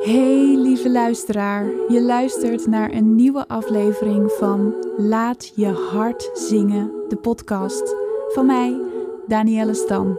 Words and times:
Hey 0.00 0.56
lieve 0.56 0.90
luisteraar, 0.90 1.64
je 1.88 2.02
luistert 2.02 2.66
naar 2.66 2.92
een 2.92 3.14
nieuwe 3.14 3.48
aflevering 3.48 4.32
van 4.32 4.74
Laat 4.96 5.52
je 5.54 5.66
hart 5.66 6.30
zingen, 6.34 6.92
de 7.08 7.16
podcast 7.16 7.94
van 8.28 8.46
mij, 8.46 8.80
Danielle 9.26 9.74
Stam. 9.74 10.18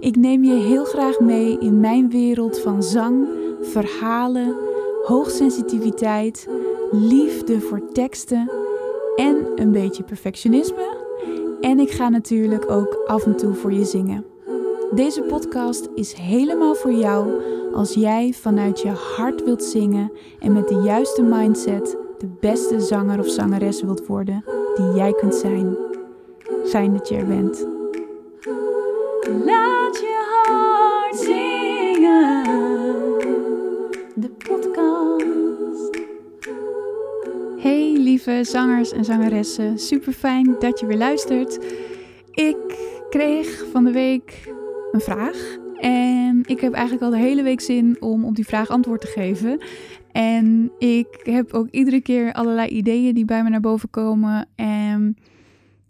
Ik 0.00 0.16
neem 0.16 0.44
je 0.44 0.52
heel 0.52 0.84
graag 0.84 1.20
mee 1.20 1.58
in 1.58 1.80
mijn 1.80 2.10
wereld 2.10 2.58
van 2.58 2.82
zang, 2.82 3.28
verhalen, 3.60 4.56
hoogsensitiviteit, 5.04 6.48
liefde 6.90 7.60
voor 7.60 7.92
teksten 7.92 8.50
en 9.16 9.46
een 9.54 9.72
beetje 9.72 10.02
perfectionisme. 10.02 10.96
En 11.60 11.78
ik 11.78 11.90
ga 11.90 12.08
natuurlijk 12.08 12.70
ook 12.70 13.02
af 13.06 13.26
en 13.26 13.36
toe 13.36 13.54
voor 13.54 13.72
je 13.72 13.84
zingen. 13.84 14.24
Deze 14.94 15.22
podcast 15.22 15.88
is 15.94 16.12
helemaal 16.12 16.74
voor 16.74 16.92
jou 16.92 17.30
als 17.76 17.94
jij 17.94 18.32
vanuit 18.32 18.80
je 18.80 18.88
hart 18.88 19.44
wilt 19.44 19.64
zingen 19.64 20.12
en 20.38 20.52
met 20.52 20.68
de 20.68 20.74
juiste 20.74 21.22
mindset 21.22 21.96
de 22.18 22.28
beste 22.40 22.80
zanger 22.80 23.18
of 23.18 23.28
zangeres 23.28 23.82
wilt 23.82 24.06
worden 24.06 24.44
die 24.74 24.94
jij 24.94 25.12
kunt 25.12 25.34
zijn. 25.34 25.76
Fijn 26.64 26.92
dat 26.92 27.08
je 27.08 27.16
er 27.16 27.26
bent. 27.26 27.66
Laat 29.44 29.98
je 29.98 30.42
hart 30.42 31.16
zingen, 31.16 32.44
de 34.14 34.30
podcast. 34.48 35.98
Hey 37.56 37.92
lieve 37.98 38.40
zangers 38.42 38.92
en 38.92 39.04
zangeressen, 39.04 39.78
super 39.78 40.12
fijn 40.12 40.56
dat 40.58 40.80
je 40.80 40.86
weer 40.86 40.98
luistert. 40.98 41.58
Ik 42.30 42.56
kreeg 43.10 43.64
van 43.72 43.84
de 43.84 43.92
week 43.92 44.52
een 44.92 45.00
vraag 45.00 45.64
en 45.80 46.42
ik 46.46 46.60
heb 46.60 46.72
eigenlijk 46.72 47.04
al 47.04 47.10
de 47.10 47.24
hele 47.24 47.42
week 47.42 47.60
zin 47.60 47.96
om 48.00 48.24
op 48.24 48.34
die 48.34 48.46
vraag 48.46 48.68
antwoord 48.68 49.00
te 49.00 49.06
geven. 49.06 49.60
En 50.12 50.72
ik 50.78 51.20
heb 51.22 51.52
ook 51.52 51.68
iedere 51.70 52.00
keer 52.00 52.32
allerlei 52.32 52.68
ideeën 52.68 53.14
die 53.14 53.24
bij 53.24 53.42
me 53.42 53.48
naar 53.48 53.60
boven 53.60 53.90
komen. 53.90 54.48
En 54.54 55.16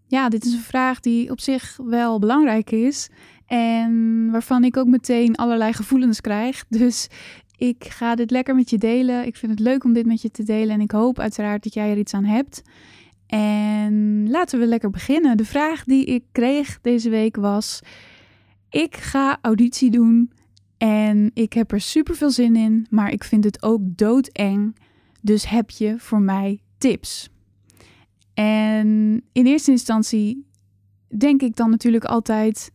ja, 0.07 0.29
dit 0.29 0.45
is 0.45 0.53
een 0.53 0.59
vraag 0.59 1.01
die 1.01 1.31
op 1.31 1.41
zich 1.41 1.79
wel 1.83 2.19
belangrijk 2.19 2.71
is. 2.71 3.09
En 3.47 4.29
waarvan 4.31 4.65
ik 4.65 4.77
ook 4.77 4.87
meteen 4.87 5.37
allerlei 5.37 5.73
gevoelens 5.73 6.21
krijg. 6.21 6.65
Dus 6.69 7.09
ik 7.57 7.85
ga 7.85 8.15
dit 8.15 8.31
lekker 8.31 8.55
met 8.55 8.71
je 8.71 8.79
delen. 8.79 9.27
Ik 9.27 9.37
vind 9.37 9.53
het 9.53 9.61
leuk 9.61 9.85
om 9.85 9.93
dit 9.93 10.07
met 10.07 10.23
je 10.23 10.31
te 10.31 10.43
delen. 10.43 10.75
En 10.75 10.81
ik 10.81 10.91
hoop 10.91 11.19
uiteraard 11.19 11.63
dat 11.63 11.75
jij 11.75 11.91
er 11.91 11.99
iets 11.99 12.15
aan 12.15 12.25
hebt. 12.25 12.63
En 13.27 14.27
laten 14.31 14.59
we 14.59 14.67
lekker 14.67 14.91
beginnen. 14.91 15.37
De 15.37 15.45
vraag 15.45 15.85
die 15.85 16.05
ik 16.05 16.23
kreeg 16.33 16.79
deze 16.81 17.11
week 17.11 17.37
was 17.37 17.81
ik 18.71 18.97
ga 18.97 19.39
auditie 19.43 19.91
doen 19.91 20.33
en 20.79 21.31
ik 21.35 21.53
heb 21.53 21.73
er 21.73 21.81
super 21.81 22.15
veel 22.15 22.31
zin 22.31 22.57
in, 22.57 22.87
maar 22.91 23.13
ik 23.13 23.25
vind 23.25 23.45
het 23.45 23.63
ook 23.63 23.81
doodeng. 23.85 24.77
Dus 25.23 25.49
heb 25.49 25.71
je 25.71 25.95
voor 25.99 26.21
mij 26.21 26.61
tips? 26.79 27.31
En 28.35 29.23
in 29.33 29.47
eerste 29.47 29.71
instantie 29.71 30.47
denk 31.19 31.43
ik 31.43 31.57
dan 31.57 31.71
natuurlijk 31.71 32.05
altijd 32.05 32.71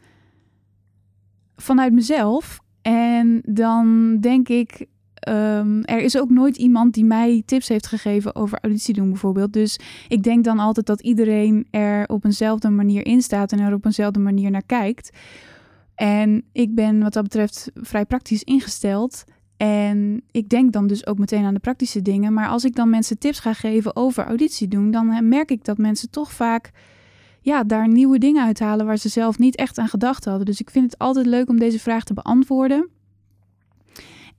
vanuit 1.56 1.94
mezelf. 1.94 2.59
En 2.81 3.42
dan 3.45 4.17
denk 4.19 4.50
ik, 4.50 4.86
um, 5.30 5.84
er 5.84 6.02
is 6.02 6.17
ook 6.17 6.30
nooit 6.30 6.58
iemand 6.58 6.94
die 6.94 7.06
mij 7.06 7.44
tips 7.45 7.67
heeft 7.67 7.88
gegeven 7.88 8.36
over 8.36 8.59
auditie 8.62 8.94
doen 8.94 9.09
bijvoorbeeld. 9.09 9.53
Dus 9.53 9.80
ik 10.08 10.23
denk 10.23 10.44
dan 10.44 10.59
altijd 10.59 10.86
dat 10.86 11.02
iedereen 11.02 11.67
er 11.72 12.08
op 12.08 12.25
eenzelfde 12.25 12.69
manier 12.69 13.06
in 13.06 13.22
staat 13.22 13.52
en 13.52 13.59
er 13.59 13.73
op 13.73 13.86
eenzelfde 13.86 14.19
manier 14.19 14.52
naar 14.52 14.66
kijkt. 14.66 15.17
En 16.02 16.44
ik 16.52 16.75
ben 16.75 17.02
wat 17.02 17.13
dat 17.13 17.23
betreft 17.23 17.71
vrij 17.73 18.05
praktisch 18.05 18.44
ingesteld. 18.44 19.23
En 19.57 20.23
ik 20.31 20.49
denk 20.49 20.73
dan 20.73 20.88
dus 20.88 21.05
ook 21.07 21.17
meteen 21.17 21.44
aan 21.44 21.53
de 21.53 21.59
praktische 21.59 22.02
dingen. 22.02 22.33
Maar 22.33 22.47
als 22.47 22.63
ik 22.63 22.75
dan 22.75 22.89
mensen 22.89 23.17
tips 23.17 23.39
ga 23.39 23.53
geven 23.53 23.95
over 23.95 24.25
auditie 24.25 24.67
doen, 24.67 24.91
dan 24.91 25.27
merk 25.27 25.52
ik 25.52 25.63
dat 25.63 25.77
mensen 25.77 26.09
toch 26.09 26.31
vaak 26.31 26.72
ja, 27.41 27.63
daar 27.63 27.88
nieuwe 27.88 28.17
dingen 28.17 28.45
uithalen 28.45 28.85
waar 28.85 28.97
ze 28.97 29.09
zelf 29.09 29.38
niet 29.38 29.56
echt 29.56 29.78
aan 29.78 29.88
gedacht 29.88 30.25
hadden. 30.25 30.45
Dus 30.45 30.59
ik 30.59 30.69
vind 30.69 30.91
het 30.91 31.00
altijd 31.00 31.25
leuk 31.25 31.50
om 31.50 31.59
deze 31.59 31.79
vraag 31.79 32.03
te 32.03 32.13
beantwoorden. 32.13 32.89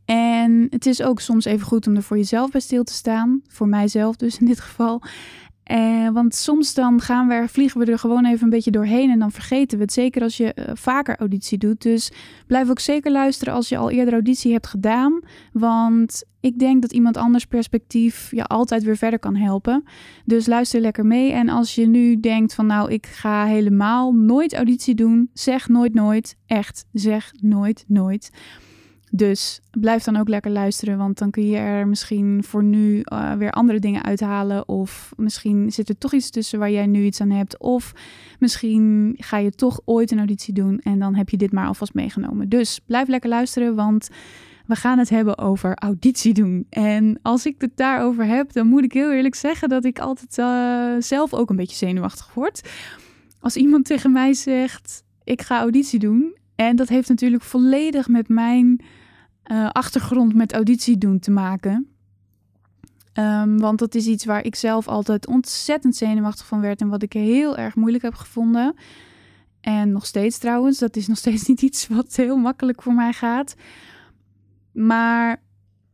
En 0.04 0.66
het 0.70 0.86
is 0.86 1.02
ook 1.02 1.20
soms 1.20 1.44
even 1.44 1.66
goed 1.66 1.86
om 1.86 1.96
er 1.96 2.02
voor 2.02 2.16
jezelf 2.16 2.50
bij 2.50 2.60
stil 2.60 2.84
te 2.84 2.92
staan. 2.92 3.42
Voor 3.48 3.68
mijzelf 3.68 4.16
dus 4.16 4.38
in 4.38 4.46
dit 4.46 4.60
geval. 4.60 5.02
Eh, 5.62 6.08
want 6.08 6.34
soms 6.34 6.74
dan 6.74 7.00
gaan 7.00 7.28
we, 7.28 7.44
vliegen 7.48 7.80
we 7.80 7.86
er 7.86 7.98
gewoon 7.98 8.26
even 8.26 8.44
een 8.44 8.50
beetje 8.50 8.70
doorheen 8.70 9.10
en 9.10 9.18
dan 9.18 9.32
vergeten 9.32 9.78
we 9.78 9.84
het. 9.84 9.92
Zeker 9.92 10.22
als 10.22 10.36
je 10.36 10.54
uh, 10.54 10.64
vaker 10.74 11.16
auditie 11.16 11.58
doet. 11.58 11.82
Dus 11.82 12.12
blijf 12.46 12.70
ook 12.70 12.78
zeker 12.78 13.12
luisteren 13.12 13.54
als 13.54 13.68
je 13.68 13.76
al 13.76 13.90
eerder 13.90 14.14
auditie 14.14 14.52
hebt 14.52 14.66
gedaan. 14.66 15.20
Want 15.52 16.24
ik 16.40 16.58
denk 16.58 16.82
dat 16.82 16.92
iemand 16.92 17.16
anders 17.16 17.46
perspectief 17.46 18.30
je 18.30 18.44
altijd 18.44 18.82
weer 18.82 18.96
verder 18.96 19.18
kan 19.18 19.36
helpen. 19.36 19.84
Dus 20.24 20.46
luister 20.46 20.80
lekker 20.80 21.06
mee. 21.06 21.32
En 21.32 21.48
als 21.48 21.74
je 21.74 21.86
nu 21.86 22.20
denkt 22.20 22.54
van 22.54 22.66
nou, 22.66 22.92
ik 22.92 23.06
ga 23.06 23.44
helemaal 23.44 24.12
nooit 24.12 24.54
auditie 24.54 24.94
doen. 24.94 25.30
Zeg 25.32 25.68
nooit 25.68 25.94
nooit. 25.94 26.36
Echt, 26.46 26.84
zeg 26.92 27.32
nooit 27.40 27.84
nooit. 27.88 28.30
Dus 29.14 29.60
blijf 29.70 30.02
dan 30.02 30.16
ook 30.16 30.28
lekker 30.28 30.50
luisteren, 30.50 30.98
want 30.98 31.18
dan 31.18 31.30
kun 31.30 31.46
je 31.46 31.56
er 31.56 31.88
misschien 31.88 32.44
voor 32.44 32.64
nu 32.64 33.00
uh, 33.04 33.32
weer 33.32 33.50
andere 33.50 33.78
dingen 33.78 34.04
uithalen. 34.04 34.68
Of 34.68 35.12
misschien 35.16 35.72
zit 35.72 35.88
er 35.88 35.98
toch 35.98 36.12
iets 36.12 36.30
tussen 36.30 36.58
waar 36.58 36.70
jij 36.70 36.86
nu 36.86 37.04
iets 37.04 37.20
aan 37.20 37.30
hebt. 37.30 37.58
Of 37.58 37.92
misschien 38.38 39.14
ga 39.18 39.36
je 39.36 39.50
toch 39.50 39.80
ooit 39.84 40.10
een 40.10 40.18
auditie 40.18 40.54
doen 40.54 40.78
en 40.78 40.98
dan 40.98 41.14
heb 41.14 41.28
je 41.28 41.36
dit 41.36 41.52
maar 41.52 41.66
alvast 41.66 41.94
meegenomen. 41.94 42.48
Dus 42.48 42.80
blijf 42.86 43.08
lekker 43.08 43.30
luisteren, 43.30 43.74
want 43.74 44.08
we 44.66 44.74
gaan 44.74 44.98
het 44.98 45.08
hebben 45.08 45.38
over 45.38 45.74
auditie 45.74 46.34
doen. 46.34 46.66
En 46.68 47.18
als 47.22 47.46
ik 47.46 47.54
het 47.58 47.76
daarover 47.76 48.26
heb, 48.26 48.52
dan 48.52 48.66
moet 48.66 48.84
ik 48.84 48.92
heel 48.92 49.12
eerlijk 49.12 49.34
zeggen 49.34 49.68
dat 49.68 49.84
ik 49.84 49.98
altijd 49.98 50.38
uh, 50.38 51.02
zelf 51.02 51.34
ook 51.34 51.50
een 51.50 51.56
beetje 51.56 51.76
zenuwachtig 51.76 52.34
word. 52.34 52.68
Als 53.40 53.56
iemand 53.56 53.84
tegen 53.84 54.12
mij 54.12 54.34
zegt: 54.34 55.04
Ik 55.24 55.42
ga 55.42 55.58
auditie 55.58 55.98
doen. 55.98 56.36
En 56.54 56.76
dat 56.76 56.88
heeft 56.88 57.08
natuurlijk 57.08 57.42
volledig 57.42 58.08
met 58.08 58.28
mijn 58.28 58.80
uh, 59.50 59.70
achtergrond 59.70 60.34
met 60.34 60.52
auditie 60.52 60.98
doen 60.98 61.18
te 61.18 61.30
maken. 61.30 61.86
Um, 63.14 63.58
want 63.58 63.78
dat 63.78 63.94
is 63.94 64.06
iets 64.06 64.24
waar 64.24 64.44
ik 64.44 64.54
zelf 64.54 64.88
altijd 64.88 65.26
ontzettend 65.26 65.96
zenuwachtig 65.96 66.46
van 66.46 66.60
werd 66.60 66.80
en 66.80 66.88
wat 66.88 67.02
ik 67.02 67.12
heel 67.12 67.56
erg 67.56 67.74
moeilijk 67.74 68.04
heb 68.04 68.14
gevonden. 68.14 68.74
En 69.60 69.92
nog 69.92 70.06
steeds 70.06 70.38
trouwens, 70.38 70.78
dat 70.78 70.96
is 70.96 71.06
nog 71.06 71.18
steeds 71.18 71.46
niet 71.48 71.62
iets 71.62 71.88
wat 71.88 72.16
heel 72.16 72.36
makkelijk 72.36 72.82
voor 72.82 72.94
mij 72.94 73.12
gaat. 73.12 73.54
Maar 74.72 75.42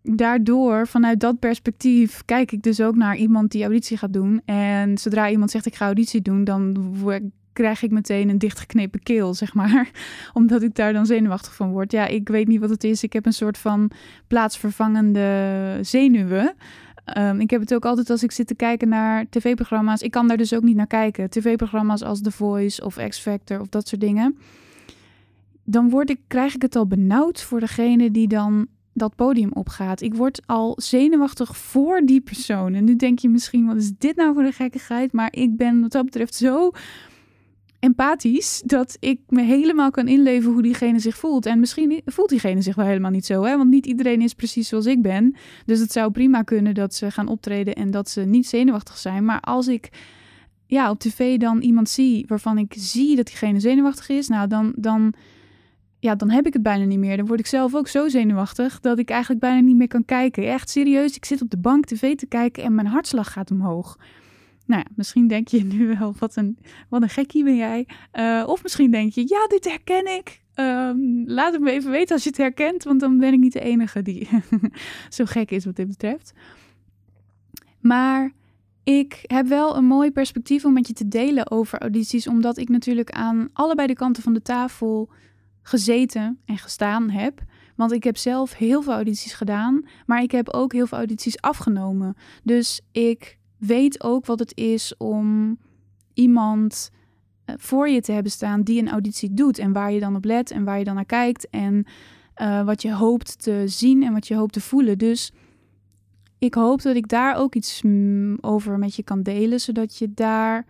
daardoor, 0.03 0.87
vanuit 0.87 1.21
dat 1.21 1.39
perspectief, 1.39 2.25
kijk 2.25 2.53
ik 2.53 2.63
dus 2.63 2.81
ook 2.81 2.97
naar 2.97 3.17
iemand 3.17 3.51
die 3.51 3.63
auditie 3.63 3.97
gaat 3.97 4.13
doen. 4.13 4.43
En 4.45 4.99
zodra 4.99 5.31
iemand 5.31 5.51
zegt 5.51 5.67
ik 5.67 5.75
ga 5.75 5.85
auditie 5.85 6.23
doen, 6.23 6.45
dan 6.45 6.77
krijg 7.59 7.83
ik 7.83 7.91
meteen 7.91 8.29
een 8.29 8.39
dichtgeknepen 8.39 9.03
keel, 9.03 9.35
zeg 9.35 9.55
maar. 9.55 9.91
Omdat 10.33 10.63
ik 10.63 10.75
daar 10.75 10.93
dan 10.93 11.07
zenuwachtig 11.07 11.55
van 11.55 11.71
word. 11.71 11.93
Ja, 11.93 12.07
ik 12.07 12.29
weet 12.29 12.47
niet 12.47 12.61
wat 12.61 12.71
het 12.71 12.85
is. 12.85 13.03
Ik 13.03 13.13
heb 13.13 13.27
een 13.27 13.33
soort 13.33 13.59
van 13.59 13.91
plaatsvervangende 14.27 15.79
zenuwen. 15.83 16.55
Um, 17.19 17.41
ik 17.41 17.51
heb 17.51 17.61
het 17.61 17.75
ook 17.75 17.85
altijd 17.85 18.11
als 18.11 18.23
ik 18.23 18.33
zit 18.33 18.47
te 18.47 18.55
kijken 18.55 18.89
naar 18.89 19.27
tv-programma's. 19.31 20.03
Ik 20.03 20.11
kan 20.11 20.29
daar 20.29 20.37
dus 20.37 20.55
ook 20.55 20.63
niet 20.63 20.77
naar 20.77 20.87
kijken. 20.87 21.31
TV-programma's 21.31 22.03
als 22.03 22.21
The 22.21 22.31
Voice 22.31 22.85
of 22.85 22.97
X 23.09 23.19
Factor 23.19 23.61
of 23.61 23.69
dat 23.69 23.89
soort 23.89 24.01
dingen. 24.01 24.39
Dan 25.65 25.91
word 25.91 26.11
ik, 26.11 26.19
krijg 26.27 26.55
ik 26.55 26.63
het 26.63 26.77
al 26.77 26.87
benauwd 26.87 27.43
voor 27.43 27.61
degene 27.61 28.11
die 28.11 28.29
dan 28.29 28.67
dat 28.93 29.15
podium 29.15 29.53
opgaat. 29.53 30.01
Ik 30.01 30.15
word 30.15 30.41
al 30.47 30.75
zenuwachtig 30.77 31.57
voor 31.57 32.01
die 32.01 32.21
persoon. 32.21 32.75
En 32.75 32.85
nu 32.85 32.97
denk 32.97 33.19
je 33.19 33.29
misschien, 33.29 33.67
wat 33.67 33.77
is 33.77 33.93
dit 33.99 34.17
nou 34.17 34.35
voor 34.35 34.45
een 34.45 34.53
gekkigheid? 34.53 35.13
Maar 35.13 35.33
ik 35.33 35.57
ben 35.57 35.81
wat 35.81 35.93
dat 35.93 36.05
betreft 36.05 36.35
zo 36.35 36.73
empathisch 37.81 38.63
dat 38.65 38.97
ik 39.01 39.21
me 39.29 39.43
helemaal 39.43 39.91
kan 39.91 40.09
inleven 40.09 40.53
hoe 40.53 40.63
diegene 40.63 40.99
zich 40.99 41.17
voelt. 41.17 41.47
En 41.47 41.61
misschien 41.61 42.03
voelt 42.05 42.29
diegene 42.29 42.63
zich 42.63 42.75
wel 42.75 42.87
helemaal 42.87 43.11
niet 43.11 43.27
zo, 43.27 43.43
hè? 43.43 43.57
want 43.57 43.71
niet 43.71 43.87
iedereen 43.87 44.21
is 44.21 44.35
precies 44.35 44.69
zoals 44.69 44.87
ik 44.87 45.03
ben. 45.03 45.35
Dus 45.65 45.79
het 45.79 45.93
zou 45.93 46.11
prima 46.11 46.43
kunnen 46.43 46.75
dat 46.75 46.95
ze 46.95 47.11
gaan 47.11 47.29
optreden 47.29 47.75
en 47.75 47.91
dat 47.91 48.11
ze 48.11 48.21
niet 48.21 48.47
zenuwachtig 48.47 48.99
zijn. 48.99 49.25
Maar 49.25 49.41
als 49.41 49.69
ik 49.69 49.91
ja, 50.67 50.91
op 50.91 50.99
tv 50.99 51.37
dan 51.39 51.61
iemand 51.61 51.89
zie 51.89 52.25
waarvan 52.29 52.59
ik 52.59 52.75
zie 52.77 53.17
dat 53.17 53.27
diegene 53.27 53.61
zenuwachtig 53.61 54.09
is, 54.09 54.29
nou 54.29 54.49
dan, 54.49 54.73
dan, 54.77 55.15
ja, 55.99 56.15
dan 56.15 56.31
heb 56.31 56.47
ik 56.47 56.53
het 56.53 56.63
bijna 56.63 56.85
niet 56.85 56.99
meer. 56.99 57.17
Dan 57.17 57.27
word 57.27 57.41
ik 57.41 57.47
zelf 57.47 57.75
ook 57.75 57.89
zo 57.89 58.09
zenuwachtig 58.09 58.81
dat 58.81 58.99
ik 58.99 59.11
eigenlijk 59.11 59.41
bijna 59.41 59.61
niet 59.61 59.77
meer 59.77 59.89
kan 59.89 60.05
kijken. 60.05 60.49
Echt 60.53 60.71
serieus, 60.71 61.17
ik 61.17 61.25
zit 61.25 61.43
op 61.43 61.51
de 61.51 61.59
bank 61.59 61.85
tv 61.85 62.17
te 62.17 62.27
kijken 62.27 62.63
en 62.63 62.75
mijn 62.75 62.87
hartslag 62.87 63.33
gaat 63.33 63.51
omhoog. 63.51 63.99
Nou 64.69 64.83
ja, 64.87 64.91
misschien 64.97 65.27
denk 65.27 65.49
je 65.49 65.65
nu 65.65 65.97
wel, 65.99 66.15
wat 66.19 66.37
een, 66.37 66.59
wat 66.89 67.03
een 67.03 67.09
gekkie 67.09 67.45
ben 67.45 67.57
jij. 67.57 67.87
Uh, 68.13 68.45
of 68.47 68.63
misschien 68.63 68.91
denk 68.91 69.13
je, 69.13 69.25
ja, 69.27 69.47
dit 69.47 69.65
herken 69.65 70.17
ik. 70.17 70.43
Um, 70.55 71.25
laat 71.27 71.53
het 71.53 71.63
me 71.63 71.71
even 71.71 71.91
weten 71.91 72.15
als 72.15 72.23
je 72.23 72.29
het 72.29 72.39
herkent, 72.39 72.85
want 72.85 73.01
dan 73.01 73.19
ben 73.19 73.33
ik 73.33 73.39
niet 73.39 73.53
de 73.53 73.61
enige 73.61 74.03
die 74.03 74.29
zo 75.09 75.25
gek 75.25 75.51
is 75.51 75.65
wat 75.65 75.77
dit 75.77 75.89
betreft. 75.89 76.33
Maar 77.81 78.33
ik 78.85 79.23
heb 79.23 79.47
wel 79.47 79.77
een 79.77 79.85
mooi 79.85 80.11
perspectief 80.11 80.65
om 80.65 80.73
met 80.73 80.87
je 80.87 80.93
te 80.93 81.09
delen 81.09 81.51
over 81.51 81.79
audities, 81.79 82.29
omdat 82.29 82.59
ik 82.59 82.69
natuurlijk 82.69 83.11
aan 83.11 83.49
allebei 83.53 83.87
de 83.87 83.95
kanten 83.95 84.23
van 84.23 84.35
de 84.35 84.43
tafel 84.43 85.11
gezeten 85.63 86.41
en 86.45 86.59
gestaan 86.59 87.11
heb. 87.11 87.43
Want 87.77 87.93
ik 87.93 88.05
heb 88.05 88.17
zelf 88.17 88.55
heel 88.55 88.83
veel 88.83 88.93
audities 88.93 89.33
gedaan, 89.33 89.87
maar 90.07 90.23
ik 90.23 90.31
heb 90.31 90.49
ook 90.49 90.73
heel 90.73 90.87
veel 90.87 90.99
audities 90.99 91.41
afgenomen. 91.41 92.17
Dus 92.43 92.81
ik 92.93 93.39
weet 93.59 94.03
ook 94.03 94.27
wat 94.27 94.39
het 94.39 94.57
is 94.57 94.97
om 94.97 95.59
iemand 96.15 96.91
eh, 97.45 97.55
voor 97.59 97.89
je 97.89 98.01
te 98.01 98.13
hebben 98.13 98.33
staan 98.33 98.63
die 98.63 98.81
een 98.81 98.89
auditie 98.89 99.35
doet 99.35 99.59
en 99.59 99.73
waar 99.73 99.93
je 99.93 100.01
dan 100.01 100.17
op 100.17 100.25
let 100.25 100.51
en 100.51 100.65
waar 100.65 100.79
je 100.79 100.85
dan 100.85 100.95
naar 100.95 101.05
kijkt 101.05 101.49
en 101.51 101.87
uh, 102.43 102.65
wat 102.65 102.83
je 102.83 102.93
hoopt 102.93 103.43
te 103.43 103.63
zien 103.67 104.03
en 104.03 104.13
wat 104.13 104.29
je 104.29 104.35
hoopt 104.35 104.53
te 104.53 104.61
voelen. 104.61 104.99
Dus 104.99 105.33
ik 106.39 106.55
hoop 106.55 106.83
dat 106.83 106.97
ik 106.97 107.09
daar 107.09 107.37
ook 107.37 107.55
iets 107.55 107.83
mm, 107.83 108.39
over 108.41 108.79
met 108.79 108.95
je 108.95 109.03
kan 109.03 109.23
delen, 109.23 109.61
zodat 109.61 109.97
je 109.97 110.15
daar 110.15 110.67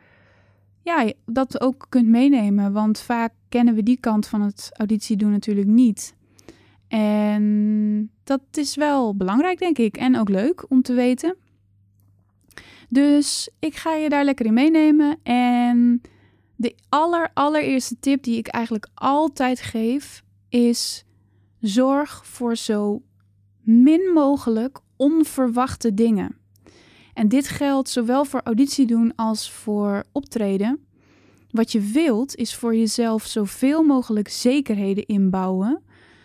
ja, 0.82 1.12
dat 1.26 1.60
ook 1.60 1.86
kunt 1.88 2.08
meenemen. 2.08 2.72
Want 2.72 3.00
vaak 3.00 3.32
kennen 3.48 3.74
we 3.74 3.82
die 3.82 4.00
kant 4.00 4.26
van 4.26 4.40
het 4.40 4.70
auditie 4.72 5.16
doen 5.16 5.30
natuurlijk 5.30 5.66
niet. 5.66 6.14
En 6.88 8.10
dat 8.24 8.40
is 8.52 8.76
wel 8.76 9.16
belangrijk, 9.16 9.58
denk 9.58 9.78
ik. 9.78 9.96
En 9.96 10.18
ook 10.18 10.28
leuk 10.28 10.70
om 10.70 10.82
te 10.82 10.94
weten. 10.94 11.36
Dus 12.88 13.50
ik 13.58 13.76
ga 13.76 13.94
je 13.94 14.08
daar 14.08 14.24
lekker 14.24 14.46
in 14.46 14.54
meenemen. 14.54 15.18
En 15.22 16.02
de 16.56 16.74
aller, 16.88 17.30
allereerste 17.34 17.98
tip 18.00 18.22
die 18.22 18.36
ik 18.36 18.46
eigenlijk 18.46 18.88
altijd 18.94 19.60
geef 19.60 20.22
is: 20.48 21.04
zorg 21.60 22.26
voor 22.26 22.56
zo 22.56 23.02
min 23.60 24.10
mogelijk 24.14 24.80
onverwachte 24.96 25.94
dingen. 25.94 26.36
En 27.14 27.28
dit 27.28 27.48
geldt 27.48 27.88
zowel 27.88 28.24
voor 28.24 28.40
auditie 28.44 28.86
doen 28.86 29.12
als 29.16 29.52
voor 29.52 30.04
optreden. 30.12 30.86
Wat 31.50 31.72
je 31.72 31.80
wilt 31.80 32.36
is 32.36 32.54
voor 32.54 32.76
jezelf 32.76 33.26
zoveel 33.26 33.82
mogelijk 33.82 34.28
zekerheden 34.28 35.06
inbouwen, 35.06 35.82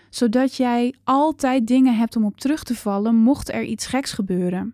zodat 0.10 0.56
jij 0.56 0.94
altijd 1.04 1.68
dingen 1.68 1.98
hebt 1.98 2.16
om 2.16 2.26
op 2.26 2.40
terug 2.40 2.64
te 2.64 2.76
vallen 2.76 3.16
mocht 3.16 3.52
er 3.52 3.64
iets 3.64 3.86
geks 3.86 4.12
gebeuren. 4.12 4.74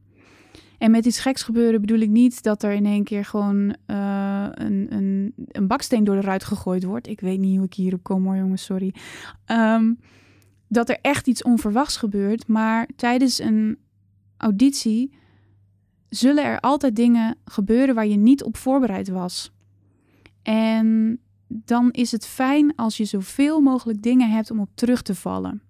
En 0.80 0.92
met 0.92 1.06
iets 1.06 1.20
geks 1.20 1.44
gebeuren 1.44 1.82
bedoel 1.82 2.00
ik 2.00 2.10
niet 2.10 2.44
dat 2.44 2.64
er 2.64 2.72
in 2.72 2.86
één 2.86 3.04
keer 3.04 3.26
gewoon 3.26 3.76
uh, 3.88 4.48
een, 4.52 4.88
een, 4.90 5.34
een 5.36 5.68
baksteen 5.68 6.04
door 6.04 6.16
de 6.16 6.22
ruit 6.22 6.44
gegooid 6.44 6.84
wordt. 6.84 7.08
Ik 7.08 7.20
weet 7.20 7.40
niet 7.40 7.56
hoe 7.56 7.66
ik 7.66 7.74
hierop 7.74 8.04
kom 8.04 8.26
hoor 8.26 8.36
jongens, 8.36 8.64
sorry. 8.64 8.94
Um, 9.52 10.00
dat 10.68 10.90
er 10.90 10.98
echt 11.02 11.28
iets 11.28 11.44
onverwachts 11.44 11.98
gebeurt, 11.98 12.48
maar 12.48 12.88
tijdens 12.96 13.40
een 13.40 13.78
auditie 14.38 15.14
zullen 16.10 16.44
er 16.44 16.60
altijd 16.60 16.96
dingen 16.96 17.36
gebeuren 17.46 17.96
waar 17.96 18.08
je 18.08 18.18
niet 18.18 18.44
op 18.44 18.58
voorbereid 18.58 19.10
was. 19.10 19.52
En 20.42 21.20
dan 21.48 21.92
is 21.92 22.12
het 22.12 22.26
fijn 22.26 22.76
als 22.76 22.98
je 22.98 23.06
zoveel 23.06 23.60
mogelijk 23.60 24.02
dingen 24.02 24.32
hebt 24.32 24.52
om 24.52 24.60
op 24.60 24.70
terug 24.74 25.02
te 25.02 25.16
vallen. 25.16 25.62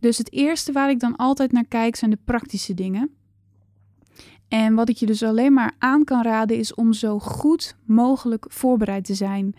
Dus 0.00 0.18
het 0.18 0.32
eerste 0.32 0.72
waar 0.72 0.90
ik 0.90 1.00
dan 1.00 1.16
altijd 1.16 1.52
naar 1.52 1.66
kijk 1.66 1.96
zijn 1.96 2.10
de 2.10 2.18
praktische 2.24 2.74
dingen. 2.74 3.10
En 4.48 4.74
wat 4.74 4.88
ik 4.88 4.96
je 4.96 5.06
dus 5.06 5.22
alleen 5.22 5.52
maar 5.52 5.74
aan 5.78 6.04
kan 6.04 6.22
raden 6.22 6.56
is 6.56 6.74
om 6.74 6.92
zo 6.92 7.18
goed 7.18 7.76
mogelijk 7.84 8.46
voorbereid 8.48 9.04
te 9.04 9.14
zijn. 9.14 9.54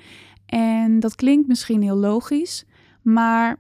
En 0.46 1.00
dat 1.00 1.16
klinkt 1.16 1.48
misschien 1.48 1.82
heel 1.82 1.96
logisch, 1.96 2.66
maar 3.02 3.60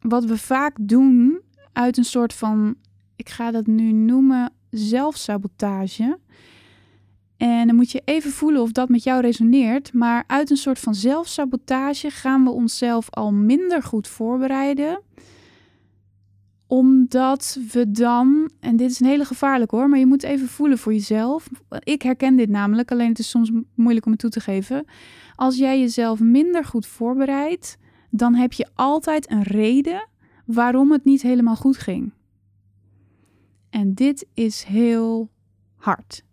wat 0.00 0.24
we 0.24 0.38
vaak 0.38 0.76
doen 0.80 1.40
uit 1.72 1.96
een 1.96 2.04
soort 2.04 2.34
van, 2.34 2.74
ik 3.16 3.28
ga 3.28 3.50
dat 3.50 3.66
nu 3.66 3.92
noemen, 3.92 4.52
zelfsabotage. 4.70 6.18
En 7.36 7.66
dan 7.66 7.76
moet 7.76 7.90
je 7.90 8.02
even 8.04 8.30
voelen 8.30 8.62
of 8.62 8.72
dat 8.72 8.88
met 8.88 9.02
jou 9.02 9.20
resoneert. 9.20 9.92
Maar 9.92 10.24
uit 10.26 10.50
een 10.50 10.56
soort 10.56 10.78
van 10.78 10.94
zelfsabotage 10.94 12.10
gaan 12.10 12.44
we 12.44 12.50
onszelf 12.50 13.10
al 13.10 13.32
minder 13.32 13.82
goed 13.82 14.08
voorbereiden. 14.08 15.02
Omdat 16.70 17.58
we 17.72 17.90
dan, 17.90 18.50
en 18.60 18.76
dit 18.76 18.90
is 18.90 19.00
een 19.00 19.06
hele 19.06 19.24
gevaarlijk 19.24 19.70
hoor, 19.70 19.88
maar 19.88 19.98
je 19.98 20.06
moet 20.06 20.22
even 20.22 20.48
voelen 20.48 20.78
voor 20.78 20.92
jezelf. 20.92 21.48
Ik 21.78 22.02
herken 22.02 22.36
dit 22.36 22.48
namelijk, 22.48 22.90
alleen 22.90 23.08
het 23.08 23.18
is 23.18 23.30
soms 23.30 23.50
moeilijk 23.74 24.06
om 24.06 24.12
het 24.12 24.20
toe 24.20 24.30
te 24.30 24.40
geven. 24.40 24.84
Als 25.34 25.56
jij 25.56 25.80
jezelf 25.80 26.20
minder 26.20 26.64
goed 26.64 26.86
voorbereidt, 26.86 27.78
dan 28.10 28.34
heb 28.34 28.52
je 28.52 28.68
altijd 28.74 29.30
een 29.30 29.42
reden 29.42 30.08
waarom 30.44 30.92
het 30.92 31.04
niet 31.04 31.22
helemaal 31.22 31.56
goed 31.56 31.78
ging. 31.78 32.12
En 33.70 33.94
dit 33.94 34.26
is 34.34 34.62
heel 34.62 35.30
hard. 35.76 36.24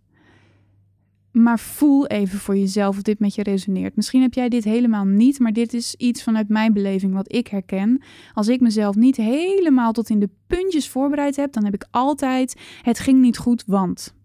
Maar 1.38 1.60
voel 1.60 2.07
even 2.07 2.39
voor 2.39 2.57
jezelf 2.57 2.95
of 2.95 3.01
dit 3.01 3.19
met 3.19 3.36
je 3.36 3.44
resoneert. 3.44 3.95
Misschien 3.95 4.22
heb 4.22 4.34
jij 4.34 4.50
dit 4.50 4.63
helemaal 4.63 5.06
niet, 5.06 5.39
maar 5.39 5.54
dit 5.54 5.74
is 5.74 5.95
iets 5.95 6.24
vanuit 6.24 6.50
mijn 6.50 6.74
beleving 6.74 7.13
wat 7.13 7.34
ik 7.34 7.48
herken. 7.48 8.01
Als 8.34 8.48
ik 8.48 8.62
mezelf 8.62 8.95
niet 8.95 9.16
helemaal 9.16 9.92
tot 9.92 10.10
in 10.10 10.19
de 10.19 10.30
puntjes 10.48 10.89
voorbereid 10.89 11.36
heb, 11.36 11.54
dan 11.54 11.63
heb 11.63 11.74
ik 11.74 11.86
altijd 11.92 12.60
het 12.81 13.00
ging 13.00 13.22
niet 13.22 13.38
goed, 13.38 13.63
want. 13.68 14.16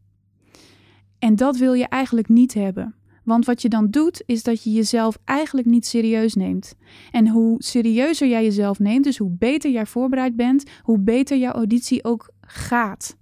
En 1.18 1.36
dat 1.36 1.56
wil 1.56 1.72
je 1.72 1.86
eigenlijk 1.86 2.28
niet 2.28 2.54
hebben. 2.54 2.94
Want 3.24 3.46
wat 3.46 3.62
je 3.62 3.68
dan 3.68 3.90
doet, 3.90 4.22
is 4.26 4.42
dat 4.42 4.62
je 4.62 4.72
jezelf 4.72 5.18
eigenlijk 5.24 5.66
niet 5.66 5.86
serieus 5.86 6.34
neemt. 6.34 6.74
En 7.10 7.28
hoe 7.28 7.62
serieuzer 7.62 8.28
jij 8.28 8.44
jezelf 8.44 8.78
neemt, 8.78 9.04
dus 9.04 9.18
hoe 9.18 9.36
beter 9.38 9.70
jij 9.70 9.86
voorbereid 9.86 10.36
bent, 10.36 10.64
hoe 10.82 10.98
beter 10.98 11.36
jouw 11.36 11.52
auditie 11.52 12.04
ook 12.04 12.30
gaat. 12.40 13.16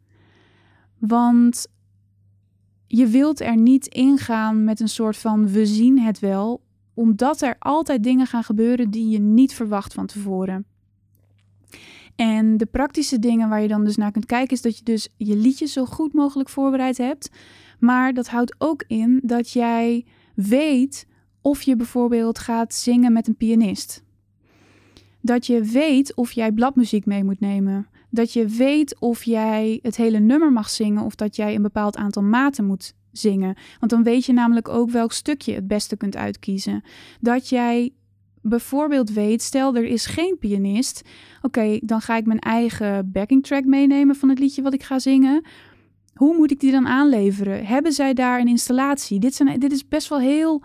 Want 0.99 1.67
je 2.93 3.07
wilt 3.07 3.41
er 3.41 3.57
niet 3.57 3.87
ingaan 3.87 4.65
met 4.65 4.81
een 4.81 4.89
soort 4.89 5.17
van 5.17 5.49
we 5.49 5.67
zien 5.67 5.99
het 5.99 6.19
wel, 6.19 6.63
omdat 6.95 7.41
er 7.41 7.57
altijd 7.59 8.03
dingen 8.03 8.27
gaan 8.27 8.45
gebeuren 8.45 8.91
die 8.91 9.09
je 9.09 9.19
niet 9.19 9.55
verwacht 9.55 9.95
van 9.95 10.07
tevoren. 10.07 10.65
En 12.17 12.57
de 12.57 12.67
praktische 12.67 13.19
dingen 13.19 13.49
waar 13.49 13.63
je 13.63 13.69
dan 13.69 13.85
dus 13.85 13.97
naar 13.97 14.11
kunt 14.11 14.27
kijken, 14.27 14.57
is 14.57 14.63
dat 14.63 14.79
je 14.79 14.85
dus 14.85 15.09
je 15.17 15.37
liedjes 15.37 15.73
zo 15.73 15.85
goed 15.85 16.13
mogelijk 16.13 16.49
voorbereid 16.49 16.99
hebt. 16.99 17.31
Maar 17.79 18.15
dat 18.15 18.29
houdt 18.29 18.55
ook 18.59 18.85
in 18.87 19.21
dat 19.23 19.51
jij 19.51 20.05
weet 20.35 21.07
of 21.41 21.63
je 21.63 21.77
bijvoorbeeld 21.77 22.39
gaat 22.39 22.75
zingen 22.75 23.13
met 23.13 23.29
een 23.29 23.37
pianist. 23.37 24.05
Dat 25.21 25.47
je 25.47 25.63
weet 25.63 26.15
of 26.15 26.33
jij 26.33 26.53
bladmuziek 26.53 27.07
mee 27.07 27.25
moet 27.25 27.41
nemen. 27.41 27.87
Dat 28.11 28.33
je 28.33 28.47
weet 28.47 29.01
of 29.01 29.23
jij 29.23 29.79
het 29.83 29.97
hele 29.97 30.19
nummer 30.19 30.53
mag 30.53 30.71
zingen 30.71 31.05
of 31.05 31.15
dat 31.15 31.37
jij 31.37 31.55
een 31.55 31.63
bepaald 31.63 31.97
aantal 31.97 32.23
maten 32.23 32.65
moet 32.65 32.95
zingen. 33.13 33.57
Want 33.79 33.93
dan 33.93 34.03
weet 34.03 34.25
je 34.25 34.33
namelijk 34.33 34.69
ook 34.69 34.91
welk 34.91 35.13
stukje 35.13 35.55
het 35.55 35.67
beste 35.67 35.97
kunt 35.97 36.17
uitkiezen. 36.17 36.83
Dat 37.21 37.49
jij 37.49 37.93
bijvoorbeeld 38.43 39.11
weet, 39.11 39.43
stel 39.43 39.77
er 39.77 39.85
is 39.85 40.07
geen 40.07 40.37
pianist. 40.39 41.03
Oké, 41.43 41.79
dan 41.83 42.01
ga 42.01 42.17
ik 42.17 42.27
mijn 42.27 42.39
eigen 42.39 43.11
backing 43.13 43.45
track 43.45 43.65
meenemen 43.65 44.17
van 44.17 44.29
het 44.29 44.39
liedje 44.39 44.63
wat 44.63 44.75
ik 44.75 44.83
ga 44.83 44.99
zingen. 44.99 45.45
Hoe 46.15 46.37
moet 46.37 46.51
ik 46.51 46.61
die 46.61 46.73
dan 46.73 46.87
aanleveren? 46.87 47.67
Hebben 47.67 47.93
zij 47.93 48.15
daar 48.15 48.41
een 48.41 48.49
installatie? 48.49 49.21
Dit, 49.21 49.35
zijn, 49.35 49.61
dit 49.61 49.73
is 49.73 49.89
best 49.89 50.09
wel 50.09 50.21
heel 50.21 50.63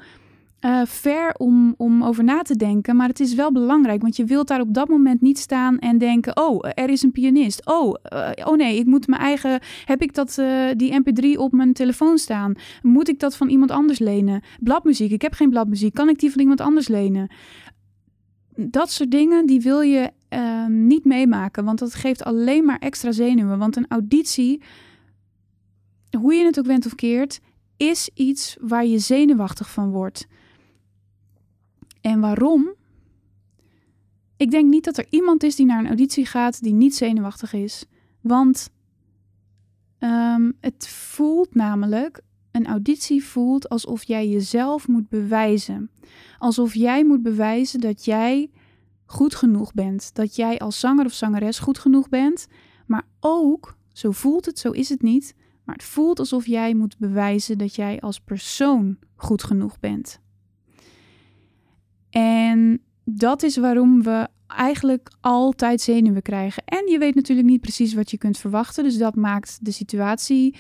uh, 0.62 0.82
ver 0.86 1.34
om, 1.38 1.74
om 1.78 2.04
over 2.04 2.24
na 2.24 2.42
te 2.42 2.56
denken, 2.56 2.96
maar 2.96 3.08
het 3.08 3.20
is 3.20 3.34
wel 3.34 3.52
belangrijk, 3.52 4.02
want 4.02 4.16
je 4.16 4.26
wilt 4.26 4.48
daar 4.48 4.62
op 4.62 4.74
dat 4.74 4.88
moment 4.88 5.22
niet 5.22 5.38
staan 5.40 5.80
en 5.80 5.98
denken: 5.98 6.38
oh, 6.38 6.70
er 6.74 6.90
is 6.90 7.02
een 7.02 7.12
pianist. 7.12 7.66
Oh, 7.66 7.96
uh, 8.14 8.30
oh 8.44 8.56
nee, 8.56 8.78
ik 8.78 8.86
moet 8.86 9.08
mijn 9.08 9.22
eigen. 9.22 9.60
Heb 9.86 10.02
ik 10.02 10.14
dat 10.14 10.38
uh, 10.40 10.70
die 10.76 11.02
MP3 11.02 11.40
op 11.40 11.52
mijn 11.52 11.74
telefoon 11.74 12.18
staan? 12.18 12.54
Moet 12.82 13.10
ik 13.10 13.20
dat 13.20 13.36
van 13.36 13.50
iemand 13.50 13.72
anders 13.72 14.00
lenen? 14.00 14.42
Bladmuziek. 14.60 15.12
Ik 15.12 15.22
heb 15.22 15.34
geen 15.34 15.50
bladmuziek. 15.50 15.94
Kan 15.94 16.10
ik 16.10 16.20
die 16.20 16.32
van 16.32 16.42
iemand 16.42 16.62
anders 16.62 16.88
lenen? 16.88 17.28
Dat 18.56 18.92
soort 18.92 19.12
dingen 19.12 19.46
die 19.46 19.62
wil 19.62 19.82
je 19.82 20.12
niet 20.68 21.06
meemaken, 21.06 21.66
want 21.66 21.80
dat 21.80 21.94
geeft 21.94 22.24
alleen 22.24 22.66
maar 22.66 22.80
extra 22.80 23.12
zenuwen. 23.12 23.58
Want 23.58 23.76
een 23.76 23.86
auditie 23.90 24.62
hoe 26.16 26.34
je 26.34 26.46
het 26.46 26.60
ook 26.60 26.66
went 26.66 26.86
of 26.86 26.96
keert, 26.96 27.40
is 27.78 28.10
iets 28.14 28.58
waar 28.62 28.86
je 28.86 29.00
zenuwachtig 29.00 29.70
van 29.70 29.90
wordt. 29.90 30.28
En 32.06 32.20
waarom? 32.20 32.74
Ik 34.38 34.52
denk 34.52 34.70
niet 34.70 34.84
dat 34.84 34.98
er 34.98 35.06
iemand 35.10 35.44
is 35.44 35.56
die 35.56 35.66
naar 35.66 35.80
een 35.80 35.88
auditie 35.88 36.26
gaat 36.26 36.64
die 36.64 36.74
niet 36.74 36.96
zenuwachtig 36.96 37.54
is. 37.54 37.86
Want 38.22 38.70
um, 40.00 40.58
het 40.60 40.88
voelt 40.88 41.56
namelijk, 41.56 42.22
een 42.52 42.66
auditie 42.66 43.24
voelt 43.24 43.70
alsof 43.70 44.04
jij 44.04 44.28
jezelf 44.28 44.88
moet 44.88 45.10
bewijzen. 45.10 45.90
Alsof 46.38 46.74
jij 46.74 47.06
moet 47.06 47.24
bewijzen 47.24 47.80
dat 47.80 48.06
jij 48.06 48.52
goed 49.06 49.36
genoeg 49.36 49.74
bent. 49.74 50.16
Dat 50.16 50.36
jij 50.36 50.60
als 50.60 50.80
zanger 50.80 51.06
of 51.06 51.14
zangeres 51.14 51.60
goed 51.60 51.80
genoeg 51.80 52.10
bent. 52.10 52.48
Maar 52.88 53.08
ook, 53.20 53.78
zo 53.94 54.12
voelt 54.12 54.46
het, 54.46 54.60
zo 54.60 54.72
is 54.72 54.90
het 54.90 55.02
niet, 55.02 55.36
maar 55.64 55.76
het 55.76 55.84
voelt 55.84 56.20
alsof 56.20 56.46
jij 56.46 56.74
moet 56.74 56.98
bewijzen 56.98 57.58
dat 57.58 57.76
jij 57.76 58.00
als 58.00 58.20
persoon 58.20 58.98
goed 59.16 59.44
genoeg 59.44 59.80
bent. 59.80 60.24
En 62.22 62.82
dat 63.04 63.44
is 63.44 63.58
waarom 63.58 64.04
we 64.04 64.28
eigenlijk 64.48 65.12
altijd 65.22 65.82
zenuwen 65.82 66.22
krijgen. 66.22 66.64
En 66.66 66.88
je 66.88 66.98
weet 66.98 67.16
natuurlijk 67.16 67.48
niet 67.48 67.62
precies 67.62 67.94
wat 67.94 68.12
je 68.12 68.18
kunt 68.18 68.38
verwachten, 68.38 68.84
dus 68.84 68.98
dat 68.98 69.16
maakt 69.16 69.58
de 69.62 69.72
situatie 69.72 70.56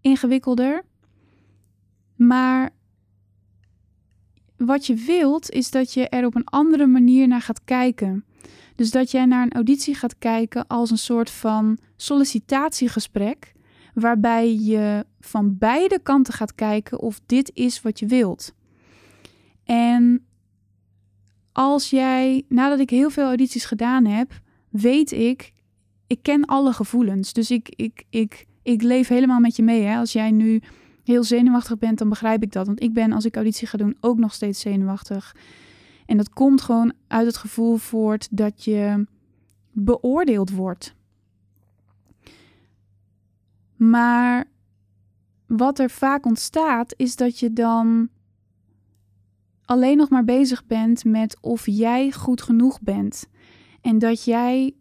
ingewikkelder. 0.00 0.84
Maar 2.16 2.70
wat 4.56 4.86
je 4.86 4.94
wilt 4.94 5.50
is 5.50 5.70
dat 5.70 5.92
je 5.92 6.08
er 6.08 6.26
op 6.26 6.34
een 6.34 6.44
andere 6.44 6.86
manier 6.86 7.28
naar 7.28 7.42
gaat 7.42 7.64
kijken. 7.64 8.24
Dus 8.74 8.90
dat 8.90 9.10
jij 9.10 9.24
naar 9.24 9.42
een 9.42 9.52
auditie 9.52 9.94
gaat 9.94 10.18
kijken 10.18 10.66
als 10.66 10.90
een 10.90 10.98
soort 10.98 11.30
van 11.30 11.78
sollicitatiegesprek, 11.96 13.52
waarbij 13.94 14.54
je 14.54 15.06
van 15.20 15.58
beide 15.58 16.00
kanten 16.02 16.34
gaat 16.34 16.54
kijken 16.54 17.00
of 17.00 17.20
dit 17.26 17.50
is 17.54 17.82
wat 17.82 17.98
je 17.98 18.06
wilt. 18.06 18.54
En 19.64 20.26
als 21.56 21.90
jij, 21.90 22.44
nadat 22.48 22.78
ik 22.78 22.90
heel 22.90 23.10
veel 23.10 23.24
audities 23.24 23.64
gedaan 23.64 24.04
heb, 24.04 24.40
weet 24.68 25.12
ik, 25.12 25.52
ik 26.06 26.22
ken 26.22 26.44
alle 26.44 26.72
gevoelens. 26.72 27.32
Dus 27.32 27.50
ik, 27.50 27.68
ik, 27.76 28.04
ik, 28.10 28.46
ik 28.62 28.82
leef 28.82 29.08
helemaal 29.08 29.40
met 29.40 29.56
je 29.56 29.62
mee. 29.62 29.82
Hè? 29.82 29.96
Als 29.96 30.12
jij 30.12 30.30
nu 30.30 30.62
heel 31.04 31.24
zenuwachtig 31.24 31.78
bent, 31.78 31.98
dan 31.98 32.08
begrijp 32.08 32.42
ik 32.42 32.52
dat. 32.52 32.66
Want 32.66 32.82
ik 32.82 32.92
ben, 32.92 33.12
als 33.12 33.24
ik 33.24 33.34
auditie 33.34 33.66
ga 33.66 33.78
doen, 33.78 33.96
ook 34.00 34.18
nog 34.18 34.34
steeds 34.34 34.60
zenuwachtig. 34.60 35.36
En 36.06 36.16
dat 36.16 36.30
komt 36.30 36.60
gewoon 36.60 36.92
uit 37.06 37.26
het 37.26 37.36
gevoel 37.36 37.76
voort 37.76 38.28
dat 38.30 38.64
je 38.64 39.06
beoordeeld 39.72 40.50
wordt. 40.50 40.94
Maar 43.76 44.44
wat 45.46 45.78
er 45.78 45.90
vaak 45.90 46.26
ontstaat, 46.26 46.94
is 46.96 47.16
dat 47.16 47.38
je 47.38 47.52
dan 47.52 48.08
alleen 49.66 49.96
nog 49.96 50.08
maar 50.08 50.24
bezig 50.24 50.66
bent 50.66 51.04
met 51.04 51.36
of 51.40 51.66
jij 51.66 52.12
goed 52.12 52.42
genoeg 52.42 52.80
bent. 52.80 53.28
En 53.80 53.98
dat 53.98 54.24
jij 54.24 54.74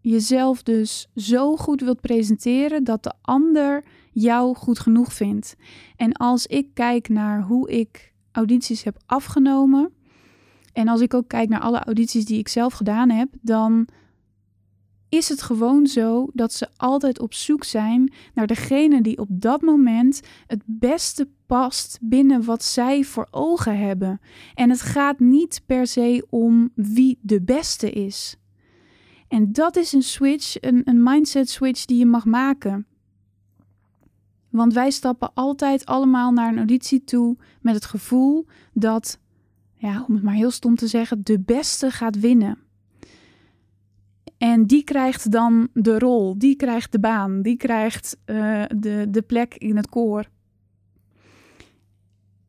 jezelf 0.00 0.62
dus 0.62 1.10
zo 1.14 1.56
goed 1.56 1.80
wilt 1.80 2.00
presenteren 2.00 2.84
dat 2.84 3.02
de 3.02 3.12
ander 3.20 3.84
jou 4.12 4.54
goed 4.56 4.78
genoeg 4.78 5.12
vindt. 5.12 5.56
En 5.96 6.12
als 6.12 6.46
ik 6.46 6.74
kijk 6.74 7.08
naar 7.08 7.42
hoe 7.42 7.70
ik 7.70 8.12
audities 8.32 8.82
heb 8.82 8.96
afgenomen, 9.06 9.92
en 10.72 10.88
als 10.88 11.00
ik 11.00 11.14
ook 11.14 11.28
kijk 11.28 11.48
naar 11.48 11.60
alle 11.60 11.78
audities 11.78 12.24
die 12.24 12.38
ik 12.38 12.48
zelf 12.48 12.72
gedaan 12.72 13.10
heb, 13.10 13.28
dan 13.40 13.88
is 15.08 15.28
het 15.28 15.42
gewoon 15.42 15.86
zo 15.86 16.28
dat 16.32 16.52
ze 16.52 16.68
altijd 16.76 17.20
op 17.20 17.34
zoek 17.34 17.64
zijn 17.64 18.12
naar 18.34 18.46
degene 18.46 19.02
die 19.02 19.18
op 19.18 19.28
dat 19.30 19.62
moment 19.62 20.20
het 20.46 20.62
beste 20.64 21.28
past 21.46 21.98
binnen 22.02 22.44
wat 22.44 22.62
zij 22.64 23.04
voor 23.04 23.28
ogen 23.30 23.78
hebben. 23.78 24.20
En 24.54 24.70
het 24.70 24.80
gaat 24.80 25.18
niet 25.20 25.62
per 25.66 25.86
se 25.86 26.26
om 26.30 26.70
wie 26.74 27.18
de 27.20 27.42
beste 27.42 27.90
is. 27.90 28.36
En 29.28 29.52
dat 29.52 29.76
is 29.76 29.92
een 29.92 30.02
switch, 30.02 30.56
een, 30.60 30.82
een 30.84 31.02
mindset 31.02 31.48
switch 31.48 31.84
die 31.84 31.98
je 31.98 32.06
mag 32.06 32.24
maken. 32.24 32.86
Want 34.50 34.72
wij 34.72 34.90
stappen 34.90 35.30
altijd 35.34 35.86
allemaal 35.86 36.32
naar 36.32 36.48
een 36.48 36.56
auditie 36.56 37.04
toe 37.04 37.36
met 37.60 37.74
het 37.74 37.84
gevoel 37.84 38.46
dat, 38.72 39.18
ja, 39.74 40.04
om 40.08 40.14
het 40.14 40.22
maar 40.22 40.34
heel 40.34 40.50
stom 40.50 40.76
te 40.76 40.86
zeggen, 40.86 41.20
de 41.24 41.40
beste 41.40 41.90
gaat 41.90 42.20
winnen. 42.20 42.58
En 44.38 44.66
die 44.66 44.84
krijgt 44.84 45.30
dan 45.30 45.68
de 45.72 45.98
rol, 45.98 46.38
die 46.38 46.56
krijgt 46.56 46.92
de 46.92 47.00
baan, 47.00 47.42
die 47.42 47.56
krijgt 47.56 48.16
uh, 48.26 48.64
de, 48.76 49.06
de 49.10 49.22
plek 49.22 49.54
in 49.54 49.76
het 49.76 49.88
koor. 49.88 50.28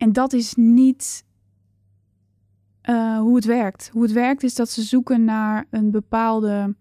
En 0.06 0.14
dat 0.14 0.34
is 0.34 0.54
niet 0.56 1.26
uh, 2.90 3.20
hoe 3.20 3.36
het 3.36 3.46
werkt. 3.46 3.90
Hoe 3.94 4.04
het 4.04 4.12
werkt 4.12 4.44
is 4.44 4.56
dat 4.56 4.70
ze 4.70 4.82
zoeken 4.82 5.24
naar 5.24 5.66
een 5.70 5.92
bepaalde 5.92 6.76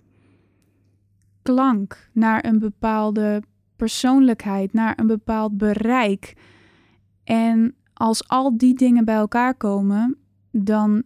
klank, 1.43 2.11
naar 2.12 2.45
een 2.45 2.59
bepaalde 2.59 3.43
persoonlijkheid, 3.76 4.73
naar 4.73 4.99
een 4.99 5.07
bepaald 5.07 5.59
bereik. 5.59 6.37
En 7.25 7.75
als 7.93 8.28
al 8.28 8.57
die 8.57 8.75
dingen 8.75 9.04
bij 9.04 9.14
elkaar 9.14 9.54
komen, 9.54 10.16
dan 10.50 11.02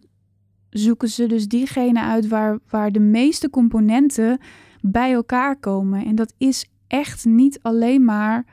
zoeken 0.69 1.09
ze 1.09 1.25
dus 1.25 1.47
diegene 1.47 2.01
uit 2.01 2.27
waar, 2.27 2.59
waar 2.69 2.91
de 2.91 2.99
meeste 2.99 3.49
componenten 3.49 4.39
bij 4.81 5.13
elkaar 5.13 5.55
komen. 5.55 6.05
En 6.05 6.15
dat 6.15 6.33
is 6.37 6.69
echt 6.87 7.25
niet 7.25 7.59
alleen 7.61 8.05
maar 8.05 8.45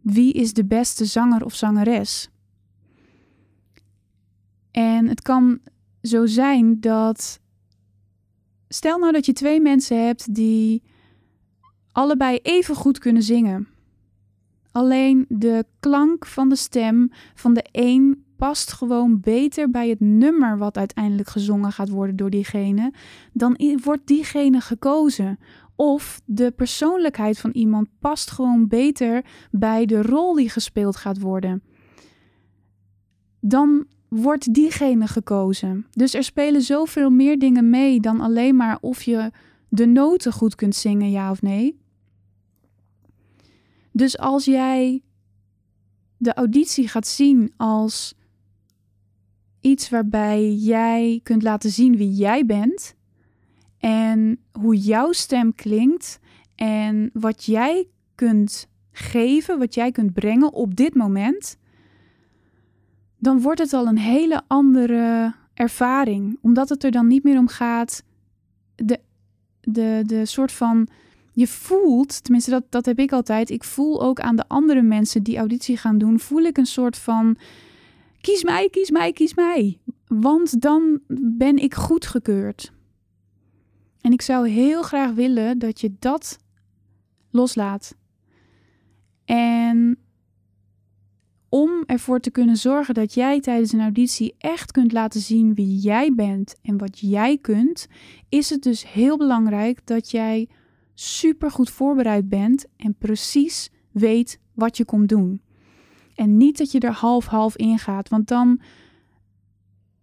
wie 0.00 0.32
is 0.32 0.52
de 0.52 0.64
beste 0.64 1.04
zanger 1.04 1.44
of 1.44 1.54
zangeres. 1.54 2.30
En 4.76 5.08
het 5.08 5.22
kan 5.22 5.58
zo 6.02 6.26
zijn 6.26 6.80
dat. 6.80 7.40
Stel 8.68 8.98
nou 8.98 9.12
dat 9.12 9.26
je 9.26 9.32
twee 9.32 9.60
mensen 9.60 10.04
hebt 10.04 10.34
die 10.34 10.82
allebei 11.92 12.38
even 12.42 12.74
goed 12.74 12.98
kunnen 12.98 13.22
zingen. 13.22 13.68
Alleen 14.72 15.24
de 15.28 15.64
klank 15.80 16.26
van 16.26 16.48
de 16.48 16.56
stem 16.56 17.10
van 17.34 17.54
de 17.54 17.64
een 17.72 18.24
past 18.36 18.72
gewoon 18.72 19.20
beter 19.20 19.70
bij 19.70 19.88
het 19.88 20.00
nummer 20.00 20.58
wat 20.58 20.76
uiteindelijk 20.76 21.28
gezongen 21.28 21.72
gaat 21.72 21.88
worden 21.88 22.16
door 22.16 22.30
diegene, 22.30 22.92
dan 23.32 23.58
wordt 23.82 24.06
diegene 24.06 24.60
gekozen. 24.60 25.38
Of 25.76 26.20
de 26.24 26.50
persoonlijkheid 26.50 27.38
van 27.38 27.50
iemand 27.50 27.88
past 27.98 28.30
gewoon 28.30 28.68
beter 28.68 29.24
bij 29.50 29.86
de 29.86 30.02
rol 30.02 30.34
die 30.34 30.50
gespeeld 30.50 30.96
gaat 30.96 31.20
worden. 31.20 31.62
Dan 33.40 33.86
wordt 34.08 34.54
diegene 34.54 35.06
gekozen. 35.06 35.86
Dus 35.92 36.14
er 36.14 36.24
spelen 36.24 36.62
zoveel 36.62 37.10
meer 37.10 37.38
dingen 37.38 37.70
mee 37.70 38.00
dan 38.00 38.20
alleen 38.20 38.56
maar 38.56 38.78
of 38.80 39.02
je 39.02 39.30
de 39.68 39.86
noten 39.86 40.32
goed 40.32 40.54
kunt 40.54 40.74
zingen, 40.74 41.10
ja 41.10 41.30
of 41.30 41.42
nee. 41.42 41.78
Dus 43.92 44.18
als 44.18 44.44
jij 44.44 45.02
de 46.16 46.34
auditie 46.34 46.88
gaat 46.88 47.06
zien 47.06 47.52
als 47.56 48.14
iets 49.60 49.88
waarbij 49.88 50.52
jij 50.52 51.20
kunt 51.22 51.42
laten 51.42 51.70
zien 51.70 51.96
wie 51.96 52.12
jij 52.12 52.46
bent 52.46 52.94
en 53.78 54.38
hoe 54.52 54.76
jouw 54.76 55.12
stem 55.12 55.54
klinkt 55.54 56.18
en 56.54 57.10
wat 57.12 57.44
jij 57.44 57.88
kunt 58.14 58.68
geven, 58.92 59.58
wat 59.58 59.74
jij 59.74 59.92
kunt 59.92 60.12
brengen 60.12 60.52
op 60.52 60.76
dit 60.76 60.94
moment, 60.94 61.56
dan 63.26 63.40
wordt 63.40 63.60
het 63.60 63.72
al 63.72 63.86
een 63.86 63.98
hele 63.98 64.42
andere 64.46 65.34
ervaring. 65.54 66.38
Omdat 66.42 66.68
het 66.68 66.84
er 66.84 66.90
dan 66.90 67.06
niet 67.06 67.24
meer 67.24 67.38
om 67.38 67.48
gaat 67.48 68.02
de, 68.74 69.00
de, 69.60 70.02
de 70.06 70.26
soort 70.26 70.52
van. 70.52 70.88
Je 71.32 71.46
voelt, 71.46 72.22
tenminste 72.22 72.50
dat, 72.50 72.64
dat 72.68 72.86
heb 72.86 72.98
ik 72.98 73.12
altijd, 73.12 73.50
ik 73.50 73.64
voel 73.64 74.02
ook 74.02 74.20
aan 74.20 74.36
de 74.36 74.48
andere 74.48 74.82
mensen 74.82 75.22
die 75.22 75.38
auditie 75.38 75.76
gaan 75.76 75.98
doen, 75.98 76.18
voel 76.18 76.42
ik 76.42 76.56
een 76.56 76.66
soort 76.66 76.96
van 76.96 77.36
kies 78.20 78.44
mij, 78.44 78.68
kies 78.70 78.90
mij, 78.90 79.12
kies 79.12 79.34
mij. 79.34 79.78
Want 80.06 80.60
dan 80.60 81.00
ben 81.38 81.56
ik 81.56 81.74
goedgekeurd. 81.74 82.72
En 84.00 84.12
ik 84.12 84.22
zou 84.22 84.48
heel 84.48 84.82
graag 84.82 85.12
willen 85.12 85.58
dat 85.58 85.80
je 85.80 85.94
dat 85.98 86.38
loslaat. 87.30 87.96
En 89.24 89.98
om 91.48 91.82
ervoor 91.86 92.20
te 92.20 92.30
kunnen 92.30 92.56
zorgen 92.56 92.94
dat 92.94 93.14
jij 93.14 93.40
tijdens 93.40 93.72
een 93.72 93.80
auditie 93.80 94.34
echt 94.38 94.72
kunt 94.72 94.92
laten 94.92 95.20
zien 95.20 95.54
wie 95.54 95.78
jij 95.78 96.12
bent 96.14 96.54
en 96.62 96.78
wat 96.78 96.98
jij 96.98 97.38
kunt, 97.38 97.86
is 98.28 98.50
het 98.50 98.62
dus 98.62 98.92
heel 98.92 99.16
belangrijk 99.16 99.80
dat 99.84 100.10
jij 100.10 100.48
super 100.94 101.50
goed 101.50 101.70
voorbereid 101.70 102.28
bent 102.28 102.66
en 102.76 102.94
precies 102.94 103.70
weet 103.90 104.40
wat 104.54 104.76
je 104.76 104.84
komt 104.84 105.08
doen. 105.08 105.40
En 106.14 106.36
niet 106.36 106.58
dat 106.58 106.72
je 106.72 106.80
er 106.80 106.92
half-half 106.92 107.56
in 107.56 107.78
gaat, 107.78 108.08
want 108.08 108.28
dan 108.28 108.60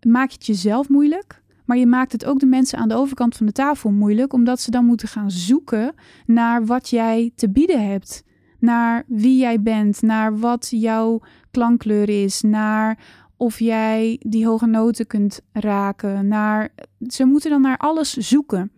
maak 0.08 0.30
je 0.30 0.36
het 0.36 0.46
jezelf 0.46 0.90
moeilijk. 0.90 1.42
Maar 1.66 1.78
je 1.78 1.88
maakt 1.88 2.12
het 2.12 2.26
ook 2.26 2.40
de 2.40 2.46
mensen 2.46 2.78
aan 2.78 2.88
de 2.88 2.96
overkant 2.96 3.36
van 3.36 3.46
de 3.46 3.52
tafel 3.52 3.92
moeilijk, 3.92 4.34
omdat 4.34 4.60
ze 4.60 4.72
dan 4.72 4.86
moeten 4.86 5.08
gaan 5.08 5.32
zoeken 5.32 5.94
naar 6.26 6.66
wat 6.66 6.90
jij 6.90 7.32
te 7.36 7.50
bieden 7.50 7.88
hebt. 7.90 8.24
Naar 8.63 9.03
wie 9.08 9.38
jij 9.38 9.62
bent, 9.62 10.01
naar 10.01 10.39
wat 10.39 10.67
jouw 10.72 11.22
klankkleur 11.51 12.24
is, 12.24 12.41
naar 12.41 13.00
of 13.38 13.60
jij 13.60 14.20
die 14.20 14.46
hoge 14.48 14.65
noten 14.65 15.08
kunt 15.08 15.41
raken. 15.51 16.27
Naar, 16.27 16.70
ze 17.08 17.25
moeten 17.25 17.50
dan 17.50 17.62
naar 17.62 17.77
alles 17.77 18.13
zoeken. 18.13 18.72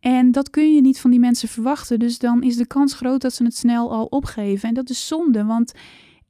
En 0.00 0.32
dat 0.32 0.50
kun 0.50 0.74
je 0.74 0.80
niet 0.80 1.00
van 1.00 1.10
die 1.10 1.20
mensen 1.20 1.48
verwachten. 1.48 1.98
Dus 1.98 2.18
dan 2.18 2.42
is 2.42 2.56
de 2.56 2.66
kans 2.66 2.94
groot 2.94 3.20
dat 3.20 3.32
ze 3.32 3.44
het 3.44 3.56
snel 3.56 3.92
al 3.92 4.04
opgeven. 4.04 4.68
En 4.68 4.74
dat 4.74 4.90
is 4.90 5.06
zonde, 5.06 5.44
want 5.44 5.72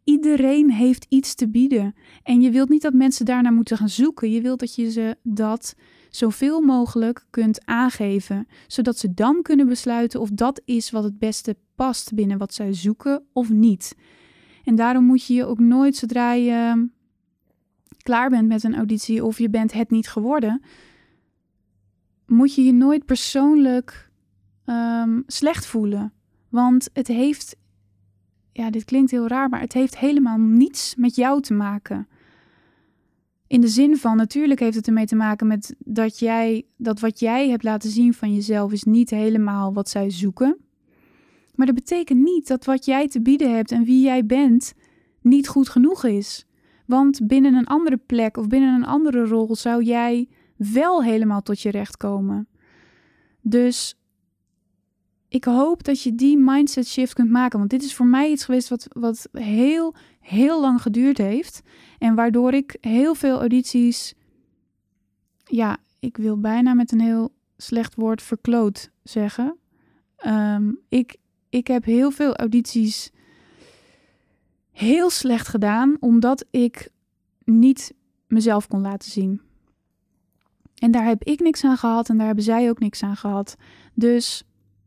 Iedereen 0.05 0.71
heeft 0.71 1.07
iets 1.09 1.35
te 1.35 1.49
bieden. 1.49 1.95
En 2.23 2.41
je 2.41 2.51
wilt 2.51 2.69
niet 2.69 2.83
dat 2.83 2.93
mensen 2.93 3.25
daarnaar 3.25 3.53
moeten 3.53 3.77
gaan 3.77 3.89
zoeken. 3.89 4.31
Je 4.31 4.41
wilt 4.41 4.61
dat 4.61 4.75
je 4.75 4.91
ze 4.91 5.17
dat 5.23 5.75
zoveel 6.17 6.61
mogelijk 6.61 7.27
kunt 7.31 7.67
aangeven, 7.67 8.47
zodat 8.67 8.99
ze 8.99 9.15
dan 9.15 9.43
kunnen 9.43 9.69
besluiten 9.69 10.21
of 10.21 10.31
dat 10.31 10.61
is 10.65 10.91
wat 10.91 11.05
het 11.05 11.19
beste 11.19 11.57
past 11.75 12.15
binnen 12.15 12.39
wat 12.39 12.55
zij 12.55 12.73
zoeken 12.73 13.25
of 13.33 13.51
niet. 13.51 13.97
En 14.65 14.75
daarom 14.75 15.05
moet 15.05 15.27
je 15.27 15.35
je 15.35 15.45
ook 15.45 15.59
nooit, 15.59 15.97
zodra 15.97 16.33
je 16.33 16.89
klaar 18.03 18.31
bent 18.31 18.49
met 18.49 18.65
een 18.65 18.77
auditie 18.77 19.25
of 19.25 19.39
je 19.39 19.51
bent 19.51 19.73
het 19.73 19.91
niet 19.91 20.09
geworden, 20.09 20.63
moet 22.27 22.55
je 22.55 22.65
je 22.65 22.73
nooit 22.73 23.05
persoonlijk 23.05 24.11
um, 24.67 25.23
slecht 25.27 25.67
voelen. 25.67 26.13
Want 26.49 26.89
het 26.93 27.07
heeft 27.07 27.57
ja, 28.53 28.71
dit 28.71 28.85
klinkt 28.85 29.11
heel 29.11 29.27
raar, 29.27 29.49
maar 29.49 29.61
het 29.61 29.73
heeft 29.73 29.99
helemaal 29.99 30.39
niets 30.39 30.95
met 30.97 31.17
jou 31.17 31.41
te 31.41 31.55
maken. 31.55 32.09
In 33.47 33.61
de 33.61 33.69
zin 33.69 33.97
van, 33.97 34.17
natuurlijk 34.17 34.61
heeft 34.61 34.77
het 34.77 34.87
ermee 34.87 35.07
te 35.07 35.17
maken 35.17 35.47
met 35.47 35.75
dat 35.79 36.19
jij, 36.19 36.67
dat 36.77 37.01
wat 37.01 37.21
jij 37.21 37.49
hebt 37.49 37.63
laten 37.63 37.91
zien 37.91 38.15
van 38.15 38.35
jezelf 38.35 38.73
is 38.73 38.85
niet 38.85 39.11
helemaal 39.11 39.73
wat 39.73 39.89
zij 39.89 40.11
zoeken. 40.11 40.57
Maar 41.55 41.67
dat 41.67 41.75
betekent 41.75 42.21
niet 42.21 42.49
dat 42.49 42.65
wat 42.65 42.85
jij 42.85 43.09
te 43.09 43.21
bieden 43.21 43.55
hebt 43.55 43.73
en 43.73 43.85
wie 43.85 44.03
jij 44.03 44.27
bent 44.27 44.75
niet 45.21 45.49
goed 45.49 45.69
genoeg 45.69 46.05
is. 46.05 46.47
Want 46.87 47.27
binnen 47.27 47.55
een 47.55 47.67
andere 47.67 47.97
plek 47.97 48.37
of 48.37 48.47
binnen 48.47 48.75
een 48.75 48.87
andere 48.87 49.27
rol 49.27 49.57
zou 49.57 49.83
jij 49.83 50.29
wel 50.57 51.03
helemaal 51.03 51.43
tot 51.43 51.61
je 51.61 51.71
recht 51.71 51.97
komen. 51.97 52.49
Dus 53.41 53.99
ik 55.35 55.45
hoop 55.45 55.85
dat 55.85 56.03
je 56.03 56.15
die 56.15 56.39
mindset 56.39 56.87
shift 56.87 57.13
kunt 57.13 57.31
maken. 57.31 57.59
Want 57.59 57.71
dit 57.71 57.83
is 57.83 57.95
voor 57.95 58.07
mij 58.07 58.31
iets 58.31 58.45
geweest 58.45 58.69
wat, 58.69 58.87
wat 58.93 59.29
heel, 59.33 59.95
heel 60.21 60.61
lang 60.61 60.83
geduurd 60.83 61.19
heeft. 61.19 61.63
En 61.99 62.15
waardoor 62.15 62.53
ik 62.53 62.77
heel 62.81 63.15
veel 63.15 63.39
audities. 63.39 64.15
Ja, 65.45 65.77
ik 65.99 66.17
wil 66.17 66.41
bijna 66.41 66.75
met 66.75 66.93
een 66.93 67.01
heel 67.01 67.33
slecht 67.57 67.95
woord 67.95 68.23
verkloot 68.23 68.91
zeggen. 69.03 69.57
Ehm, 70.17 70.73
ik, 70.89 71.17
ik 71.49 71.67
heb 71.67 71.85
heel 71.85 72.11
veel 72.11 72.37
audities 72.37 73.11
heel 74.73 75.11
slecht 75.11 75.49
gedaan, 75.49 75.97
omdat 76.01 76.45
ik 76.51 76.89
niet 77.45 77.95
mezelf 78.27 78.69
kon 78.69 78.81
laten 78.81 79.11
zien. 79.11 79.41
En 80.75 80.91
daar 80.91 81.05
heb 81.05 81.23
ik 81.25 81.41
niks 81.41 81.65
aan 81.65 81.77
gehad 81.77 82.09
en 82.09 82.17
daar 82.17 82.27
hebben 82.27 82.45
zij 82.45 82.69
ook 82.69 82.79
niks 82.79 83.03
aan 83.03 83.17
gehad. 83.17 83.57
Dus 83.95 84.45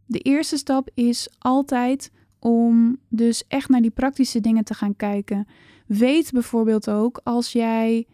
de 0.07 0.19
eerste 0.19 0.57
stap 0.57 0.89
is 0.93 1.29
altijd 1.37 2.11
om 2.39 2.97
dus 3.09 3.47
echt 3.47 3.69
naar 3.69 3.81
die 3.81 3.91
praktische 3.91 4.39
dingen 4.39 4.63
te 4.63 4.73
gaan 4.73 4.95
kijken. 4.95 5.47
Weet 5.87 6.31
bijvoorbeeld 6.31 6.89
ook 6.89 7.21
als 7.23 7.51
jij, 7.51 8.07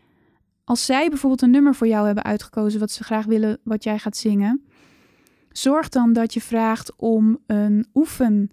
als 0.64 0.86
zij 0.86 1.10
bijvoorbeeld 1.10 1.42
een 1.42 1.52
nummer 1.52 1.76
voor 1.76 1.88
jou 1.88 2.06
hebben 2.06 2.24
uitgekozen 2.24 2.80
wat 2.80 2.92
ze 2.92 3.04
graag 3.04 3.26
willen 3.26 3.60
wat 3.64 3.84
jij 3.84 4.00
gaat 4.00 4.18
zingen, 4.18 4.66
zorg 5.52 5.90
dan 5.90 6.14
dat 6.14 6.34
je 6.34 6.42
vraagt 6.42 6.96
om 6.96 7.38
een 7.46 7.86
oefen 7.94 8.52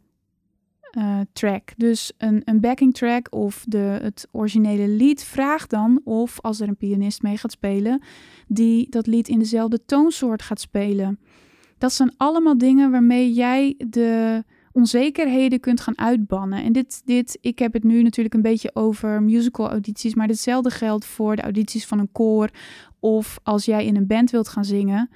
uh, 0.99 1.21
track. 1.33 1.73
Dus 1.77 2.13
een, 2.19 2.43
een 2.45 2.61
backing 2.61 2.95
track 2.95 3.27
of 3.35 3.65
de, 3.69 3.99
het 4.03 4.29
originele 4.31 4.89
lied. 4.89 5.25
Vraag 5.25 5.67
dan 5.67 6.01
of 6.05 6.41
als 6.41 6.61
er 6.61 6.69
een 6.69 6.77
pianist 6.77 7.23
mee 7.23 7.37
gaat 7.37 7.53
spelen, 7.53 8.03
die 8.47 8.91
dat 8.91 9.07
lied 9.07 9.29
in 9.29 9.39
dezelfde 9.39 9.85
toonsoort 9.85 10.43
gaat 10.43 10.61
spelen. 10.61 11.19
Dat 11.81 11.93
zijn 11.93 12.15
allemaal 12.17 12.59
dingen 12.59 12.91
waarmee 12.91 13.33
jij 13.33 13.75
de 13.79 14.45
onzekerheden 14.73 15.61
kunt 15.61 15.81
gaan 15.81 15.99
uitbannen. 15.99 16.65
En 16.65 16.73
dit, 16.73 17.03
dit, 17.05 17.39
ik 17.41 17.59
heb 17.59 17.73
het 17.73 17.85
nu 17.85 18.03
natuurlijk 18.03 18.35
een 18.35 18.43
beetje 18.43 18.71
over 18.75 19.23
musical 19.23 19.71
audities, 19.71 20.15
maar 20.15 20.29
hetzelfde 20.29 20.71
geldt 20.71 21.05
voor 21.05 21.37
de 21.37 21.43
audities 21.43 21.87
van 21.87 21.99
een 21.99 22.13
koor 22.13 22.51
of 22.99 23.39
als 23.43 23.65
jij 23.65 23.87
in 23.87 23.97
een 23.97 24.07
band 24.07 24.31
wilt 24.31 24.49
gaan 24.49 24.65
zingen. 24.65 25.11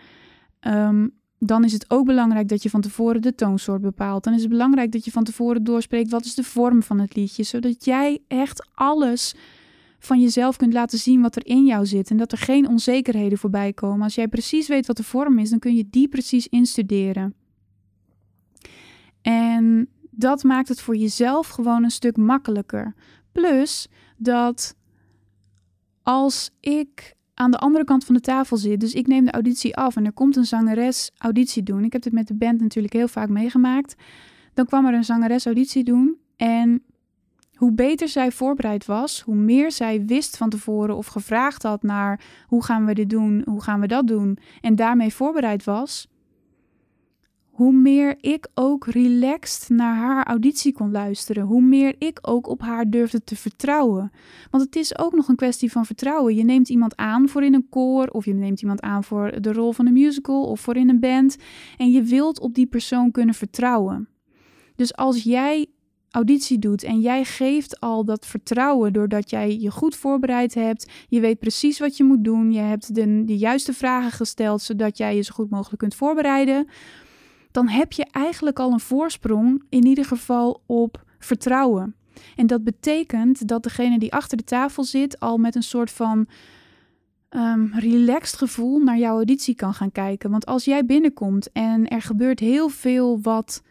Um, 0.61 1.13
dan 1.39 1.65
is 1.65 1.73
het 1.73 1.91
ook 1.91 2.07
belangrijk 2.07 2.49
dat 2.49 2.63
je 2.63 2.71
van 2.71 2.81
tevoren 2.81 3.23
de 3.23 3.35
toonsoort 3.35 3.81
bepaalt. 3.81 4.25
Dan 4.25 4.35
is 4.35 4.41
het 4.41 4.51
belangrijk 4.51 4.93
dat 4.93 5.05
je 5.05 5.11
van 5.11 5.25
tevoren 5.25 5.65
doorspreekt 5.65 6.11
wat 6.11 6.25
is 6.25 6.35
de 6.35 6.45
vorm 6.45 6.83
van 6.83 6.99
het 6.99 7.17
liedje, 7.17 7.43
zodat 7.43 7.85
jij 7.85 8.19
echt 8.29 8.69
alles 8.75 9.35
van 10.05 10.21
jezelf 10.21 10.57
kunt 10.57 10.73
laten 10.73 10.99
zien 10.99 11.21
wat 11.21 11.37
er 11.37 11.47
in 11.47 11.65
jou 11.65 11.87
zit 11.87 12.11
en 12.11 12.17
dat 12.17 12.33
er 12.33 12.39
geen 12.39 12.69
onzekerheden 12.69 13.39
voorbij 13.39 13.73
komen. 13.73 14.03
Als 14.03 14.15
jij 14.15 14.29
precies 14.29 14.69
weet 14.69 14.87
wat 14.87 14.97
de 14.97 15.05
vorm 15.05 15.39
is, 15.39 15.51
dan 15.51 15.59
kun 15.59 15.75
je 15.75 15.87
die 15.91 16.09
precies 16.09 16.49
instuderen. 16.49 17.35
En 19.23 19.89
dat 20.11 20.43
maakt 20.43 20.69
het 20.69 20.81
voor 20.81 20.97
jezelf 20.97 21.49
gewoon 21.49 21.85
een 21.85 21.91
stuk 21.91 22.17
makkelijker. 22.17 22.95
Plus 23.33 23.89
dat 24.17 24.77
als 26.03 26.51
ik 26.61 27.15
aan 27.35 27.51
de 27.51 27.59
andere 27.59 27.85
kant 27.85 28.05
van 28.05 28.15
de 28.15 28.21
tafel 28.21 28.57
zit. 28.57 28.81
Dus 28.81 28.93
ik 28.93 29.07
neem 29.07 29.25
de 29.25 29.31
auditie 29.31 29.77
af 29.77 29.97
en 29.97 30.05
er 30.05 30.13
komt 30.13 30.37
een 30.37 30.45
zangeres 30.45 31.11
auditie 31.19 31.63
doen. 31.63 31.85
Ik 31.85 31.93
heb 31.93 32.03
dit 32.03 32.13
met 32.13 32.29
de 32.29 32.35
band 32.35 32.61
natuurlijk 32.61 32.95
heel 32.95 33.09
vaak 33.09 33.29
meegemaakt. 33.29 33.95
Dan 34.55 34.67
kwam 34.67 34.87
er 34.87 34.95
een 34.95 35.05
zangeres 35.05 35.47
auditie 35.47 35.85
doen 35.85 36.17
en 36.37 36.83
hoe 37.65 37.73
beter 37.73 38.09
zij 38.09 38.33
voorbereid 38.33 38.87
was, 38.87 39.21
hoe 39.21 39.35
meer 39.35 39.73
zij 39.73 40.05
wist 40.05 40.37
van 40.37 40.51
tevoren 40.51 40.97
of 40.97 41.07
gevraagd 41.07 41.63
had 41.63 41.83
naar 41.83 42.21
hoe 42.47 42.65
gaan 42.65 42.85
we 42.85 42.95
dit 42.95 43.11
doen, 43.11 43.43
hoe 43.45 43.63
gaan 43.63 43.81
we 43.81 43.87
dat 43.87 44.07
doen 44.07 44.39
en 44.61 44.77
daarmee 44.77 45.15
voorbereid 45.15 45.65
was, 45.65 46.09
hoe 47.51 47.73
meer 47.73 48.17
ik 48.21 48.49
ook 48.55 48.87
relaxed 48.87 49.69
naar 49.69 49.97
haar 49.97 50.27
auditie 50.27 50.73
kon 50.73 50.91
luisteren, 50.91 51.43
hoe 51.43 51.63
meer 51.63 51.95
ik 51.99 52.19
ook 52.23 52.47
op 52.47 52.61
haar 52.61 52.91
durfde 52.91 53.25
te 53.25 53.37
vertrouwen. 53.37 54.13
Want 54.51 54.65
het 54.65 54.77
is 54.77 54.99
ook 54.99 55.13
nog 55.13 55.29
een 55.29 55.37
kwestie 55.37 55.73
van 55.73 55.87
vertrouwen. 55.87 56.35
Je 56.35 56.45
neemt 56.45 56.69
iemand 56.69 56.97
aan 56.97 57.29
voor 57.29 57.45
in 57.45 57.55
een 57.55 57.69
koor, 57.69 58.07
of 58.07 58.25
je 58.25 58.35
neemt 58.35 58.61
iemand 58.61 58.81
aan 58.81 59.05
voor 59.05 59.41
de 59.41 59.53
rol 59.53 59.73
van 59.73 59.87
een 59.87 59.93
musical 59.93 60.45
of 60.45 60.61
voor 60.61 60.77
in 60.77 60.89
een 60.89 61.01
band, 61.01 61.37
en 61.77 61.91
je 61.91 62.03
wilt 62.03 62.41
op 62.41 62.55
die 62.55 62.67
persoon 62.67 63.11
kunnen 63.11 63.35
vertrouwen. 63.35 64.09
Dus 64.77 64.97
als 64.97 65.23
jij 65.23 65.67
auditie 66.15 66.59
doet 66.59 66.83
en 66.83 67.01
jij 67.01 67.25
geeft 67.25 67.81
al 67.81 68.05
dat 68.05 68.27
vertrouwen 68.27 68.93
doordat 68.93 69.31
jij 69.31 69.59
je 69.59 69.71
goed 69.71 69.97
voorbereid 69.97 70.55
hebt, 70.55 70.91
je 71.09 71.21
weet 71.21 71.39
precies 71.39 71.79
wat 71.79 71.97
je 71.97 72.05
moet 72.05 72.25
doen, 72.25 72.53
je 72.53 72.61
hebt 72.61 72.95
de, 72.95 73.25
de 73.25 73.37
juiste 73.37 73.73
vragen 73.73 74.11
gesteld 74.11 74.63
zodat 74.63 74.97
jij 74.97 75.17
je 75.17 75.23
zo 75.23 75.35
goed 75.35 75.51
mogelijk 75.51 75.79
kunt 75.79 75.95
voorbereiden 75.95 76.67
dan 77.55 77.69
heb 77.69 77.93
je 77.93 78.07
eigenlijk 78.11 78.59
al 78.59 78.73
een 78.73 78.81
voorsprong, 78.81 79.63
in 79.69 79.87
ieder 79.87 80.05
geval 80.05 80.63
op 80.67 81.05
vertrouwen. 81.19 81.95
En 82.37 82.47
dat 82.47 82.65
betekent 82.65 83.49
dat 83.49 83.63
degene 83.63 83.99
die 83.99 84.13
achter 84.13 84.37
de 84.37 84.45
tafel 84.45 84.85
zit 84.85 85.21
al 85.21 85.37
met 85.39 85.55
een 85.55 85.63
soort 85.63 85.91
van 85.91 86.27
um, 87.31 87.73
relaxed 87.75 88.39
gevoel 88.39 88.79
naar 88.79 88.99
jouw 88.99 89.15
auditie 89.15 89.55
kan 89.55 89.75
gaan 89.75 89.93
kijken. 89.93 90.31
Want 90.31 90.47
als 90.47 90.65
jij 90.65 90.87
binnenkomt 90.87 91.53
en 91.53 91.89
er 91.89 92.03
gebeurt 92.03 92.41
heel 92.41 92.69
veel 92.69 93.21
wat 93.21 93.63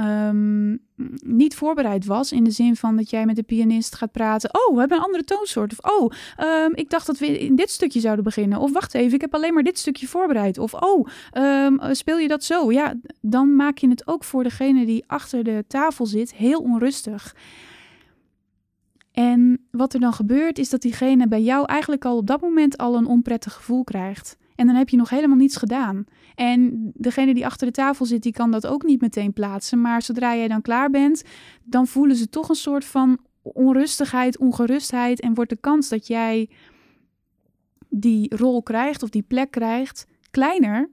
um, 0.00 0.78
niet 1.24 1.54
voorbereid 1.54 2.04
was. 2.04 2.32
In 2.32 2.44
de 2.44 2.50
zin 2.50 2.76
van 2.76 2.96
dat 2.96 3.10
jij 3.10 3.26
met 3.26 3.36
de 3.36 3.42
pianist 3.42 3.94
gaat 3.94 4.12
praten. 4.12 4.50
Oh, 4.54 4.74
we 4.74 4.80
hebben 4.80 4.98
een 4.98 5.04
andere 5.04 5.24
toonsoort. 5.24 5.72
Of 5.72 5.92
oh, 5.92 6.10
um, 6.64 6.74
ik 6.74 6.90
dacht 6.90 7.06
dat 7.06 7.18
we 7.18 7.38
in 7.38 7.56
dit 7.56 7.70
stukje 7.70 8.00
zouden 8.00 8.24
beginnen. 8.24 8.58
Of 8.58 8.72
wacht 8.72 8.94
even, 8.94 9.14
ik 9.14 9.20
heb 9.20 9.34
alleen 9.34 9.54
maar 9.54 9.62
dit 9.62 9.78
stukje 9.78 10.06
voorbereid. 10.06 10.58
Of 10.58 10.74
oh, 10.74 11.06
um, 11.34 11.80
speel 11.94 12.18
je 12.18 12.28
dat 12.28 12.44
zo? 12.44 12.72
Ja, 12.72 12.94
dan 13.20 13.56
maak 13.56 13.78
je 13.78 13.88
het 13.88 14.06
ook 14.06 14.24
voor 14.24 14.42
degene 14.42 14.86
die 14.86 15.04
achter 15.06 15.44
de 15.44 15.64
tafel 15.68 16.06
zit 16.06 16.34
heel 16.34 16.60
onrustig. 16.60 17.34
En 19.12 19.66
wat 19.70 19.94
er 19.94 20.00
dan 20.00 20.12
gebeurt, 20.12 20.58
is 20.58 20.70
dat 20.70 20.82
diegene 20.82 21.28
bij 21.28 21.42
jou 21.42 21.66
eigenlijk 21.66 22.04
al 22.04 22.16
op 22.16 22.26
dat 22.26 22.40
moment 22.40 22.78
al 22.78 22.96
een 22.96 23.06
onprettig 23.06 23.52
gevoel 23.52 23.84
krijgt. 23.84 24.36
En 24.56 24.66
dan 24.66 24.76
heb 24.76 24.88
je 24.88 24.96
nog 24.96 25.10
helemaal 25.10 25.36
niets 25.36 25.56
gedaan. 25.56 26.04
En 26.34 26.90
degene 26.94 27.34
die 27.34 27.46
achter 27.46 27.66
de 27.66 27.72
tafel 27.72 28.06
zit, 28.06 28.22
die 28.22 28.32
kan 28.32 28.50
dat 28.50 28.66
ook 28.66 28.82
niet 28.82 29.00
meteen 29.00 29.32
plaatsen. 29.32 29.80
Maar 29.80 30.02
zodra 30.02 30.36
jij 30.36 30.48
dan 30.48 30.62
klaar 30.62 30.90
bent, 30.90 31.22
dan 31.64 31.86
voelen 31.86 32.16
ze 32.16 32.28
toch 32.28 32.48
een 32.48 32.54
soort 32.54 32.84
van 32.84 33.18
onrustigheid, 33.42 34.38
ongerustheid. 34.38 35.20
En 35.20 35.34
wordt 35.34 35.50
de 35.50 35.60
kans 35.60 35.88
dat 35.88 36.06
jij 36.06 36.50
die 37.88 38.36
rol 38.36 38.62
krijgt 38.62 39.02
of 39.02 39.08
die 39.08 39.22
plek 39.22 39.50
krijgt 39.50 40.06
kleiner 40.30 40.90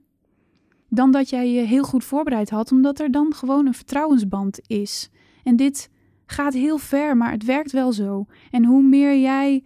dan 0.88 1.10
dat 1.10 1.28
jij 1.30 1.50
je 1.50 1.60
heel 1.60 1.82
goed 1.82 2.04
voorbereid 2.04 2.50
had, 2.50 2.72
omdat 2.72 3.00
er 3.00 3.10
dan 3.10 3.34
gewoon 3.34 3.66
een 3.66 3.74
vertrouwensband 3.74 4.60
is. 4.66 5.10
En 5.42 5.56
dit 5.56 5.90
gaat 6.26 6.54
heel 6.54 6.78
ver, 6.78 7.16
maar 7.16 7.30
het 7.30 7.44
werkt 7.44 7.72
wel 7.72 7.92
zo. 7.92 8.26
En 8.50 8.64
hoe 8.64 8.82
meer 8.82 9.18
jij 9.18 9.62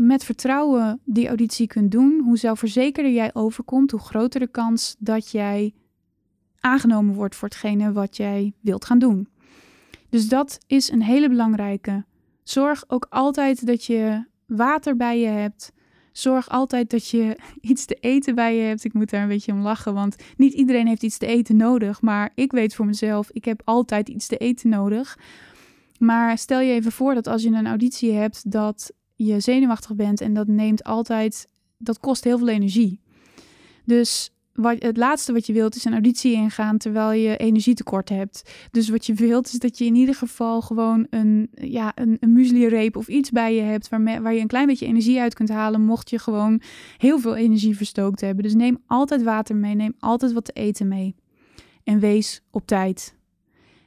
met 0.00 0.24
vertrouwen 0.24 1.00
die 1.04 1.28
auditie 1.28 1.66
kunt 1.66 1.90
doen, 1.90 2.20
hoe 2.24 2.36
zelfverzekerder 2.36 3.12
jij 3.12 3.30
overkomt, 3.34 3.90
hoe 3.90 4.00
groter 4.00 4.40
de 4.40 4.50
kans 4.50 4.96
dat 4.98 5.30
jij 5.30 5.74
aangenomen 6.60 7.14
wordt 7.14 7.36
voor 7.36 7.48
hetgene 7.48 7.92
wat 7.92 8.16
jij 8.16 8.52
wilt 8.60 8.84
gaan 8.84 8.98
doen. 8.98 9.28
Dus 10.08 10.28
dat 10.28 10.58
is 10.66 10.90
een 10.90 11.02
hele 11.02 11.28
belangrijke. 11.28 12.04
Zorg 12.42 12.84
ook 12.88 13.06
altijd 13.10 13.66
dat 13.66 13.84
je 13.84 14.24
water 14.46 14.96
bij 14.96 15.20
je 15.20 15.26
hebt. 15.26 15.72
Zorg 16.12 16.48
altijd 16.48 16.90
dat 16.90 17.08
je 17.08 17.38
iets 17.60 17.84
te 17.84 17.94
eten 17.94 18.34
bij 18.34 18.56
je 18.56 18.62
hebt. 18.62 18.84
Ik 18.84 18.92
moet 18.92 19.10
daar 19.10 19.22
een 19.22 19.28
beetje 19.28 19.52
om 19.52 19.60
lachen, 19.60 19.94
want 19.94 20.16
niet 20.36 20.52
iedereen 20.52 20.86
heeft 20.86 21.02
iets 21.02 21.18
te 21.18 21.26
eten 21.26 21.56
nodig. 21.56 22.00
Maar 22.00 22.30
ik 22.34 22.52
weet 22.52 22.74
voor 22.74 22.86
mezelf, 22.86 23.30
ik 23.30 23.44
heb 23.44 23.62
altijd 23.64 24.08
iets 24.08 24.26
te 24.26 24.36
eten 24.36 24.68
nodig. 24.68 25.18
Maar 25.98 26.38
stel 26.38 26.60
je 26.60 26.72
even 26.72 26.92
voor 26.92 27.14
dat 27.14 27.26
als 27.26 27.42
je 27.42 27.50
een 27.50 27.66
auditie 27.66 28.12
hebt, 28.12 28.50
dat 28.50 28.92
je 29.24 29.40
zenuwachtig 29.40 29.94
bent 29.94 30.20
en 30.20 30.34
dat 30.34 30.46
neemt 30.46 30.84
altijd, 30.84 31.46
dat 31.78 32.00
kost 32.00 32.24
heel 32.24 32.38
veel 32.38 32.48
energie. 32.48 33.00
Dus 33.84 34.32
wat, 34.52 34.82
het 34.82 34.96
laatste 34.96 35.32
wat 35.32 35.46
je 35.46 35.52
wilt 35.52 35.74
is 35.74 35.84
een 35.84 35.92
auditie 35.92 36.32
ingaan 36.32 36.78
terwijl 36.78 37.12
je 37.12 37.36
energietekort 37.36 38.08
hebt. 38.08 38.52
Dus 38.70 38.88
wat 38.88 39.06
je 39.06 39.14
wilt 39.14 39.46
is 39.46 39.58
dat 39.58 39.78
je 39.78 39.84
in 39.84 39.94
ieder 39.94 40.14
geval 40.14 40.60
gewoon 40.60 41.06
een, 41.10 41.50
ja, 41.54 41.92
een, 41.94 42.16
een 42.20 42.32
muesli-reep 42.32 42.96
of 42.96 43.08
iets 43.08 43.30
bij 43.30 43.54
je 43.54 43.62
hebt 43.62 43.88
waar, 43.88 44.22
waar 44.22 44.34
je 44.34 44.40
een 44.40 44.46
klein 44.46 44.66
beetje 44.66 44.86
energie 44.86 45.20
uit 45.20 45.34
kunt 45.34 45.48
halen 45.48 45.80
mocht 45.80 46.10
je 46.10 46.18
gewoon 46.18 46.60
heel 46.96 47.18
veel 47.18 47.36
energie 47.36 47.76
verstookt 47.76 48.20
hebben. 48.20 48.44
Dus 48.44 48.54
neem 48.54 48.78
altijd 48.86 49.22
water 49.22 49.56
mee, 49.56 49.74
neem 49.74 49.94
altijd 49.98 50.32
wat 50.32 50.44
te 50.44 50.52
eten 50.52 50.88
mee. 50.88 51.14
En 51.84 51.98
wees 51.98 52.42
op 52.50 52.66
tijd. 52.66 53.14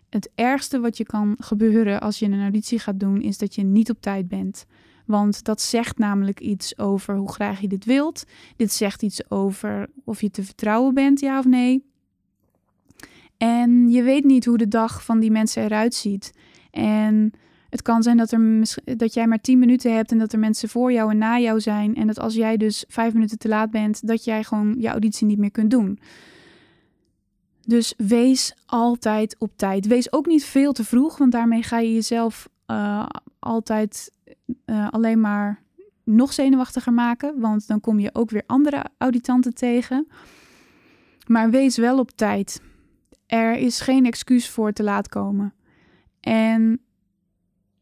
Het 0.10 0.30
ergste 0.36 0.80
wat 0.80 0.98
je 0.98 1.04
kan 1.04 1.36
gebeuren 1.40 2.02
als 2.02 2.20
je 2.20 2.26
een 2.26 2.42
auditie 2.42 2.80
gaat 2.80 3.00
doen 3.00 3.22
is 3.22 3.38
dat 3.38 3.56
je 3.56 3.64
niet 3.64 3.90
op 3.90 4.02
tijd 4.02 4.28
bent. 4.28 4.66
Want 5.06 5.44
dat 5.44 5.62
zegt 5.62 5.98
namelijk 5.98 6.40
iets 6.40 6.78
over 6.78 7.16
hoe 7.16 7.32
graag 7.32 7.60
je 7.60 7.68
dit 7.68 7.86
wilt. 7.86 8.24
Dit 8.56 8.72
zegt 8.72 9.02
iets 9.02 9.30
over 9.30 9.90
of 10.04 10.22
je 10.22 10.32
te 10.32 10.44
vertrouwen 10.44 10.94
bent, 10.94 11.20
ja 11.20 11.40
of 11.40 11.46
nee. 11.46 11.84
En 13.38 13.90
je 13.90 14.04
weet 14.04 14.24
niet 14.24 14.46
hoe 14.46 14.58
de 14.58 14.68
dag 14.68 15.04
van 15.04 15.20
die 15.20 15.32
mensen 15.32 15.64
eruit 15.64 15.94
ziet. 15.94 16.34
En 16.72 17.34
het 17.70 17.82
kan 17.82 18.04
zijn 18.04 18.18
dat, 18.18 18.32
er, 18.32 18.62
dat 18.98 19.14
jij 19.14 19.28
maar 19.28 19.42
10 19.42 19.60
minuten 19.60 19.96
hebt 19.96 20.12
en 20.12 20.18
dat 20.18 20.34
er 20.34 20.40
mensen 20.40 20.70
voor 20.70 20.92
jou 20.92 21.12
en 21.12 21.18
na 21.18 21.40
jou 21.40 21.60
zijn. 21.60 21.96
En 21.96 22.08
dat 22.08 22.20
als 22.20 22.34
jij 22.34 22.58
dus 22.58 22.86
vijf 22.88 23.14
minuten 23.14 23.38
te 23.38 23.48
laat 23.48 23.72
bent, 23.72 24.08
dat 24.08 24.24
jij 24.24 24.44
gewoon 24.44 24.76
je 24.80 24.88
auditie 24.88 25.28
niet 25.28 25.38
meer 25.38 25.52
kunt 25.52 25.72
doen. 25.72 26.00
Dus 27.66 27.94
wees 27.98 28.56
altijd 28.66 29.36
op 29.40 29.52
tijd. 29.56 29.88
Wees 29.88 30.12
ook 30.12 30.26
niet 30.26 30.46
veel 30.46 30.74
te 30.74 30.84
vroeg, 30.84 31.18
want 31.18 31.32
daarmee 31.32 31.64
ga 31.64 31.80
je 31.80 31.94
jezelf 31.94 32.50
uh, 32.68 33.06
altijd 33.40 34.12
uh, 34.66 34.88
alleen 34.90 35.20
maar 35.20 35.64
nog 36.04 36.34
zenuwachtiger 36.34 36.94
maken. 36.94 37.40
Want 37.40 37.68
dan 37.68 37.80
kom 37.80 38.00
je 38.00 38.10
ook 38.14 38.30
weer 38.30 38.44
andere 38.46 38.86
auditanten 38.98 39.54
tegen. 39.54 40.08
Maar 41.28 41.50
wees 41.50 41.78
wel 41.78 42.00
op 42.00 42.12
tijd. 42.12 42.62
Er 43.26 43.56
is 43.58 43.80
geen 43.80 44.06
excuus 44.06 44.50
voor 44.50 44.72
te 44.72 44.84
laat 44.84 45.10
komen. 45.10 45.54
En 46.20 46.80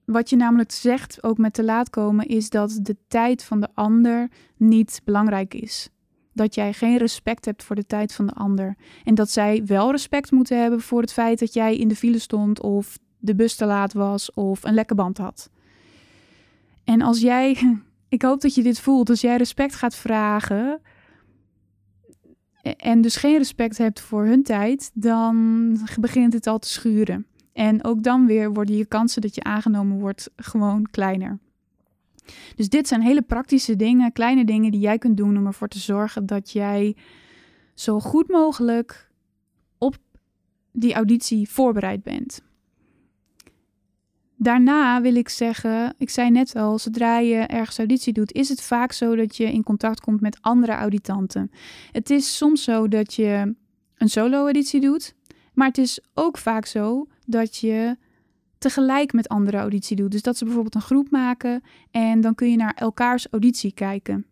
wat 0.06 0.29
je 0.29 0.36
namelijk 0.36 0.71
zegt, 0.71 1.23
ook 1.23 1.38
met 1.38 1.53
te 1.53 1.63
laat 1.63 1.89
komen, 1.89 2.27
is 2.27 2.49
dat 2.49 2.79
de 2.82 2.97
tijd 3.08 3.43
van 3.43 3.60
de 3.60 3.69
ander 3.73 4.29
niet 4.58 5.01
belangrijk 5.03 5.53
is. 5.53 5.89
Dat 6.34 6.56
jij 6.56 6.73
geen 6.73 6.97
respect 6.97 7.45
hebt 7.45 7.63
voor 7.63 7.75
de 7.75 7.86
tijd 7.86 8.13
van 8.13 8.25
de 8.25 8.34
ander. 8.34 8.75
En 9.03 9.15
dat 9.15 9.29
zij 9.29 9.65
wel 9.65 9.91
respect 9.91 10.32
moeten 10.32 10.62
hebben 10.62 10.82
voor 10.82 11.01
het 11.01 11.13
feit 11.13 11.39
dat 11.39 11.53
jij 11.53 11.77
in 11.77 11.88
de 11.88 11.95
file 11.95 12.19
stond 12.19 12.62
of 12.62 12.97
de 13.17 13.36
bus 13.36 13.56
te 13.56 13.65
laat 13.65 13.93
was 13.93 14.34
of 14.34 14.63
een 14.63 14.73
lekke 14.73 14.95
band 14.95 15.17
had. 15.17 15.49
En 16.84 17.02
als 17.02 17.22
jij, 17.22 17.78
ik 18.10 18.22
hoop 18.22 18.41
dat 18.41 18.56
je 18.56 18.63
dit 18.63 18.80
voelt, 18.80 19.10
als 19.10 19.22
jij 19.22 19.38
respect 19.38 19.76
gaat 19.76 19.96
vragen 19.96 20.82
en 22.78 23.02
dus 23.02 23.15
geen 23.15 23.38
respect 23.38 23.78
hebt 23.78 24.00
voor 24.00 24.26
hun 24.26 24.43
tijd, 24.43 24.91
dan 24.93 25.78
begint 26.00 26.34
het 26.34 26.48
al 26.48 26.60
te 26.60 26.69
schuren. 26.69 27.26
En 27.54 27.84
ook 27.84 28.04
dan 28.04 28.26
weer 28.26 28.54
worden 28.54 28.76
je 28.76 28.86
kansen 28.86 29.22
dat 29.22 29.36
je 29.36 29.43
aangenomen 29.43 30.00
wordt 30.00 30.30
gewoon 30.36 30.88
kleiner. 30.91 31.39
Dus 32.56 32.69
dit 32.69 32.88
zijn 32.88 33.02
hele 33.02 33.22
praktische 33.22 33.76
dingen, 33.76 34.12
kleine 34.12 34.46
dingen 34.46 34.72
die 34.72 34.80
jij 34.80 34.98
kunt 34.98 35.17
doen 35.17 35.38
om 35.38 35.46
ervoor 35.46 35.67
te 35.67 35.80
zorgen 35.80 36.26
dat 36.26 36.52
jij 36.52 36.96
zo 37.74 38.00
goed 38.00 38.30
mogelijk 38.30 39.12
op 39.78 39.98
die 40.72 40.93
auditie 40.93 41.50
voorbereid 41.50 42.04
bent. 42.04 42.41
Daarna 44.43 45.01
wil 45.01 45.15
ik 45.15 45.29
zeggen, 45.29 45.93
ik 45.97 46.10
zei 46.10 46.29
net 46.32 46.56
al, 46.56 46.79
zodra 46.79 47.17
je 47.17 47.36
ergens 47.36 47.77
auditie 47.77 48.13
doet, 48.13 48.32
is 48.32 48.49
het 48.49 48.62
vaak 48.62 48.91
zo 48.91 49.15
dat 49.15 49.38
je 49.38 49.51
in 49.51 49.63
contact 49.63 49.99
komt 49.99 50.21
met 50.21 50.38
andere 50.41 50.71
auditanten. 50.71 51.51
Het 51.91 52.10
is 52.10 52.38
soms 52.38 52.63
zo 52.63 52.88
dat 52.88 53.13
je 53.13 53.56
een 53.97 54.10
solo-auditie 54.10 54.82
doet, 54.82 55.15
maar 55.53 55.67
het 55.67 55.77
is 55.77 55.99
ook 56.13 56.38
vaak 56.38 56.65
zo 56.65 57.08
dat 57.25 57.58
je 57.58 57.97
tegelijk 58.58 59.13
met 59.13 59.27
andere 59.27 59.58
auditie 59.58 59.95
doet. 59.95 60.12
Dus 60.12 60.21
dat 60.21 60.38
ze 60.38 60.43
bijvoorbeeld 60.43 60.75
een 60.75 60.82
groep 60.82 61.12
maken 61.12 61.63
en 61.91 62.21
dan 62.21 62.36
kun 62.36 62.51
je 62.51 62.58
naar 62.58 62.73
elkaars 62.73 63.27
auditie 63.32 63.73
kijken. 63.73 64.25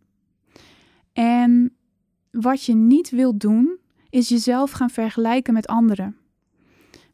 En 1.12 1.76
wat 2.30 2.64
je 2.64 2.74
niet 2.74 3.10
wilt 3.10 3.40
doen, 3.40 3.78
is 4.10 4.28
jezelf 4.28 4.70
gaan 4.70 4.90
vergelijken 4.90 5.54
met 5.54 5.66
anderen. 5.66 6.16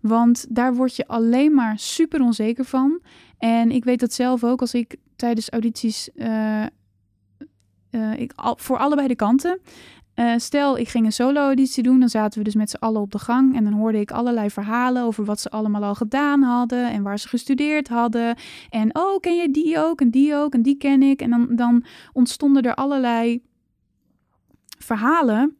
Want 0.01 0.47
daar 0.49 0.75
word 0.75 0.97
je 0.97 1.07
alleen 1.07 1.55
maar 1.55 1.79
super 1.79 2.21
onzeker 2.21 2.65
van. 2.65 3.01
En 3.39 3.71
ik 3.71 3.85
weet 3.85 4.01
dat 4.01 4.13
zelf 4.13 4.45
ook 4.45 4.61
als 4.61 4.75
ik 4.75 4.97
tijdens 5.17 5.51
audities. 5.51 6.09
Uh, 6.15 6.67
uh, 7.91 8.19
ik, 8.19 8.33
voor 8.37 8.79
allebei 8.79 9.09
de 9.09 9.17
kanten. 9.17 9.61
Uh, 10.15 10.33
stel, 10.37 10.79
ik 10.79 10.89
ging 10.89 11.05
een 11.05 11.13
solo-auditie 11.13 11.83
doen, 11.83 12.01
dan 12.01 12.09
zaten 12.09 12.39
we 12.39 12.45
dus 12.45 12.55
met 12.55 12.71
z'n 12.71 12.77
allen 12.77 13.01
op 13.01 13.11
de 13.11 13.19
gang 13.19 13.57
en 13.57 13.65
dan 13.65 13.73
hoorde 13.73 14.01
ik 14.01 14.11
allerlei 14.11 14.51
verhalen 14.51 15.03
over 15.03 15.25
wat 15.25 15.41
ze 15.41 15.51
allemaal 15.51 15.85
al 15.85 15.95
gedaan 15.95 16.43
hadden 16.43 16.91
en 16.91 17.03
waar 17.03 17.19
ze 17.19 17.29
gestudeerd 17.29 17.89
hadden. 17.89 18.37
En 18.71 18.97
oh, 18.97 19.21
ken 19.21 19.37
je 19.37 19.51
die 19.51 19.79
ook 19.79 20.01
en 20.01 20.11
die 20.11 20.35
ook 20.35 20.55
en 20.55 20.63
die 20.63 20.77
ken 20.77 21.03
ik. 21.03 21.23
En 21.23 21.31
dan, 21.31 21.57
dan 21.57 21.85
ontstonden 22.13 22.63
er 22.63 22.75
allerlei 22.75 23.43
verhalen, 24.79 25.57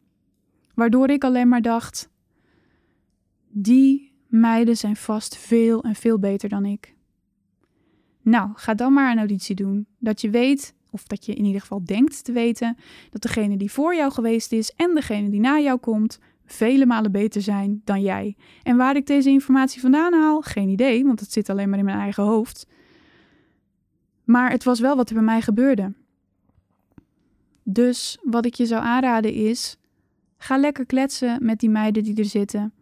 waardoor 0.73 1.09
ik 1.09 1.23
alleen 1.23 1.47
maar 1.47 1.61
dacht, 1.61 2.09
die 3.47 4.08
Meiden 4.29 4.77
zijn 4.77 4.95
vast 4.95 5.37
veel 5.37 5.83
en 5.83 5.95
veel 5.95 6.19
beter 6.19 6.49
dan 6.49 6.65
ik. 6.65 6.95
Nou, 8.21 8.49
ga 8.53 8.73
dan 8.73 8.93
maar 8.93 9.11
een 9.11 9.17
auditie 9.17 9.55
doen. 9.55 9.85
Dat 9.97 10.21
je 10.21 10.29
weet, 10.29 10.73
of 10.89 11.03
dat 11.03 11.25
je 11.25 11.33
in 11.33 11.45
ieder 11.45 11.61
geval 11.61 11.83
denkt 11.83 12.23
te 12.23 12.31
weten, 12.31 12.77
dat 13.09 13.21
degene 13.21 13.57
die 13.57 13.71
voor 13.71 13.95
jou 13.95 14.11
geweest 14.11 14.51
is 14.51 14.73
en 14.75 14.95
degene 14.95 15.29
die 15.29 15.39
na 15.39 15.59
jou 15.59 15.79
komt, 15.79 16.19
vele 16.45 16.85
malen 16.85 17.11
beter 17.11 17.41
zijn 17.41 17.81
dan 17.83 18.01
jij. 18.01 18.35
En 18.63 18.77
waar 18.77 18.95
ik 18.95 19.05
deze 19.05 19.29
informatie 19.29 19.81
vandaan 19.81 20.13
haal, 20.13 20.41
geen 20.41 20.69
idee, 20.69 21.05
want 21.05 21.19
het 21.19 21.31
zit 21.31 21.49
alleen 21.49 21.69
maar 21.69 21.79
in 21.79 21.85
mijn 21.85 21.99
eigen 21.99 22.23
hoofd. 22.23 22.67
Maar 24.23 24.51
het 24.51 24.63
was 24.63 24.79
wel 24.79 24.95
wat 24.95 25.09
er 25.09 25.15
bij 25.15 25.23
mij 25.23 25.41
gebeurde. 25.41 25.93
Dus 27.63 28.19
wat 28.23 28.45
ik 28.45 28.53
je 28.53 28.65
zou 28.65 28.83
aanraden 28.83 29.33
is: 29.33 29.77
ga 30.37 30.57
lekker 30.57 30.85
kletsen 30.85 31.45
met 31.45 31.59
die 31.59 31.69
meiden 31.69 32.03
die 32.03 32.15
er 32.15 32.25
zitten. 32.25 32.73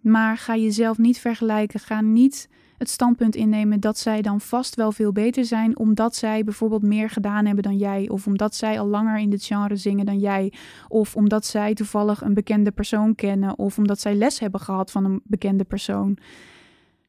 Maar 0.00 0.36
ga 0.36 0.56
jezelf 0.56 0.98
niet 0.98 1.18
vergelijken. 1.18 1.80
Ga 1.80 2.00
niet 2.00 2.48
het 2.80 2.88
standpunt 2.88 3.34
innemen 3.34 3.80
dat 3.80 3.98
zij 3.98 4.22
dan 4.22 4.40
vast 4.40 4.74
wel 4.74 4.92
veel 4.92 5.12
beter 5.12 5.44
zijn, 5.44 5.78
omdat 5.78 6.16
zij 6.16 6.44
bijvoorbeeld 6.44 6.82
meer 6.82 7.10
gedaan 7.10 7.46
hebben 7.46 7.64
dan 7.64 7.76
jij, 7.76 8.08
of 8.08 8.26
omdat 8.26 8.54
zij 8.54 8.80
al 8.80 8.86
langer 8.86 9.18
in 9.18 9.30
dit 9.30 9.44
genre 9.44 9.76
zingen 9.76 10.06
dan 10.06 10.18
jij, 10.18 10.52
of 10.88 11.16
omdat 11.16 11.44
zij 11.44 11.74
toevallig 11.74 12.22
een 12.22 12.34
bekende 12.34 12.70
persoon 12.70 13.14
kennen, 13.14 13.58
of 13.58 13.78
omdat 13.78 14.00
zij 14.00 14.14
les 14.14 14.38
hebben 14.38 14.60
gehad 14.60 14.90
van 14.90 15.04
een 15.04 15.20
bekende 15.24 15.64
persoon. 15.64 16.18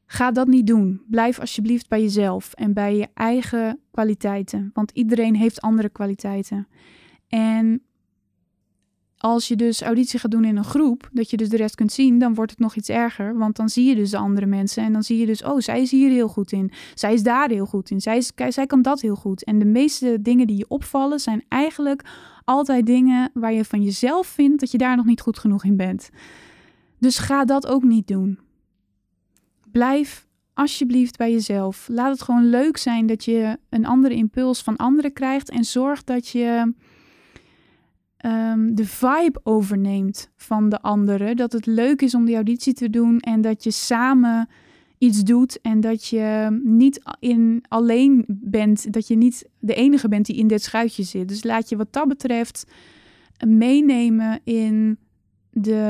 Ga 0.06 0.30
dat 0.30 0.46
niet 0.46 0.66
doen. 0.66 1.02
Blijf 1.08 1.40
alsjeblieft 1.40 1.88
bij 1.88 2.00
jezelf 2.00 2.52
en 2.52 2.72
bij 2.72 2.96
je 2.96 3.08
eigen 3.14 3.78
kwaliteiten, 3.90 4.70
want 4.74 4.90
iedereen 4.90 5.36
heeft 5.36 5.60
andere 5.60 5.88
kwaliteiten. 5.88 6.68
En 7.28 7.82
als 9.22 9.48
je 9.48 9.56
dus 9.56 9.82
auditie 9.82 10.18
gaat 10.18 10.30
doen 10.30 10.44
in 10.44 10.56
een 10.56 10.64
groep, 10.64 11.08
dat 11.12 11.30
je 11.30 11.36
dus 11.36 11.48
de 11.48 11.56
rest 11.56 11.74
kunt 11.74 11.92
zien, 11.92 12.18
dan 12.18 12.34
wordt 12.34 12.50
het 12.50 12.60
nog 12.60 12.74
iets 12.74 12.88
erger. 12.88 13.38
Want 13.38 13.56
dan 13.56 13.68
zie 13.68 13.88
je 13.88 13.94
dus 13.94 14.10
de 14.10 14.16
andere 14.16 14.46
mensen 14.46 14.82
en 14.82 14.92
dan 14.92 15.02
zie 15.02 15.18
je 15.18 15.26
dus, 15.26 15.42
oh, 15.42 15.58
zij 15.58 15.80
is 15.80 15.90
hier 15.90 16.10
heel 16.10 16.28
goed 16.28 16.52
in. 16.52 16.70
Zij 16.94 17.12
is 17.12 17.22
daar 17.22 17.48
heel 17.48 17.66
goed 17.66 17.90
in. 17.90 18.00
Zij, 18.00 18.16
is, 18.16 18.32
zij 18.48 18.66
kan 18.66 18.82
dat 18.82 19.00
heel 19.00 19.14
goed. 19.14 19.44
En 19.44 19.58
de 19.58 19.64
meeste 19.64 20.18
dingen 20.22 20.46
die 20.46 20.56
je 20.56 20.68
opvallen 20.68 21.20
zijn 21.20 21.44
eigenlijk 21.48 22.04
altijd 22.44 22.86
dingen 22.86 23.30
waar 23.34 23.52
je 23.52 23.64
van 23.64 23.82
jezelf 23.82 24.26
vindt 24.26 24.60
dat 24.60 24.70
je 24.70 24.78
daar 24.78 24.96
nog 24.96 25.06
niet 25.06 25.20
goed 25.20 25.38
genoeg 25.38 25.64
in 25.64 25.76
bent. 25.76 26.10
Dus 26.98 27.18
ga 27.18 27.44
dat 27.44 27.66
ook 27.66 27.82
niet 27.82 28.06
doen. 28.06 28.38
Blijf 29.70 30.26
alsjeblieft 30.54 31.16
bij 31.16 31.32
jezelf. 31.32 31.88
Laat 31.90 32.10
het 32.10 32.22
gewoon 32.22 32.50
leuk 32.50 32.76
zijn 32.76 33.06
dat 33.06 33.24
je 33.24 33.58
een 33.68 33.86
andere 33.86 34.14
impuls 34.14 34.62
van 34.62 34.76
anderen 34.76 35.12
krijgt 35.12 35.50
en 35.50 35.64
zorg 35.64 36.04
dat 36.04 36.28
je 36.28 36.72
um, 38.22 38.74
de 38.74 38.86
vibe 38.86 39.40
overneemt 39.42 40.30
van 40.36 40.68
de 40.68 40.80
anderen. 40.80 41.36
Dat 41.36 41.52
het 41.52 41.66
leuk 41.66 42.02
is 42.02 42.14
om 42.14 42.24
die 42.24 42.34
auditie 42.34 42.72
te 42.72 42.90
doen 42.90 43.20
en 43.20 43.40
dat 43.40 43.64
je 43.64 43.70
samen 43.70 44.48
iets 44.98 45.22
doet 45.22 45.60
en 45.60 45.80
dat 45.80 46.06
je 46.06 46.60
niet 46.64 47.02
in 47.18 47.64
alleen 47.68 48.24
bent, 48.28 48.92
dat 48.92 49.08
je 49.08 49.16
niet 49.16 49.48
de 49.58 49.74
enige 49.74 50.08
bent 50.08 50.26
die 50.26 50.36
in 50.36 50.46
dit 50.46 50.62
schuitje 50.62 51.02
zit. 51.02 51.28
Dus 51.28 51.44
laat 51.44 51.68
je 51.68 51.76
wat 51.76 51.92
dat 51.92 52.08
betreft 52.08 52.66
meenemen 53.46 54.40
in 54.44 54.98
de, 55.50 55.80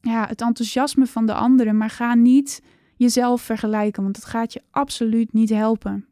ja, 0.00 0.26
het 0.26 0.40
enthousiasme 0.40 1.06
van 1.06 1.26
de 1.26 1.34
anderen, 1.34 1.76
maar 1.76 1.90
ga 1.90 2.14
niet 2.14 2.62
jezelf 2.96 3.42
vergelijken, 3.42 4.02
want 4.02 4.14
dat 4.14 4.24
gaat 4.24 4.52
je 4.52 4.62
absoluut 4.70 5.32
niet 5.32 5.50
helpen. 5.50 6.06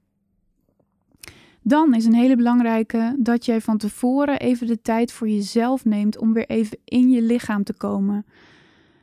Dan 1.62 1.94
is 1.94 2.04
een 2.04 2.14
hele 2.14 2.36
belangrijke 2.36 3.16
dat 3.18 3.44
jij 3.44 3.60
van 3.60 3.78
tevoren 3.78 4.38
even 4.38 4.66
de 4.66 4.82
tijd 4.82 5.12
voor 5.12 5.28
jezelf 5.28 5.84
neemt 5.84 6.18
om 6.18 6.32
weer 6.32 6.46
even 6.46 6.78
in 6.84 7.10
je 7.10 7.22
lichaam 7.22 7.64
te 7.64 7.74
komen. 7.74 8.26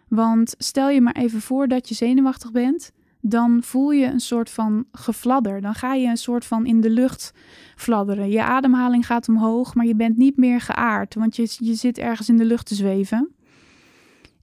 Want 0.08 0.56
stel 0.58 0.89
je 0.89 1.02
maar 1.02 1.15
even 1.15 1.41
voor 1.41 1.67
dat 1.67 1.89
je 1.89 1.96
zenuwachtig 1.96 2.52
bent, 2.52 2.91
dan 3.22 3.63
voel 3.63 3.91
je 3.91 4.06
een 4.06 4.20
soort 4.20 4.50
van 4.50 4.86
gefladder. 4.91 5.62
Dan 5.62 5.74
ga 5.74 5.93
je 5.93 6.08
een 6.08 6.17
soort 6.17 6.46
van 6.46 6.65
in 6.65 6.82
de 6.82 6.89
lucht 6.89 7.34
fladderen. 7.76 8.30
Je 8.30 8.43
ademhaling 8.43 9.06
gaat 9.06 9.30
omhoog, 9.30 9.76
maar 9.76 9.86
je 9.86 9.96
bent 9.96 10.17
niet 10.17 10.38
meer 10.38 10.62
geaard, 10.62 11.15
want 11.15 11.36
je, 11.36 11.56
je 11.58 11.74
zit 11.74 11.98
ergens 11.98 12.30
in 12.30 12.38
de 12.38 12.46
lucht 12.46 12.65
te 12.65 12.76
zweven. 12.76 13.32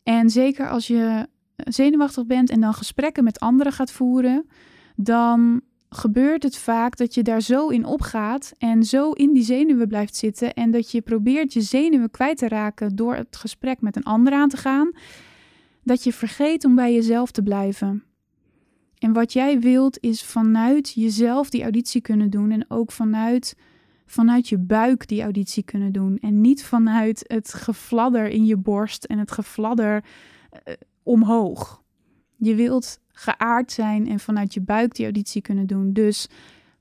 En 0.02 0.30
zeker 0.30 0.68
als 0.68 0.86
je 0.86 1.26
zenuwachtig 1.56 2.26
bent 2.26 2.50
en 2.50 2.60
dan 2.60 2.74
gesprekken 2.74 3.24
met 3.24 3.40
anderen 3.40 3.72
gaat 3.72 3.92
voeren, 3.92 4.46
dan 4.96 5.60
gebeurt 5.94 6.42
het 6.42 6.56
vaak 6.56 6.96
dat 6.96 7.14
je 7.14 7.22
daar 7.22 7.40
zo 7.40 7.68
in 7.68 7.84
opgaat 7.84 8.52
en 8.58 8.84
zo 8.84 9.10
in 9.10 9.32
die 9.32 9.42
zenuwen 9.42 9.88
blijft 9.88 10.16
zitten 10.16 10.54
en 10.54 10.70
dat 10.70 10.90
je 10.90 11.02
probeert 11.02 11.52
je 11.52 11.60
zenuwen 11.60 12.10
kwijt 12.10 12.38
te 12.38 12.48
raken 12.48 12.96
door 12.96 13.14
het 13.14 13.36
gesprek 13.36 13.80
met 13.80 13.96
een 13.96 14.02
ander 14.02 14.32
aan 14.32 14.48
te 14.48 14.56
gaan, 14.56 14.92
dat 15.82 16.04
je 16.04 16.12
vergeet 16.12 16.64
om 16.64 16.74
bij 16.74 16.94
jezelf 16.94 17.30
te 17.30 17.42
blijven. 17.42 18.04
En 18.98 19.12
wat 19.12 19.32
jij 19.32 19.60
wilt 19.60 19.98
is 20.00 20.24
vanuit 20.24 20.92
jezelf 20.92 21.50
die 21.50 21.62
auditie 21.62 22.00
kunnen 22.00 22.30
doen 22.30 22.50
en 22.50 22.64
ook 22.68 22.92
vanuit, 22.92 23.56
vanuit 24.06 24.48
je 24.48 24.58
buik 24.58 25.08
die 25.08 25.22
auditie 25.22 25.62
kunnen 25.62 25.92
doen. 25.92 26.18
En 26.18 26.40
niet 26.40 26.64
vanuit 26.64 27.24
het 27.26 27.54
gefladder 27.54 28.28
in 28.28 28.46
je 28.46 28.56
borst 28.56 29.04
en 29.04 29.18
het 29.18 29.30
gefladder 29.30 30.04
uh, 30.52 30.74
omhoog. 31.02 31.83
Je 32.36 32.54
wilt 32.54 33.00
geaard 33.08 33.72
zijn 33.72 34.08
en 34.08 34.20
vanuit 34.20 34.54
je 34.54 34.60
buik 34.60 34.94
die 34.94 35.04
auditie 35.04 35.42
kunnen 35.42 35.66
doen. 35.66 35.92
Dus 35.92 36.28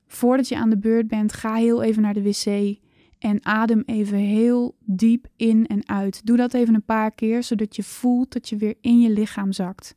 voordat 0.06 0.48
je 0.48 0.56
aan 0.56 0.70
de 0.70 0.78
beurt 0.78 1.08
bent, 1.08 1.32
ga 1.32 1.54
heel 1.54 1.82
even 1.82 2.02
naar 2.02 2.14
de 2.14 2.22
wc 2.22 2.76
en 3.18 3.44
adem 3.44 3.82
even 3.86 4.18
heel 4.18 4.76
diep 4.84 5.26
in 5.36 5.66
en 5.66 5.88
uit. 5.88 6.26
Doe 6.26 6.36
dat 6.36 6.54
even 6.54 6.74
een 6.74 6.84
paar 6.84 7.10
keer, 7.10 7.42
zodat 7.42 7.76
je 7.76 7.82
voelt 7.82 8.32
dat 8.32 8.48
je 8.48 8.56
weer 8.56 8.74
in 8.80 9.00
je 9.00 9.10
lichaam 9.10 9.52
zakt. 9.52 9.94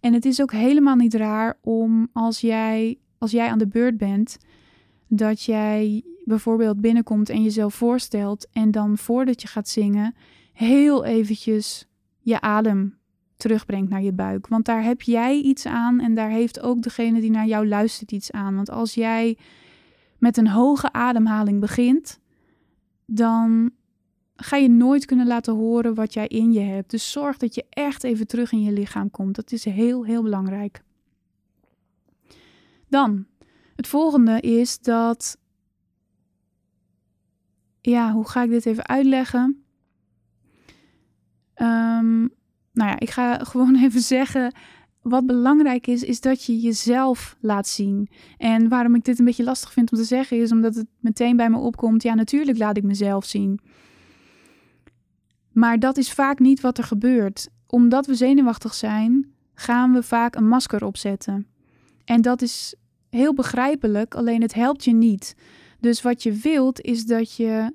En 0.00 0.12
het 0.12 0.24
is 0.24 0.42
ook 0.42 0.52
helemaal 0.52 0.96
niet 0.96 1.14
raar 1.14 1.58
om 1.62 2.08
als 2.12 2.40
jij, 2.40 2.98
als 3.18 3.30
jij 3.30 3.48
aan 3.48 3.58
de 3.58 3.66
beurt 3.66 3.96
bent, 3.96 4.38
dat 5.08 5.42
jij 5.42 6.04
bijvoorbeeld 6.24 6.80
binnenkomt 6.80 7.28
en 7.28 7.42
jezelf 7.42 7.74
voorstelt 7.74 8.48
en 8.52 8.70
dan 8.70 8.98
voordat 8.98 9.42
je 9.42 9.48
gaat 9.48 9.68
zingen, 9.68 10.14
heel 10.52 11.04
eventjes 11.04 11.88
je 12.20 12.40
adem 12.40 12.98
terugbrengt 13.36 13.90
naar 13.90 14.02
je 14.02 14.12
buik. 14.12 14.46
Want 14.46 14.64
daar 14.64 14.82
heb 14.82 15.02
jij 15.02 15.40
iets 15.40 15.66
aan 15.66 16.00
en 16.00 16.14
daar 16.14 16.30
heeft 16.30 16.60
ook 16.60 16.82
degene 16.82 17.20
die 17.20 17.30
naar 17.30 17.46
jou 17.46 17.68
luistert 17.68 18.12
iets 18.12 18.32
aan. 18.32 18.54
Want 18.54 18.70
als 18.70 18.94
jij 18.94 19.38
met 20.18 20.36
een 20.36 20.48
hoge 20.48 20.92
ademhaling 20.92 21.60
begint, 21.60 22.20
dan 23.06 23.70
ga 24.36 24.56
je 24.56 24.68
nooit 24.68 25.04
kunnen 25.04 25.26
laten 25.26 25.54
horen 25.54 25.94
wat 25.94 26.14
jij 26.14 26.26
in 26.26 26.52
je 26.52 26.60
hebt. 26.60 26.90
Dus 26.90 27.12
zorg 27.12 27.36
dat 27.36 27.54
je 27.54 27.64
echt 27.70 28.04
even 28.04 28.26
terug 28.26 28.52
in 28.52 28.62
je 28.62 28.72
lichaam 28.72 29.10
komt. 29.10 29.34
Dat 29.34 29.52
is 29.52 29.64
heel, 29.64 30.04
heel 30.04 30.22
belangrijk. 30.22 30.82
Dan, 32.88 33.26
het 33.76 33.86
volgende 33.86 34.40
is 34.40 34.78
dat. 34.78 35.38
Ja, 37.80 38.12
hoe 38.12 38.28
ga 38.28 38.42
ik 38.42 38.50
dit 38.50 38.66
even 38.66 38.86
uitleggen? 38.86 39.64
Um, 41.56 42.30
nou 42.76 42.90
ja, 42.90 42.98
ik 42.98 43.10
ga 43.10 43.38
gewoon 43.50 43.76
even 43.76 44.00
zeggen. 44.00 44.54
Wat 45.02 45.26
belangrijk 45.26 45.86
is, 45.86 46.02
is 46.02 46.20
dat 46.20 46.44
je 46.44 46.60
jezelf 46.60 47.36
laat 47.40 47.68
zien. 47.68 48.08
En 48.36 48.68
waarom 48.68 48.94
ik 48.94 49.04
dit 49.04 49.18
een 49.18 49.24
beetje 49.24 49.44
lastig 49.44 49.72
vind 49.72 49.92
om 49.92 49.98
te 49.98 50.04
zeggen, 50.04 50.40
is 50.40 50.52
omdat 50.52 50.74
het 50.74 50.86
meteen 51.00 51.36
bij 51.36 51.50
me 51.50 51.58
opkomt. 51.58 52.02
Ja, 52.02 52.14
natuurlijk 52.14 52.58
laat 52.58 52.76
ik 52.76 52.82
mezelf 52.82 53.24
zien. 53.24 53.60
Maar 55.52 55.78
dat 55.78 55.96
is 55.96 56.12
vaak 56.12 56.38
niet 56.38 56.60
wat 56.60 56.78
er 56.78 56.84
gebeurt. 56.84 57.48
Omdat 57.66 58.06
we 58.06 58.14
zenuwachtig 58.14 58.74
zijn, 58.74 59.32
gaan 59.54 59.92
we 59.92 60.02
vaak 60.02 60.34
een 60.34 60.48
masker 60.48 60.84
opzetten. 60.84 61.46
En 62.04 62.22
dat 62.22 62.42
is 62.42 62.74
heel 63.10 63.34
begrijpelijk, 63.34 64.14
alleen 64.14 64.42
het 64.42 64.54
helpt 64.54 64.84
je 64.84 64.92
niet. 64.92 65.34
Dus 65.80 66.02
wat 66.02 66.22
je 66.22 66.32
wilt 66.32 66.80
is 66.80 67.04
dat 67.04 67.36
je 67.36 67.72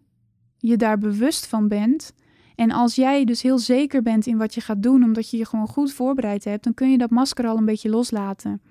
je 0.57 0.77
daar 0.77 0.97
bewust 0.97 1.47
van 1.47 1.67
bent. 1.67 2.13
En 2.61 2.71
als 2.71 2.95
jij 2.95 3.25
dus 3.25 3.41
heel 3.41 3.59
zeker 3.59 4.01
bent 4.01 4.25
in 4.25 4.37
wat 4.37 4.53
je 4.53 4.61
gaat 4.61 4.83
doen, 4.83 5.03
omdat 5.03 5.29
je 5.29 5.37
je 5.37 5.45
gewoon 5.45 5.67
goed 5.67 5.93
voorbereid 5.93 6.43
hebt, 6.43 6.63
dan 6.63 6.73
kun 6.73 6.91
je 6.91 6.97
dat 6.97 7.09
masker 7.09 7.45
al 7.45 7.57
een 7.57 7.65
beetje 7.65 7.89
loslaten. 7.89 8.61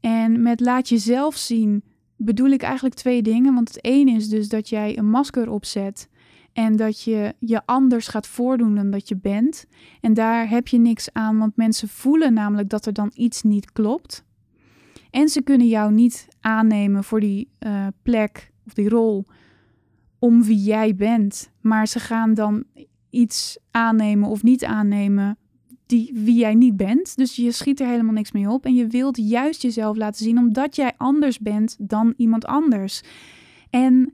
En 0.00 0.42
met 0.42 0.60
laat 0.60 0.88
jezelf 0.88 1.36
zien 1.36 1.82
bedoel 2.16 2.50
ik 2.50 2.62
eigenlijk 2.62 2.94
twee 2.94 3.22
dingen. 3.22 3.54
Want 3.54 3.68
het 3.68 3.84
ene 3.84 4.10
is 4.10 4.28
dus 4.28 4.48
dat 4.48 4.68
jij 4.68 4.98
een 4.98 5.10
masker 5.10 5.50
opzet 5.50 6.08
en 6.52 6.76
dat 6.76 7.02
je 7.02 7.34
je 7.38 7.66
anders 7.66 8.08
gaat 8.08 8.26
voordoen 8.26 8.74
dan 8.74 8.90
dat 8.90 9.08
je 9.08 9.16
bent. 9.16 9.66
En 10.00 10.14
daar 10.14 10.48
heb 10.48 10.68
je 10.68 10.78
niks 10.78 11.12
aan, 11.12 11.38
want 11.38 11.56
mensen 11.56 11.88
voelen 11.88 12.32
namelijk 12.32 12.68
dat 12.68 12.86
er 12.86 12.92
dan 12.92 13.10
iets 13.14 13.42
niet 13.42 13.72
klopt. 13.72 14.24
En 15.10 15.28
ze 15.28 15.42
kunnen 15.42 15.68
jou 15.68 15.92
niet 15.92 16.28
aannemen 16.40 17.04
voor 17.04 17.20
die 17.20 17.48
uh, 17.60 17.86
plek 18.02 18.52
of 18.66 18.72
die 18.74 18.88
rol 18.88 19.26
om 20.18 20.42
wie 20.42 20.62
jij 20.62 20.94
bent. 20.94 21.50
Maar 21.60 21.88
ze 21.88 22.00
gaan 22.00 22.34
dan 22.34 22.64
iets 23.10 23.58
aannemen 23.70 24.28
of 24.28 24.42
niet 24.42 24.64
aannemen 24.64 25.38
die, 25.86 26.10
wie 26.14 26.38
jij 26.38 26.54
niet 26.54 26.76
bent. 26.76 27.16
Dus 27.16 27.36
je 27.36 27.52
schiet 27.52 27.80
er 27.80 27.86
helemaal 27.86 28.12
niks 28.12 28.32
mee 28.32 28.50
op. 28.50 28.64
En 28.64 28.74
je 28.74 28.86
wilt 28.86 29.16
juist 29.16 29.62
jezelf 29.62 29.96
laten 29.96 30.24
zien 30.24 30.38
omdat 30.38 30.76
jij 30.76 30.92
anders 30.96 31.38
bent 31.38 31.76
dan 31.78 32.14
iemand 32.16 32.46
anders. 32.46 33.02
En 33.70 34.12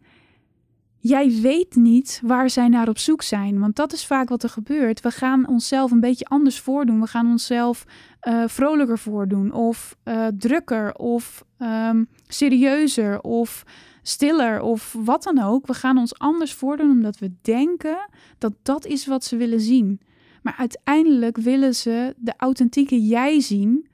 jij 0.98 1.40
weet 1.40 1.76
niet 1.76 2.20
waar 2.24 2.50
zij 2.50 2.68
naar 2.68 2.88
op 2.88 2.98
zoek 2.98 3.22
zijn. 3.22 3.58
Want 3.58 3.76
dat 3.76 3.92
is 3.92 4.06
vaak 4.06 4.28
wat 4.28 4.42
er 4.42 4.48
gebeurt. 4.48 5.00
We 5.00 5.10
gaan 5.10 5.48
onszelf 5.48 5.90
een 5.90 6.00
beetje 6.00 6.24
anders 6.24 6.60
voordoen. 6.60 7.00
We 7.00 7.06
gaan 7.06 7.26
onszelf 7.26 7.84
uh, 8.28 8.44
vrolijker 8.46 8.98
voordoen. 8.98 9.52
Of 9.52 9.96
uh, 10.04 10.26
drukker. 10.38 10.94
Of 10.94 11.44
um, 11.58 12.08
serieuzer. 12.26 13.20
Of 13.20 13.64
stiller. 14.04 14.60
Of 14.60 14.96
wat 15.04 15.22
dan 15.22 15.38
ook. 15.38 15.66
We 15.66 15.74
gaan 15.74 15.98
ons 15.98 16.18
anders 16.18 16.52
voordoen 16.52 16.90
omdat 16.90 17.18
we 17.18 17.32
denken 17.42 18.08
dat 18.38 18.52
dat 18.62 18.86
is 18.86 19.06
wat 19.06 19.24
ze 19.24 19.36
willen 19.36 19.60
zien. 19.60 20.00
Maar 20.42 20.54
uiteindelijk 20.58 21.36
willen 21.36 21.74
ze 21.74 22.14
de 22.16 22.34
authentieke 22.36 23.06
jij 23.06 23.40
zien. 23.40 23.86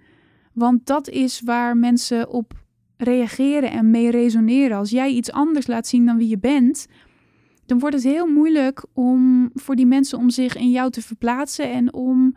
Want 0.52 0.86
dat 0.86 1.08
is 1.08 1.40
waar 1.40 1.76
mensen 1.76 2.30
op 2.30 2.52
reageren 2.96 3.70
en 3.70 3.90
mee 3.90 4.10
resoneren. 4.10 4.76
Als 4.76 4.90
jij 4.90 5.10
iets 5.10 5.32
anders 5.32 5.66
laat 5.66 5.86
zien 5.86 6.06
dan 6.06 6.16
wie 6.16 6.28
je 6.28 6.38
bent, 6.38 6.86
dan 7.66 7.78
wordt 7.78 7.94
het 7.94 8.04
heel 8.04 8.26
moeilijk 8.26 8.84
om 8.92 9.50
voor 9.54 9.76
die 9.76 9.86
mensen 9.86 10.18
om 10.18 10.30
zich 10.30 10.56
in 10.56 10.70
jou 10.70 10.90
te 10.90 11.02
verplaatsen 11.02 11.72
en 11.72 11.94
om 11.94 12.34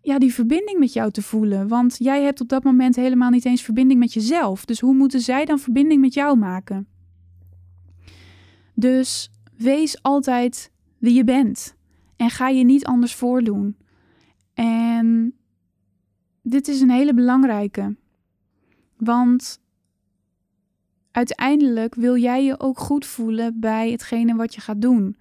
ja, 0.00 0.18
die 0.18 0.34
verbinding 0.34 0.78
met 0.78 0.92
jou 0.92 1.10
te 1.10 1.22
voelen. 1.22 1.68
Want 1.68 1.96
jij 1.98 2.22
hebt 2.22 2.40
op 2.40 2.48
dat 2.48 2.64
moment 2.64 2.96
helemaal 2.96 3.30
niet 3.30 3.44
eens 3.44 3.62
verbinding 3.62 4.00
met 4.00 4.12
jezelf. 4.12 4.64
Dus 4.64 4.80
hoe 4.80 4.94
moeten 4.94 5.20
zij 5.20 5.44
dan 5.44 5.58
verbinding 5.58 6.00
met 6.00 6.14
jou 6.14 6.38
maken? 6.38 6.86
Dus 8.74 9.30
wees 9.56 10.02
altijd 10.02 10.70
wie 10.98 11.14
je 11.14 11.24
bent 11.24 11.74
en 12.16 12.30
ga 12.30 12.48
je 12.48 12.64
niet 12.64 12.84
anders 12.84 13.14
voordoen. 13.14 13.76
En 14.54 15.34
dit 16.42 16.68
is 16.68 16.80
een 16.80 16.90
hele 16.90 17.14
belangrijke. 17.14 17.96
Want 18.96 19.60
uiteindelijk 21.10 21.94
wil 21.94 22.16
jij 22.16 22.44
je 22.44 22.60
ook 22.60 22.78
goed 22.78 23.06
voelen 23.06 23.60
bij 23.60 23.90
hetgene 23.90 24.34
wat 24.34 24.54
je 24.54 24.60
gaat 24.60 24.80
doen. 24.80 25.16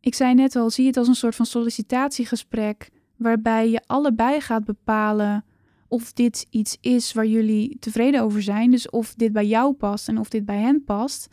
Ik 0.00 0.14
zei 0.14 0.34
net 0.34 0.56
al, 0.56 0.70
zie 0.70 0.86
het 0.86 0.96
als 0.96 1.08
een 1.08 1.14
soort 1.14 1.34
van 1.34 1.46
sollicitatiegesprek 1.46 2.90
waarbij 3.16 3.70
je 3.70 3.82
allebei 3.86 4.40
gaat 4.40 4.64
bepalen 4.64 5.44
of 5.88 6.12
dit 6.12 6.46
iets 6.50 6.76
is 6.80 7.12
waar 7.12 7.26
jullie 7.26 7.76
tevreden 7.80 8.22
over 8.22 8.42
zijn. 8.42 8.70
Dus 8.70 8.90
of 8.90 9.14
dit 9.14 9.32
bij 9.32 9.46
jou 9.46 9.72
past 9.72 10.08
en 10.08 10.18
of 10.18 10.28
dit 10.28 10.44
bij 10.44 10.58
hen 10.58 10.84
past. 10.84 11.28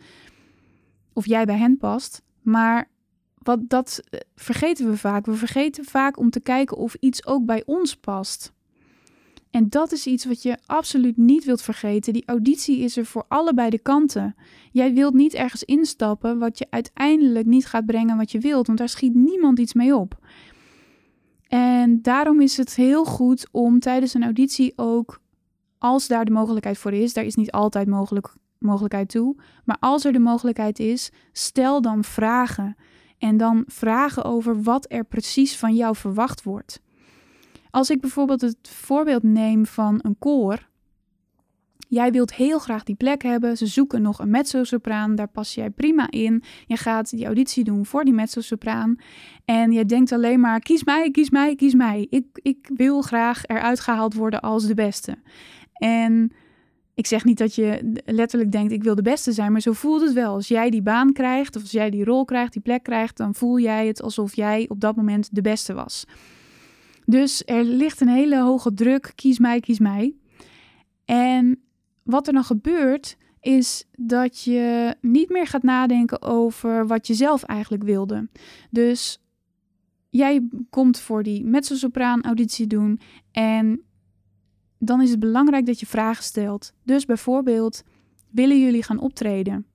Of 1.16 1.26
jij 1.26 1.46
bij 1.46 1.58
hen 1.58 1.78
past. 1.78 2.22
Maar 2.42 2.90
wat 3.38 3.70
dat 3.70 4.02
eh, 4.10 4.20
vergeten 4.36 4.90
we 4.90 4.98
vaak. 4.98 5.26
We 5.26 5.34
vergeten 5.34 5.86
vaak 5.86 6.18
om 6.18 6.30
te 6.30 6.40
kijken 6.40 6.78
of 6.78 6.96
iets 7.00 7.26
ook 7.26 7.46
bij 7.46 7.64
ons 7.66 7.96
past. 7.96 8.54
En 9.52 9.70
dat 9.70 9.92
is 9.92 10.08
iets 10.08 10.26
wat 10.26 10.44
je 10.44 10.58
absoluut 10.66 11.18
niet 11.18 11.46
wilt 11.46 11.62
vergeten. 11.62 12.14
Die 12.14 12.26
auditie 12.26 12.80
is 12.80 12.98
er 12.98 13.06
voor 13.06 13.26
allebei 13.28 13.70
de 13.70 13.80
kanten. 13.80 14.36
Jij 14.72 14.94
wilt 14.94 15.14
niet 15.14 15.34
ergens 15.34 15.64
instappen 15.64 16.40
wat 16.40 16.58
je 16.58 16.68
uiteindelijk 16.70 17.46
niet 17.46 17.66
gaat 17.66 17.86
brengen 17.86 18.18
wat 18.18 18.32
je 18.32 18.40
wilt, 18.40 18.68
want 18.68 18.80
daar 18.80 18.90
schiet 18.90 19.14
niemand 19.14 19.60
iets 19.60 19.74
mee 19.74 19.96
op. 19.96 20.20
En 21.48 22.02
daarom 22.02 22.42
is 22.42 22.58
het 22.58 22.76
heel 22.76 23.06
goed 23.06 23.48
om 23.52 23.80
tijdens 23.80 24.14
een 24.14 24.24
auditie 24.24 24.74
ook, 24.76 25.22
als 25.78 26.08
daar 26.08 26.26
de 26.26 26.32
mogelijkheid 26.32 26.78
voor 26.78 26.94
is, 26.94 27.14
daar 27.14 27.26
is 27.26 27.36
niet 27.36 27.52
altijd 27.52 27.88
mogelijk, 27.88 28.34
mogelijkheid 28.60 29.10
toe, 29.10 29.36
maar 29.64 29.78
als 29.80 30.06
er 30.06 30.12
de 30.12 30.20
mogelijkheid 30.20 30.80
is, 30.80 31.12
stel 31.32 31.82
dan 31.82 32.04
vragen. 32.04 32.76
En 33.18 33.38
dan 33.38 33.64
vragen 33.68 34.24
over 34.24 34.62
wat 34.62 34.86
er 34.92 35.04
precies 35.04 35.58
van 35.58 35.76
jou 35.76 35.96
verwacht 35.96 36.44
wordt. 36.44 36.82
Als 37.70 37.90
ik 37.90 38.02
bijvoorbeeld 38.02 38.42
het 38.42 38.58
voorbeeld 38.62 39.24
neem 39.24 39.66
van 39.66 40.00
een 40.02 40.16
koor. 40.20 40.68
Jij 41.88 42.12
wilt 42.12 42.34
heel 42.34 42.60
graag 42.60 42.84
die 42.84 42.96
plek 42.96 43.22
hebben. 43.22 43.58
Ze 43.58 43.66
zoeken 43.66 44.02
nog 44.02 44.20
een 44.20 44.30
mezzo-sopraan. 44.30 45.16
Daar 45.16 45.28
pas 45.28 45.54
jij 45.54 45.70
prima 45.70 46.12
in. 46.12 46.44
Je 46.66 46.78
gaat 46.78 47.10
die 47.10 47.26
auditie 47.26 47.64
doen 47.64 47.86
voor 47.86 48.04
die 48.04 48.14
mezzo-sopraan. 48.14 48.96
En 49.46 49.72
je 49.72 49.86
denkt 49.86 50.12
alleen 50.12 50.40
maar: 50.40 50.60
kies 50.60 50.84
mij, 50.84 51.12
kies 51.12 51.30
mij, 51.30 51.56
kies 51.56 51.74
mij. 51.74 52.08
Ik, 52.10 52.26
ik 52.34 52.70
wil 52.74 53.02
graag 53.02 53.46
eruit 53.46 53.80
gehaald 53.80 54.14
worden 54.14 54.42
als 54.42 54.66
de 54.66 54.74
beste. 54.74 55.18
En 55.74 56.32
ik 56.96 57.08
zeg 57.08 57.24
niet 57.24 57.38
dat 57.38 57.56
je 57.56 58.00
letterlijk 58.06 58.52
denkt: 58.52 58.72
ik 58.72 58.84
wil 58.84 58.96
de 58.96 59.02
beste 59.02 59.32
zijn. 59.32 59.52
Maar 59.52 59.62
zo 59.62 59.72
voelt 59.72 60.02
het 60.02 60.14
wel. 60.14 60.34
Als 60.34 60.48
jij 60.48 60.70
die 60.70 60.82
baan 60.82 61.14
krijgt, 61.14 61.56
of 61.56 61.62
als 61.62 61.72
jij 61.72 61.90
die 61.90 62.04
rol 62.04 62.26
krijgt, 62.26 62.54
die 62.54 62.62
plek 62.62 62.84
krijgt, 62.84 63.18
dan 63.18 63.36
voel 63.36 63.60
jij 63.60 63.88
het 63.88 64.02
alsof 64.02 64.36
jij 64.36 64.66
op 64.70 64.80
dat 64.80 64.96
moment 64.96 65.36
de 65.36 65.42
beste 65.42 65.74
was. 65.74 66.06
Dus 67.06 67.44
er 67.46 67.64
ligt 67.64 68.02
een 68.02 68.08
hele 68.08 68.42
hoge 68.42 68.74
druk, 68.74 69.12
kies 69.16 69.40
mij, 69.40 69.60
kies 69.60 69.80
mij. 69.80 70.16
En 71.06 71.60
wat 72.04 72.28
er 72.28 72.34
dan 72.34 72.44
gebeurt, 72.44 73.18
is 73.40 73.86
dat 73.96 74.44
je 74.44 74.96
niet 75.02 75.30
meer 75.30 75.48
gaat 75.48 75.64
nadenken 75.64 76.22
over 76.22 76.88
wat 76.88 77.08
je 77.08 77.14
zelf 77.14 77.44
eigenlijk 77.44 77.84
wilde. 77.84 78.30
Dus 78.70 79.20
jij 80.10 80.48
komt 80.70 81.00
voor 81.00 81.24
die 81.24 81.46
mezzo-sopraan 81.46 82.24
auditie 82.24 82.68
doen 82.68 83.00
en 83.32 83.85
dan 84.80 85.02
is 85.02 85.10
het 85.10 85.20
belangrijk 85.20 85.66
dat 85.66 85.80
je 85.80 85.86
vragen 85.86 86.24
stelt. 86.24 86.74
Dus 86.84 87.06
bijvoorbeeld, 87.06 87.84
willen 88.30 88.60
jullie 88.60 88.84
gaan 88.84 89.00
optreden? 89.00 89.66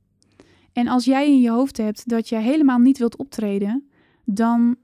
En 0.72 0.88
als 0.88 1.04
jij 1.04 1.26
in 1.26 1.40
je 1.40 1.50
hoofd 1.50 1.76
hebt 1.76 2.08
dat 2.08 2.28
je 2.28 2.36
helemaal 2.36 2.78
niet 2.78 2.98
wilt 2.98 3.16
optreden, 3.16 3.88
dan 4.24 4.76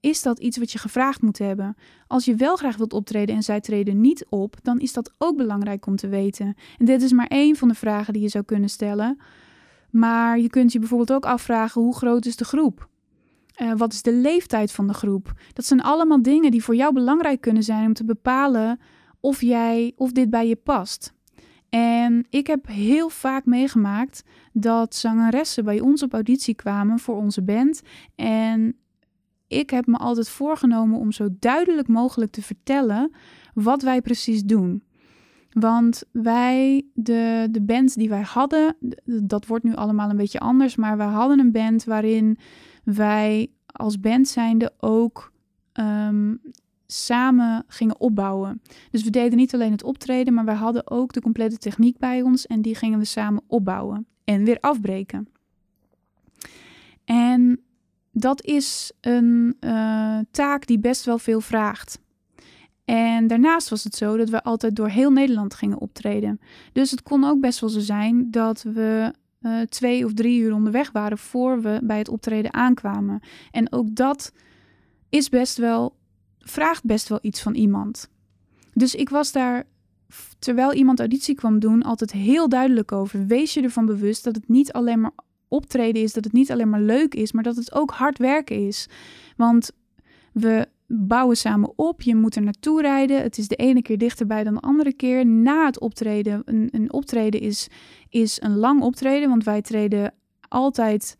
is 0.00 0.22
dat 0.22 0.38
iets 0.38 0.58
wat 0.58 0.72
je 0.72 0.78
gevraagd 0.78 1.22
moet 1.22 1.38
hebben. 1.38 1.76
Als 2.06 2.24
je 2.24 2.34
wel 2.34 2.56
graag 2.56 2.76
wilt 2.76 2.92
optreden 2.92 3.34
en 3.34 3.42
zij 3.42 3.60
treden 3.60 4.00
niet 4.00 4.26
op, 4.28 4.56
dan 4.62 4.78
is 4.78 4.92
dat 4.92 5.12
ook 5.18 5.36
belangrijk 5.36 5.86
om 5.86 5.96
te 5.96 6.08
weten. 6.08 6.54
En 6.78 6.84
dit 6.84 7.02
is 7.02 7.12
maar 7.12 7.26
één 7.26 7.56
van 7.56 7.68
de 7.68 7.74
vragen 7.74 8.12
die 8.12 8.22
je 8.22 8.28
zou 8.28 8.44
kunnen 8.44 8.70
stellen. 8.70 9.18
Maar 9.90 10.38
je 10.38 10.50
kunt 10.50 10.72
je 10.72 10.78
bijvoorbeeld 10.78 11.12
ook 11.12 11.24
afvragen: 11.24 11.82
hoe 11.82 11.96
groot 11.96 12.26
is 12.26 12.36
de 12.36 12.44
groep? 12.44 12.88
Uh, 13.62 13.72
wat 13.76 13.92
is 13.92 14.02
de 14.02 14.12
leeftijd 14.12 14.72
van 14.72 14.86
de 14.86 14.94
groep? 14.94 15.32
Dat 15.52 15.64
zijn 15.64 15.80
allemaal 15.80 16.22
dingen 16.22 16.50
die 16.50 16.64
voor 16.64 16.76
jou 16.76 16.92
belangrijk 16.92 17.40
kunnen 17.40 17.62
zijn 17.62 17.86
om 17.86 17.92
te 17.92 18.04
bepalen 18.04 18.80
of 19.20 19.40
jij 19.40 19.92
of 19.96 20.12
dit 20.12 20.30
bij 20.30 20.48
je 20.48 20.56
past. 20.56 21.14
En 21.68 22.26
ik 22.30 22.46
heb 22.46 22.66
heel 22.66 23.08
vaak 23.08 23.44
meegemaakt 23.44 24.24
dat 24.52 24.94
zangeressen 24.94 25.64
bij 25.64 25.80
ons 25.80 26.02
op 26.02 26.12
auditie 26.12 26.54
kwamen 26.54 26.98
voor 26.98 27.16
onze 27.16 27.42
band. 27.42 27.82
En 28.14 28.76
ik 29.48 29.70
heb 29.70 29.86
me 29.86 29.96
altijd 29.96 30.28
voorgenomen 30.28 30.98
om 30.98 31.12
zo 31.12 31.28
duidelijk 31.38 31.88
mogelijk 31.88 32.32
te 32.32 32.42
vertellen 32.42 33.10
wat 33.54 33.82
wij 33.82 34.02
precies 34.02 34.42
doen. 34.42 34.82
Want 35.50 36.02
wij, 36.12 36.86
de, 36.94 37.48
de 37.50 37.62
band 37.62 37.94
die 37.94 38.08
wij 38.08 38.22
hadden, 38.22 38.76
dat 39.04 39.46
wordt 39.46 39.64
nu 39.64 39.74
allemaal 39.74 40.10
een 40.10 40.16
beetje 40.16 40.40
anders, 40.40 40.76
maar 40.76 40.96
wij 40.96 41.06
hadden 41.06 41.38
een 41.38 41.52
band 41.52 41.84
waarin 41.84 42.38
wij 42.84 43.50
als 43.66 44.00
band 44.00 44.28
zijnde 44.28 44.72
ook 44.78 45.32
ehm, 45.72 46.34
samen 46.90 47.64
gingen 47.66 48.00
opbouwen. 48.00 48.62
Dus 48.90 49.02
we 49.02 49.10
deden 49.10 49.38
niet 49.38 49.54
alleen 49.54 49.72
het 49.72 49.84
optreden, 49.84 50.34
maar 50.34 50.44
wij 50.44 50.54
hadden 50.54 50.90
ook 50.90 51.12
de 51.12 51.20
complete 51.20 51.58
techniek 51.58 51.98
bij 51.98 52.22
ons 52.22 52.46
en 52.46 52.62
die 52.62 52.74
gingen 52.74 52.98
we 52.98 53.04
samen 53.04 53.42
opbouwen 53.46 54.06
en 54.24 54.44
weer 54.44 54.58
afbreken. 54.60 55.28
En 57.04 57.60
dat 58.12 58.44
is 58.44 58.92
een 59.00 59.56
uh, 59.60 60.18
taak 60.30 60.66
die 60.66 60.78
best 60.78 61.04
wel 61.04 61.18
veel 61.18 61.40
vraagt. 61.40 62.00
En 62.84 63.26
daarnaast 63.26 63.68
was 63.68 63.84
het 63.84 63.94
zo 63.94 64.16
dat 64.16 64.28
we 64.28 64.42
altijd 64.42 64.76
door 64.76 64.88
heel 64.88 65.10
Nederland 65.10 65.54
gingen 65.54 65.80
optreden. 65.80 66.40
Dus 66.72 66.90
het 66.90 67.02
kon 67.02 67.24
ook 67.24 67.40
best 67.40 67.60
wel 67.60 67.70
zo 67.70 67.80
zijn 67.80 68.30
dat 68.30 68.62
we 68.62 69.14
uh, 69.40 69.60
twee 69.60 70.04
of 70.04 70.12
drie 70.14 70.40
uur 70.40 70.54
onderweg 70.54 70.92
waren 70.92 71.18
voor 71.18 71.62
we 71.62 71.80
bij 71.82 71.98
het 71.98 72.08
optreden 72.08 72.54
aankwamen. 72.54 73.20
En 73.50 73.72
ook 73.72 73.94
dat 73.94 74.32
is 75.08 75.28
best 75.28 75.56
wel, 75.56 75.96
vraagt 76.40 76.84
best 76.84 77.08
wel 77.08 77.18
iets 77.22 77.42
van 77.42 77.54
iemand. 77.54 78.10
Dus 78.72 78.94
ik 78.94 79.08
was 79.08 79.32
daar, 79.32 79.64
terwijl 80.38 80.72
iemand 80.72 80.98
auditie 80.98 81.34
kwam 81.34 81.58
doen, 81.58 81.82
altijd 81.82 82.12
heel 82.12 82.48
duidelijk 82.48 82.92
over. 82.92 83.26
Wees 83.26 83.54
je 83.54 83.62
ervan 83.62 83.86
bewust 83.86 84.24
dat 84.24 84.34
het 84.34 84.48
niet 84.48 84.72
alleen 84.72 85.00
maar 85.00 85.12
optreden 85.48 86.02
is, 86.02 86.12
dat 86.12 86.24
het 86.24 86.32
niet 86.32 86.50
alleen 86.50 86.70
maar 86.70 86.80
leuk 86.80 87.14
is, 87.14 87.32
maar 87.32 87.42
dat 87.42 87.56
het 87.56 87.74
ook 87.74 87.90
hard 87.90 88.18
werken 88.18 88.66
is. 88.66 88.88
Want 89.36 89.70
we 90.32 90.68
bouwen 90.86 91.36
samen 91.36 91.72
op, 91.76 92.02
je 92.02 92.14
moet 92.14 92.36
er 92.36 92.42
naartoe 92.42 92.80
rijden. 92.80 93.22
Het 93.22 93.38
is 93.38 93.48
de 93.48 93.56
ene 93.56 93.82
keer 93.82 93.98
dichterbij 93.98 94.44
dan 94.44 94.54
de 94.54 94.60
andere 94.60 94.92
keer. 94.92 95.26
Na 95.26 95.66
het 95.66 95.80
optreden, 95.80 96.42
een, 96.44 96.68
een 96.72 96.92
optreden 96.92 97.40
is, 97.40 97.68
is 98.08 98.40
een 98.42 98.56
lang 98.56 98.82
optreden, 98.82 99.28
want 99.28 99.44
wij 99.44 99.62
treden 99.62 100.14
altijd 100.48 101.16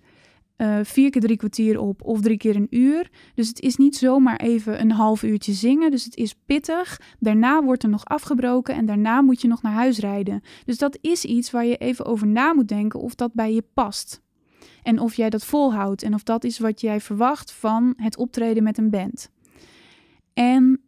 uh, 0.61 0.79
vier 0.83 1.11
keer 1.11 1.21
drie 1.21 1.37
kwartier 1.37 1.79
op 1.79 2.03
of 2.03 2.21
drie 2.21 2.37
keer 2.37 2.57
een 2.57 2.67
uur. 2.71 3.11
Dus 3.35 3.49
het 3.49 3.61
is 3.61 3.77
niet 3.77 3.97
zomaar 3.97 4.37
even 4.37 4.81
een 4.81 4.91
half 4.91 5.23
uurtje 5.23 5.53
zingen. 5.53 5.91
Dus 5.91 6.05
het 6.05 6.17
is 6.17 6.35
pittig. 6.47 7.01
Daarna 7.19 7.63
wordt 7.63 7.83
er 7.83 7.89
nog 7.89 8.05
afgebroken 8.05 8.75
en 8.75 8.87
daarna 8.87 9.21
moet 9.21 9.41
je 9.41 9.49
nog 9.49 9.63
naar 9.63 9.73
huis 9.73 9.99
rijden. 9.99 10.43
Dus 10.65 10.79
dat 10.79 10.99
is 11.01 11.25
iets 11.25 11.51
waar 11.51 11.67
je 11.67 11.77
even 11.77 12.05
over 12.05 12.27
na 12.27 12.53
moet 12.53 12.69
denken 12.69 13.01
of 13.01 13.15
dat 13.15 13.33
bij 13.33 13.55
je 13.55 13.65
past. 13.75 14.23
En 14.83 14.99
of 14.99 15.15
jij 15.15 15.31
dat 15.31 15.45
volhoudt 15.45 16.03
en 16.03 16.15
of 16.15 16.23
dat 16.23 16.45
is 16.45 16.59
wat 16.59 16.81
jij 16.81 17.01
verwacht 17.01 17.53
van 17.53 17.93
het 17.97 18.17
optreden 18.17 18.63
met 18.63 18.79
een 18.79 18.91
band. 18.91 19.31
En 20.35 20.81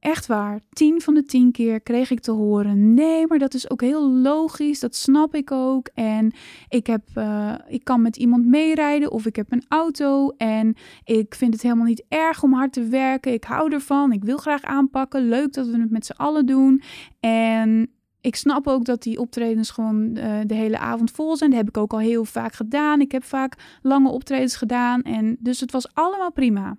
echt 0.00 0.26
waar, 0.26 0.60
tien 0.72 1.00
van 1.00 1.14
de 1.14 1.24
tien 1.24 1.52
keer 1.52 1.80
kreeg 1.80 2.10
ik 2.10 2.20
te 2.20 2.30
horen: 2.30 2.94
nee, 2.94 3.26
maar 3.26 3.38
dat 3.38 3.54
is 3.54 3.70
ook 3.70 3.80
heel 3.80 4.10
logisch, 4.10 4.80
dat 4.80 4.94
snap 4.94 5.34
ik 5.34 5.50
ook. 5.52 5.88
En 5.94 6.32
ik, 6.68 6.86
heb, 6.86 7.02
uh, 7.14 7.54
ik 7.68 7.84
kan 7.84 8.02
met 8.02 8.16
iemand 8.16 8.46
meerijden 8.46 9.10
of 9.10 9.26
ik 9.26 9.36
heb 9.36 9.52
een 9.52 9.64
auto 9.68 10.30
en 10.36 10.76
ik 11.04 11.34
vind 11.34 11.52
het 11.52 11.62
helemaal 11.62 11.86
niet 11.86 12.04
erg 12.08 12.42
om 12.42 12.52
hard 12.52 12.72
te 12.72 12.84
werken. 12.84 13.32
Ik 13.32 13.44
hou 13.44 13.72
ervan, 13.72 14.12
ik 14.12 14.24
wil 14.24 14.36
graag 14.36 14.62
aanpakken. 14.62 15.28
Leuk 15.28 15.52
dat 15.52 15.66
we 15.66 15.80
het 15.80 15.90
met 15.90 16.06
z'n 16.06 16.12
allen 16.12 16.46
doen. 16.46 16.82
En 17.20 17.90
ik 18.20 18.36
snap 18.36 18.66
ook 18.66 18.84
dat 18.84 19.02
die 19.02 19.20
optredens 19.20 19.70
gewoon 19.70 20.16
uh, 20.16 20.40
de 20.46 20.54
hele 20.54 20.78
avond 20.78 21.10
vol 21.10 21.36
zijn. 21.36 21.50
Dat 21.50 21.58
heb 21.58 21.68
ik 21.68 21.76
ook 21.76 21.92
al 21.92 21.98
heel 21.98 22.24
vaak 22.24 22.52
gedaan. 22.52 23.00
Ik 23.00 23.12
heb 23.12 23.24
vaak 23.24 23.78
lange 23.82 24.10
optredens 24.10 24.56
gedaan. 24.56 25.02
En 25.02 25.36
dus 25.40 25.60
het 25.60 25.72
was 25.72 25.94
allemaal 25.94 26.32
prima. 26.32 26.76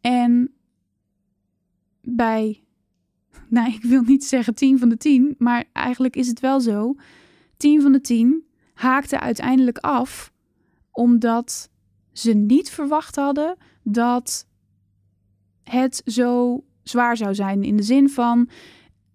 En 0.00 0.54
bij, 2.16 2.62
nou, 3.48 3.72
ik 3.72 3.82
wil 3.82 4.02
niet 4.02 4.24
zeggen 4.24 4.54
10 4.54 4.78
van 4.78 4.88
de 4.88 4.96
10, 4.96 5.34
maar 5.38 5.64
eigenlijk 5.72 6.16
is 6.16 6.28
het 6.28 6.40
wel 6.40 6.60
zo. 6.60 6.94
10 7.56 7.82
van 7.82 7.92
de 7.92 8.00
10 8.00 8.44
haakte 8.74 9.20
uiteindelijk 9.20 9.78
af 9.78 10.32
omdat 10.90 11.70
ze 12.12 12.32
niet 12.32 12.70
verwacht 12.70 13.16
hadden 13.16 13.56
dat 13.82 14.46
het 15.62 16.02
zo 16.04 16.60
zwaar 16.82 17.16
zou 17.16 17.34
zijn. 17.34 17.62
In 17.62 17.76
de 17.76 17.82
zin 17.82 18.08
van, 18.08 18.48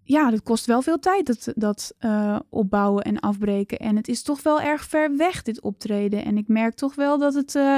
ja, 0.04 0.30
dat 0.30 0.44
kost 0.44 0.66
wel 0.66 0.82
veel 0.82 1.00
tijd, 1.00 1.26
dat, 1.26 1.54
dat 1.56 1.96
uh, 2.00 2.40
opbouwen 2.50 3.04
en 3.04 3.20
afbreken. 3.20 3.78
En 3.78 3.96
het 3.96 4.08
is 4.08 4.22
toch 4.22 4.44
wel 4.44 4.62
erg 4.62 4.86
ver 4.86 5.18
weg, 5.18 5.42
dit 5.42 5.62
optreden. 5.62 6.26
En 6.26 6.38
ik 6.38 6.48
merk 6.48 6.76
toch 6.76 6.96
wel 6.96 7.18
dat 7.18 7.34
het 7.34 7.56
uh, 7.56 7.78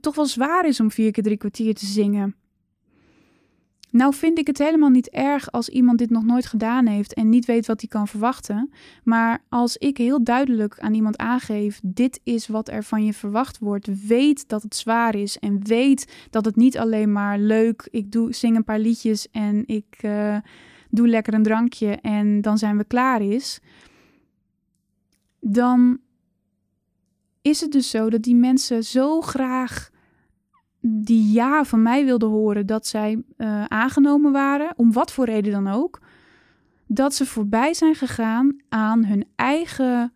toch 0.00 0.14
wel 0.14 0.26
zwaar 0.26 0.66
is 0.66 0.80
om 0.80 0.90
vier 0.90 1.10
keer 1.10 1.22
drie 1.22 1.36
kwartier 1.36 1.74
te 1.74 1.86
zingen. 1.86 2.36
Nou 3.94 4.14
vind 4.14 4.38
ik 4.38 4.46
het 4.46 4.58
helemaal 4.58 4.88
niet 4.88 5.08
erg 5.08 5.52
als 5.52 5.68
iemand 5.68 5.98
dit 5.98 6.10
nog 6.10 6.24
nooit 6.24 6.46
gedaan 6.46 6.86
heeft 6.86 7.14
en 7.14 7.28
niet 7.28 7.44
weet 7.44 7.66
wat 7.66 7.80
hij 7.80 7.88
kan 7.88 8.08
verwachten. 8.08 8.70
Maar 9.04 9.42
als 9.48 9.76
ik 9.76 9.98
heel 9.98 10.24
duidelijk 10.24 10.78
aan 10.80 10.94
iemand 10.94 11.16
aangeef, 11.16 11.80
dit 11.82 12.20
is 12.22 12.46
wat 12.46 12.68
er 12.68 12.84
van 12.84 13.04
je 13.04 13.12
verwacht 13.12 13.58
wordt, 13.58 14.06
weet 14.06 14.48
dat 14.48 14.62
het 14.62 14.76
zwaar 14.76 15.14
is 15.14 15.38
en 15.38 15.64
weet 15.64 16.26
dat 16.30 16.44
het 16.44 16.56
niet 16.56 16.78
alleen 16.78 17.12
maar 17.12 17.38
leuk, 17.38 17.88
ik 17.90 18.12
doe, 18.12 18.32
zing 18.32 18.56
een 18.56 18.64
paar 18.64 18.78
liedjes 18.78 19.30
en 19.30 19.62
ik 19.66 20.02
uh, 20.02 20.36
doe 20.90 21.08
lekker 21.08 21.34
een 21.34 21.42
drankje 21.42 21.90
en 21.90 22.40
dan 22.40 22.58
zijn 22.58 22.76
we 22.76 22.84
klaar 22.84 23.22
is. 23.22 23.60
Dan 25.40 25.98
is 27.42 27.60
het 27.60 27.72
dus 27.72 27.90
zo 27.90 28.10
dat 28.10 28.22
die 28.22 28.36
mensen 28.36 28.84
zo 28.84 29.20
graag 29.20 29.92
die 30.86 31.32
ja 31.32 31.64
van 31.64 31.82
mij 31.82 32.04
wilden 32.04 32.28
horen 32.28 32.66
dat 32.66 32.86
zij 32.86 33.22
uh, 33.38 33.64
aangenomen 33.64 34.32
waren, 34.32 34.72
om 34.76 34.92
wat 34.92 35.12
voor 35.12 35.24
reden 35.24 35.52
dan 35.52 35.68
ook, 35.68 36.00
dat 36.86 37.14
ze 37.14 37.26
voorbij 37.26 37.74
zijn 37.74 37.94
gegaan 37.94 38.56
aan 38.68 39.04
hun 39.04 39.24
eigen. 39.34 40.12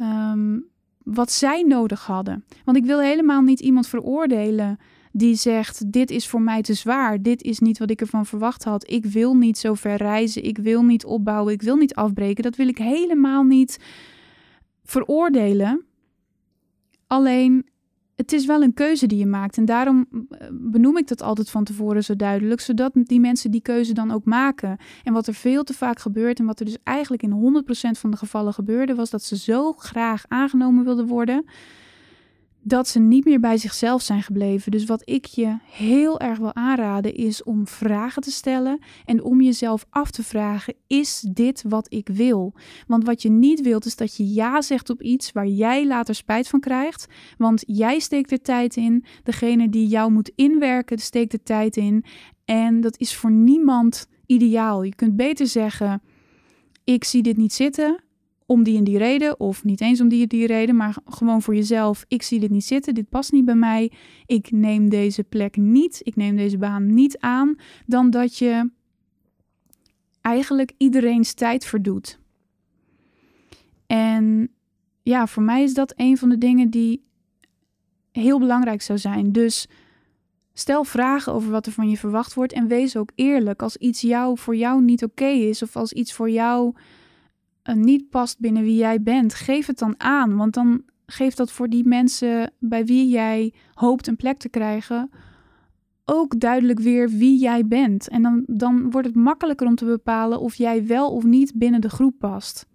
Um, 0.00 0.66
wat 1.02 1.32
zij 1.32 1.62
nodig 1.62 2.06
hadden. 2.06 2.44
Want 2.64 2.76
ik 2.76 2.84
wil 2.84 3.00
helemaal 3.00 3.42
niet 3.42 3.60
iemand 3.60 3.86
veroordelen 3.86 4.78
die 5.12 5.34
zegt: 5.34 5.92
Dit 5.92 6.10
is 6.10 6.28
voor 6.28 6.42
mij 6.42 6.62
te 6.62 6.74
zwaar. 6.74 7.22
Dit 7.22 7.42
is 7.42 7.58
niet 7.58 7.78
wat 7.78 7.90
ik 7.90 8.00
ervan 8.00 8.26
verwacht 8.26 8.64
had. 8.64 8.90
Ik 8.90 9.04
wil 9.04 9.34
niet 9.34 9.58
zo 9.58 9.74
ver 9.74 9.96
reizen. 9.96 10.44
Ik 10.44 10.58
wil 10.58 10.82
niet 10.82 11.04
opbouwen. 11.04 11.52
Ik 11.52 11.62
wil 11.62 11.76
niet 11.76 11.94
afbreken. 11.94 12.42
Dat 12.42 12.56
wil 12.56 12.68
ik 12.68 12.78
helemaal 12.78 13.42
niet 13.42 13.78
veroordelen. 14.84 15.84
Alleen 17.06 17.66
het 18.18 18.32
is 18.32 18.46
wel 18.46 18.62
een 18.62 18.74
keuze 18.74 19.06
die 19.06 19.18
je 19.18 19.26
maakt. 19.26 19.56
En 19.56 19.64
daarom 19.64 20.06
eh, 20.10 20.48
benoem 20.52 20.96
ik 20.96 21.08
dat 21.08 21.22
altijd 21.22 21.50
van 21.50 21.64
tevoren 21.64 22.04
zo 22.04 22.16
duidelijk, 22.16 22.60
zodat 22.60 22.92
die 22.94 23.20
mensen 23.20 23.50
die 23.50 23.60
keuze 23.60 23.92
dan 23.92 24.10
ook 24.10 24.24
maken. 24.24 24.76
En 25.04 25.12
wat 25.12 25.26
er 25.26 25.34
veel 25.34 25.64
te 25.64 25.74
vaak 25.74 25.98
gebeurt, 25.98 26.38
en 26.38 26.44
wat 26.44 26.58
er 26.58 26.64
dus 26.64 26.76
eigenlijk 26.84 27.22
in 27.22 27.62
100% 27.96 27.98
van 27.98 28.10
de 28.10 28.16
gevallen 28.16 28.52
gebeurde, 28.52 28.94
was 28.94 29.10
dat 29.10 29.22
ze 29.22 29.36
zo 29.36 29.72
graag 29.72 30.24
aangenomen 30.28 30.84
wilden 30.84 31.06
worden 31.06 31.44
dat 32.62 32.88
ze 32.88 32.98
niet 32.98 33.24
meer 33.24 33.40
bij 33.40 33.56
zichzelf 33.56 34.02
zijn 34.02 34.22
gebleven. 34.22 34.70
Dus 34.70 34.84
wat 34.84 35.02
ik 35.04 35.24
je 35.24 35.56
heel 35.70 36.20
erg 36.20 36.38
wil 36.38 36.54
aanraden 36.54 37.14
is 37.14 37.42
om 37.42 37.66
vragen 37.66 38.22
te 38.22 38.30
stellen 38.30 38.78
en 39.04 39.22
om 39.22 39.40
jezelf 39.40 39.86
af 39.90 40.10
te 40.10 40.22
vragen: 40.22 40.74
is 40.86 41.20
dit 41.20 41.64
wat 41.68 41.92
ik 41.92 42.08
wil? 42.08 42.54
Want 42.86 43.04
wat 43.04 43.22
je 43.22 43.30
niet 43.30 43.60
wilt 43.60 43.84
is 43.84 43.96
dat 43.96 44.16
je 44.16 44.32
ja 44.32 44.62
zegt 44.62 44.90
op 44.90 45.02
iets 45.02 45.32
waar 45.32 45.46
jij 45.46 45.86
later 45.86 46.14
spijt 46.14 46.48
van 46.48 46.60
krijgt, 46.60 47.06
want 47.38 47.62
jij 47.66 47.98
steekt 47.98 48.30
er 48.30 48.42
tijd 48.42 48.76
in, 48.76 49.04
degene 49.22 49.68
die 49.68 49.86
jou 49.86 50.12
moet 50.12 50.32
inwerken 50.34 50.98
steekt 50.98 51.32
er 51.32 51.42
tijd 51.42 51.76
in 51.76 52.04
en 52.44 52.80
dat 52.80 52.98
is 52.98 53.16
voor 53.16 53.30
niemand 53.30 54.06
ideaal. 54.26 54.82
Je 54.82 54.94
kunt 54.94 55.16
beter 55.16 55.46
zeggen: 55.46 56.02
ik 56.84 57.04
zie 57.04 57.22
dit 57.22 57.36
niet 57.36 57.52
zitten 57.52 58.02
om 58.48 58.62
die 58.62 58.76
en 58.76 58.84
die 58.84 58.98
reden, 58.98 59.40
of 59.40 59.64
niet 59.64 59.80
eens 59.80 60.00
om 60.00 60.08
die 60.08 60.22
en 60.22 60.28
die 60.28 60.46
reden, 60.46 60.76
maar 60.76 60.96
gewoon 61.06 61.42
voor 61.42 61.54
jezelf. 61.54 62.04
Ik 62.08 62.22
zie 62.22 62.40
dit 62.40 62.50
niet 62.50 62.64
zitten, 62.64 62.94
dit 62.94 63.08
past 63.08 63.32
niet 63.32 63.44
bij 63.44 63.54
mij. 63.54 63.92
Ik 64.26 64.50
neem 64.50 64.88
deze 64.88 65.24
plek 65.24 65.56
niet, 65.56 66.00
ik 66.02 66.16
neem 66.16 66.36
deze 66.36 66.58
baan 66.58 66.94
niet 66.94 67.18
aan, 67.18 67.56
dan 67.86 68.10
dat 68.10 68.38
je 68.38 68.70
eigenlijk 70.20 70.72
iedereen's 70.76 71.34
tijd 71.34 71.64
verdoet. 71.64 72.18
En 73.86 74.50
ja, 75.02 75.26
voor 75.26 75.42
mij 75.42 75.62
is 75.62 75.74
dat 75.74 75.92
een 75.96 76.16
van 76.16 76.28
de 76.28 76.38
dingen 76.38 76.70
die 76.70 77.04
heel 78.12 78.38
belangrijk 78.38 78.82
zou 78.82 78.98
zijn. 78.98 79.32
Dus 79.32 79.66
stel 80.52 80.84
vragen 80.84 81.32
over 81.32 81.50
wat 81.50 81.66
er 81.66 81.72
van 81.72 81.90
je 81.90 81.96
verwacht 81.96 82.34
wordt 82.34 82.52
en 82.52 82.66
wees 82.66 82.96
ook 82.96 83.10
eerlijk. 83.14 83.62
Als 83.62 83.76
iets 83.76 84.00
jou, 84.00 84.38
voor 84.38 84.56
jou 84.56 84.82
niet 84.82 85.04
oké 85.04 85.28
is 85.28 85.62
of 85.62 85.76
als 85.76 85.92
iets 85.92 86.12
voor 86.12 86.30
jou 86.30 86.74
niet 87.74 88.08
past 88.10 88.38
binnen 88.38 88.62
wie 88.62 88.76
jij 88.76 89.02
bent, 89.02 89.34
geef 89.34 89.66
het 89.66 89.78
dan 89.78 89.94
aan. 90.00 90.36
Want 90.36 90.54
dan 90.54 90.82
geeft 91.06 91.36
dat 91.36 91.52
voor 91.52 91.68
die 91.68 91.84
mensen 91.84 92.52
bij 92.58 92.84
wie 92.84 93.08
jij 93.08 93.54
hoopt 93.72 94.06
een 94.06 94.16
plek 94.16 94.38
te 94.38 94.48
krijgen 94.48 95.10
ook 96.10 96.40
duidelijk 96.40 96.78
weer 96.78 97.10
wie 97.10 97.38
jij 97.38 97.66
bent. 97.66 98.08
En 98.08 98.22
dan, 98.22 98.42
dan 98.46 98.90
wordt 98.90 99.06
het 99.06 99.16
makkelijker 99.16 99.66
om 99.66 99.74
te 99.74 99.84
bepalen 99.84 100.40
of 100.40 100.54
jij 100.54 100.86
wel 100.86 101.12
of 101.12 101.24
niet 101.24 101.52
binnen 101.54 101.80
de 101.80 101.88
groep 101.88 102.18
past. 102.18 102.66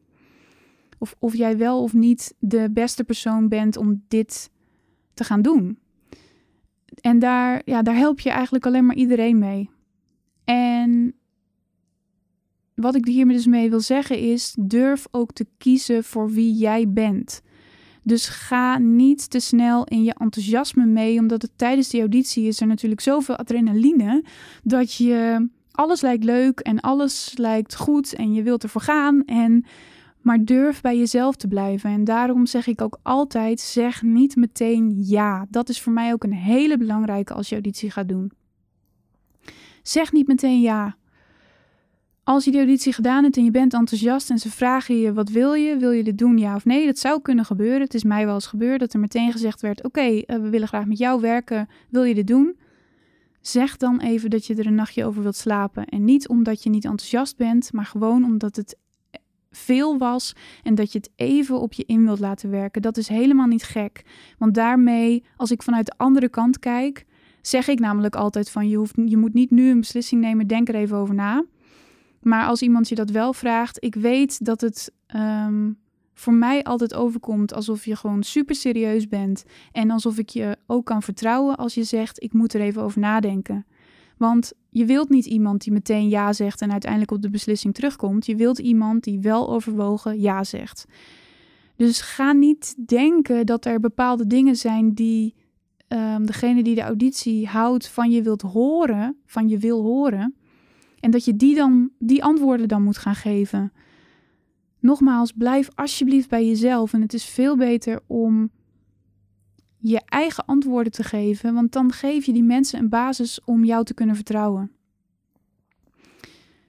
Of 0.98 1.16
of 1.20 1.36
jij 1.36 1.58
wel 1.58 1.82
of 1.82 1.94
niet 1.94 2.36
de 2.40 2.70
beste 2.72 3.04
persoon 3.04 3.48
bent 3.48 3.78
om 3.78 4.04
dit 4.08 4.52
te 5.14 5.24
gaan 5.24 5.42
doen. 5.42 5.80
En 7.02 7.20
daar, 7.20 7.62
ja, 7.66 7.82
daar 7.82 7.96
help 7.96 8.20
je 8.20 8.30
eigenlijk 8.30 8.66
alleen 8.66 8.86
maar 8.86 8.96
iedereen 8.96 9.38
mee. 9.38 9.70
En 10.44 11.16
wat 12.84 12.96
ik 12.96 13.06
hiermee 13.06 13.36
dus 13.36 13.46
mee 13.46 13.70
wil 13.70 13.80
zeggen 13.80 14.20
is: 14.20 14.56
durf 14.60 15.08
ook 15.12 15.32
te 15.32 15.46
kiezen 15.58 16.04
voor 16.04 16.30
wie 16.30 16.54
jij 16.54 16.90
bent. 16.90 17.42
Dus 18.04 18.28
ga 18.28 18.78
niet 18.78 19.30
te 19.30 19.40
snel 19.40 19.86
in 19.86 20.04
je 20.04 20.14
enthousiasme 20.18 20.86
mee, 20.86 21.20
omdat 21.20 21.42
het 21.42 21.52
tijdens 21.56 21.90
die 21.90 22.00
auditie 22.00 22.48
is 22.48 22.62
er 22.62 22.68
natuurlijk 22.68 23.02
zoveel 23.02 23.36
adrenaline 23.36 24.24
dat 24.64 24.94
je 24.94 25.48
alles 25.72 26.02
lijkt 26.02 26.24
leuk 26.24 26.60
en 26.60 26.80
alles 26.80 27.34
lijkt 27.38 27.76
goed 27.76 28.14
en 28.14 28.34
je 28.34 28.44
wilt 28.44 28.64
ervoor 28.64 28.82
gaan. 28.82 29.26
En 29.26 29.66
maar 30.22 30.46
durf 30.46 30.82
bij 30.82 30.98
jezelf 30.98 31.36
te 31.36 31.48
blijven. 31.48 31.90
En 31.90 32.04
daarom 32.04 32.46
zeg 32.46 32.68
ik 32.68 32.82
ook 32.82 33.00
altijd: 33.02 33.60
zeg 33.60 34.02
niet 34.02 34.36
meteen 34.36 34.96
ja. 34.98 35.46
Dat 35.50 35.70
is 35.70 35.82
voor 35.82 35.94
mij 35.94 36.14
ook 36.14 36.24
een 36.24 36.34
hele 36.34 36.78
belangrijke 36.78 37.34
als 37.34 37.50
je 37.50 37.56
auditie 37.56 37.92
gaat 37.92 38.08
doen. 38.08 38.32
Zeg 39.82 40.12
niet 40.12 40.28
meteen 40.28 40.62
ja. 40.62 40.96
Als 42.24 42.46
je 42.46 42.52
die 42.52 42.60
auditie 42.60 42.94
gedaan 42.94 43.24
hebt 43.24 43.38
en 43.38 43.44
je 43.44 43.52
bent 43.52 43.74
enthousiast 43.74 44.30
en 44.30 44.38
ze 44.38 44.50
vragen 44.50 45.00
je 45.00 45.14
wat 45.14 45.30
wil 45.30 45.54
je, 45.54 45.78
wil 45.78 45.92
je 45.92 46.04
dit 46.04 46.18
doen 46.18 46.38
ja 46.38 46.56
of 46.56 46.66
nee, 46.66 46.86
dat 46.86 46.98
zou 46.98 47.22
kunnen 47.22 47.46
gebeuren. 47.46 47.82
Het 47.82 47.94
is 47.94 48.04
mij 48.04 48.26
wel 48.26 48.34
eens 48.34 48.48
gebeurd 48.48 48.80
dat 48.80 48.94
er 48.94 49.00
meteen 49.00 49.32
gezegd 49.32 49.62
werd: 49.62 49.84
oké, 49.84 50.02
eh, 50.02 50.38
we 50.38 50.50
willen 50.50 50.68
graag 50.68 50.86
met 50.86 50.98
jou 50.98 51.22
werken, 51.22 51.70
wil 51.90 52.04
je 52.04 52.14
dit 52.14 52.28
doen? 52.28 52.58
Zeg 53.42 53.78
dan 53.78 54.00
even 54.00 54.30
dat 54.30 54.46
je 54.46 54.56
er 54.56 54.66
een 54.66 54.76
nachtje 54.76 55.06
over 55.06 55.22
wilt 55.22 55.36
slapen. 55.36 55.86
En 55.86 56.04
niet 56.04 56.28
omdat 56.28 56.64
je 56.64 56.70
niet 56.70 56.86
enthousiast 56.86 57.38
bent, 57.38 57.74
maar 57.74 57.86
gewoon 57.86 58.24
omdat 58.24 58.56
het 58.56 58.78
veel 59.52 59.98
was 59.98 60.36
en 60.64 60.76
dat 60.76 60.92
je 60.92 60.98
het 60.98 61.10
even 61.16 61.60
op 61.60 61.74
je 61.74 61.84
in 61.86 62.06
wilt 62.06 62.20
laten 62.20 62.50
werken. 62.50 62.82
Dat 62.82 62.98
is 62.98 63.08
helemaal 63.08 63.48
niet 63.48 63.64
gek. 63.64 64.04
Want 64.38 64.54
daarmee, 64.54 65.24
als 65.38 65.52
ik 65.52 65.64
vanuit 65.64 65.86
de 65.86 65.94
andere 65.98 66.30
kant 66.30 66.60
kijk, 66.60 67.06
zeg 67.42 67.68
ik 67.68 67.80
namelijk 67.80 68.16
altijd 68.16 68.50
van 68.50 68.70
je, 68.70 68.78
hoeft, 68.78 68.94
je 69.06 69.18
moet 69.18 69.34
niet 69.34 69.52
nu 69.52 69.70
een 69.70 69.80
beslissing 69.80 70.22
nemen, 70.22 70.48
denk 70.48 70.70
er 70.70 70.76
even 70.76 70.98
over 70.98 71.16
na. 71.16 71.44
Maar 72.24 72.48
als 72.48 72.62
iemand 72.62 72.90
je 72.90 72.96
dat 72.96 73.10
wel 73.10 73.34
vraagt, 73.34 73.84
ik 73.84 73.96
weet 73.96 74.46
dat 74.46 74.62
het 74.62 74.92
ehm, 75.08 75.72
voor 76.14 76.34
mij 76.34 76.64
altijd 76.64 76.94
overkomt 76.94 77.54
alsof 77.54 77.86
je 77.86 77.96
gewoon 77.96 78.24
super 78.24 78.56
serieus 78.56 79.08
bent. 79.08 79.46
En 79.72 79.92
alsof 79.92 80.18
ik 80.18 80.30
je 80.30 80.58
ook 80.68 80.86
kan 80.86 81.02
vertrouwen 81.04 81.58
als 81.58 81.74
je 81.74 81.84
zegt: 81.84 82.24
Ik 82.24 82.34
moet 82.34 82.54
er 82.54 82.62
even 82.62 82.82
over 82.82 83.00
nadenken. 83.00 83.66
Want 84.18 84.54
je 84.70 84.86
wilt 84.86 85.10
niet 85.10 85.26
iemand 85.26 85.64
die 85.64 85.74
meteen 85.74 86.10
ja 86.10 86.34
zegt 86.34 86.62
en 86.62 86.72
uiteindelijk 86.72 87.12
op 87.12 87.22
de 87.22 87.30
beslissing 87.30 87.74
terugkomt. 87.74 88.26
Je 88.26 88.36
wilt 88.36 88.60
iemand 88.60 89.04
die 89.04 89.20
wel 89.20 89.50
overwogen 89.50 90.20
ja 90.20 90.44
zegt. 90.44 90.86
Dus 91.76 92.02
ga 92.02 92.32
niet 92.32 92.76
denken 92.88 93.46
dat 93.46 93.66
er 93.66 93.80
bepaalde 93.80 94.28
dingen 94.28 94.56
zijn 94.56 94.94
die 94.94 95.36
um, 95.88 96.26
degene 96.26 96.64
die 96.64 96.76
de 96.76 96.82
auditie 96.82 97.48
houdt 97.48 97.88
van 97.88 98.12
je 98.12 98.22
wilt 98.22 98.42
horen, 98.42 99.18
van 99.26 99.48
je 99.48 99.58
wil 99.58 99.82
horen. 99.82 100.36
En 101.04 101.12
dat 101.12 101.26
je 101.26 101.36
die, 101.36 101.56
dan, 101.56 101.90
die 102.00 102.24
antwoorden 102.24 102.68
dan 102.68 102.84
moet 102.84 102.98
gaan 102.98 103.16
geven. 103.16 103.72
Nogmaals, 104.80 105.32
blijf 105.32 105.70
alsjeblieft 105.76 106.30
bij 106.30 106.48
jezelf. 106.48 106.94
En 106.94 107.02
het 107.02 107.14
is 107.14 107.26
veel 107.26 107.58
beter 107.58 108.00
om 108.08 108.52
je 109.78 110.02
eigen 110.06 110.46
antwoorden 110.46 110.92
te 110.92 111.04
geven, 111.04 111.54
want 111.54 111.72
dan 111.72 111.92
geef 111.92 112.26
je 112.26 112.34
die 112.34 112.44
mensen 112.44 112.80
een 112.80 112.90
basis 112.90 113.44
om 113.46 113.64
jou 113.64 113.84
te 113.84 113.94
kunnen 113.94 114.16
vertrouwen. 114.16 114.72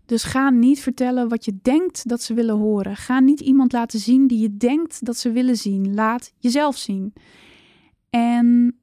Dus 0.07 0.23
ga 0.23 0.51
niet 0.51 0.81
vertellen 0.81 1.29
wat 1.29 1.45
je 1.45 1.59
denkt 1.63 2.09
dat 2.09 2.23
ze 2.23 2.35
willen 2.35 2.57
horen. 2.57 2.97
Ga 2.97 3.21
niet 3.21 3.41
iemand 3.41 3.73
laten 3.73 3.99
zien 3.99 4.27
die 4.27 4.39
je 4.39 4.57
denkt 4.57 5.05
dat 5.05 5.17
ze 5.17 5.31
willen 5.31 5.57
zien. 5.57 5.95
Laat 5.95 6.33
jezelf 6.39 6.77
zien. 6.77 7.13
En 8.11 8.79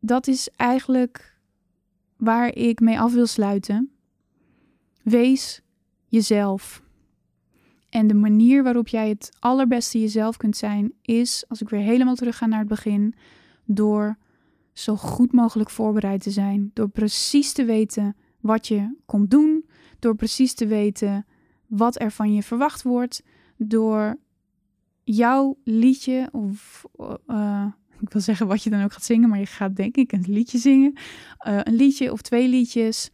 dat 0.00 0.26
is 0.26 0.48
eigenlijk 0.56 1.38
waar 2.16 2.54
ik 2.54 2.80
mee 2.80 3.00
af 3.00 3.12
wil 3.12 3.26
sluiten. 3.26 3.97
Wees 5.08 5.62
jezelf. 6.06 6.82
En 7.88 8.06
de 8.06 8.14
manier 8.14 8.62
waarop 8.62 8.88
jij 8.88 9.08
het 9.08 9.36
allerbeste 9.38 10.00
jezelf 10.00 10.36
kunt 10.36 10.56
zijn, 10.56 10.92
is, 11.02 11.44
als 11.48 11.62
ik 11.62 11.68
weer 11.68 11.80
helemaal 11.80 12.14
terug 12.14 12.36
ga 12.36 12.46
naar 12.46 12.58
het 12.58 12.68
begin, 12.68 13.14
door 13.64 14.18
zo 14.72 14.96
goed 14.96 15.32
mogelijk 15.32 15.70
voorbereid 15.70 16.22
te 16.22 16.30
zijn. 16.30 16.70
Door 16.74 16.88
precies 16.88 17.52
te 17.52 17.64
weten 17.64 18.16
wat 18.40 18.66
je 18.66 18.96
komt 19.06 19.30
doen. 19.30 19.68
Door 19.98 20.14
precies 20.14 20.54
te 20.54 20.66
weten 20.66 21.26
wat 21.66 22.00
er 22.00 22.12
van 22.12 22.34
je 22.34 22.42
verwacht 22.42 22.82
wordt. 22.82 23.22
Door 23.56 24.18
jouw 25.04 25.58
liedje, 25.64 26.28
of 26.32 26.84
uh, 27.26 27.66
ik 28.00 28.12
wil 28.12 28.20
zeggen 28.20 28.46
wat 28.46 28.62
je 28.62 28.70
dan 28.70 28.82
ook 28.82 28.92
gaat 28.92 29.04
zingen, 29.04 29.28
maar 29.28 29.38
je 29.38 29.46
gaat 29.46 29.76
denk 29.76 29.96
ik 29.96 30.12
een 30.12 30.24
liedje 30.26 30.58
zingen. 30.58 30.92
Uh, 31.46 31.60
een 31.62 31.74
liedje 31.74 32.12
of 32.12 32.22
twee 32.22 32.48
liedjes 32.48 33.10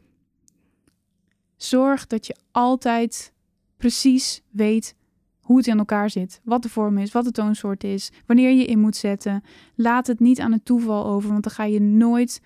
Zorg 1.65 2.07
dat 2.07 2.27
je 2.27 2.37
altijd 2.51 3.33
precies 3.77 4.43
weet 4.51 4.95
hoe 5.41 5.57
het 5.57 5.67
in 5.67 5.79
elkaar 5.79 6.11
zit, 6.11 6.41
wat 6.45 6.63
de 6.63 6.69
vorm 6.69 6.99
is, 6.99 7.13
wat 7.13 7.25
de 7.25 7.31
toonsoort 7.31 7.85
is, 7.85 8.11
wanneer 8.27 8.51
je 8.51 8.65
in 8.65 8.79
moet 8.79 8.97
zetten. 8.97 9.43
Laat 9.75 10.07
het 10.07 10.21
niet 10.21 10.41
aan 10.41 10.53
het 10.53 10.65
toeval 10.65 11.07
over, 11.07 11.31
want 11.31 11.43
dan 11.43 11.53
ga 11.53 11.65
je 11.65 11.81
nooit 11.81 12.41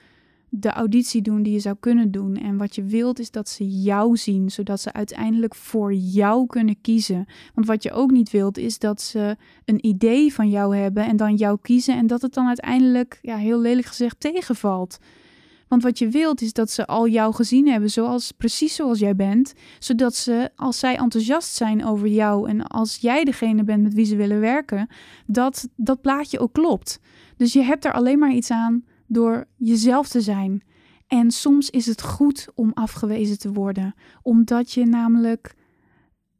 de 0.48 0.70
auditie 0.70 1.22
doen 1.22 1.42
die 1.42 1.52
je 1.52 1.58
zou 1.58 1.76
kunnen 1.80 2.10
doen. 2.10 2.36
En 2.36 2.56
wat 2.56 2.74
je 2.74 2.84
wilt 2.84 3.18
is 3.18 3.30
dat 3.30 3.48
ze 3.48 3.82
jou 3.82 4.16
zien, 4.16 4.50
zodat 4.50 4.80
ze 4.80 4.92
uiteindelijk 4.92 5.54
voor 5.54 5.94
jou 5.94 6.46
kunnen 6.46 6.80
kiezen. 6.80 7.26
Want 7.54 7.66
wat 7.66 7.82
je 7.82 7.92
ook 7.92 8.10
niet 8.10 8.30
wilt 8.30 8.58
is 8.58 8.78
dat 8.78 9.02
ze 9.02 9.36
een 9.64 9.86
idee 9.86 10.34
van 10.34 10.50
jou 10.50 10.76
hebben 10.76 11.06
en 11.06 11.16
dan 11.16 11.34
jou 11.34 11.58
kiezen 11.62 11.96
en 11.96 12.06
dat 12.06 12.22
het 12.22 12.34
dan 12.34 12.46
uiteindelijk, 12.46 13.18
ja, 13.22 13.36
heel 13.36 13.60
lelijk 13.60 13.86
gezegd, 13.86 14.20
tegenvalt. 14.20 14.98
Want 15.68 15.82
wat 15.82 15.98
je 15.98 16.08
wilt 16.08 16.40
is 16.40 16.52
dat 16.52 16.70
ze 16.70 16.86
al 16.86 17.08
jou 17.08 17.34
gezien 17.34 17.68
hebben, 17.68 17.90
zoals, 17.90 18.32
precies 18.32 18.74
zoals 18.74 18.98
jij 18.98 19.16
bent. 19.16 19.54
Zodat 19.78 20.14
ze, 20.14 20.50
als 20.56 20.78
zij 20.78 20.96
enthousiast 20.96 21.54
zijn 21.54 21.84
over 21.84 22.06
jou 22.06 22.48
en 22.48 22.66
als 22.66 22.96
jij 22.96 23.24
degene 23.24 23.64
bent 23.64 23.82
met 23.82 23.94
wie 23.94 24.04
ze 24.04 24.16
willen 24.16 24.40
werken, 24.40 24.88
dat 25.26 25.68
dat 25.76 26.00
plaatje 26.00 26.38
ook 26.38 26.52
klopt. 26.52 27.00
Dus 27.36 27.52
je 27.52 27.62
hebt 27.62 27.84
er 27.84 27.92
alleen 27.92 28.18
maar 28.18 28.32
iets 28.32 28.50
aan 28.50 28.84
door 29.06 29.44
jezelf 29.56 30.08
te 30.08 30.20
zijn. 30.20 30.62
En 31.06 31.30
soms 31.30 31.70
is 31.70 31.86
het 31.86 32.02
goed 32.02 32.48
om 32.54 32.70
afgewezen 32.74 33.38
te 33.38 33.52
worden, 33.52 33.94
omdat 34.22 34.72
je 34.72 34.86
namelijk 34.86 35.54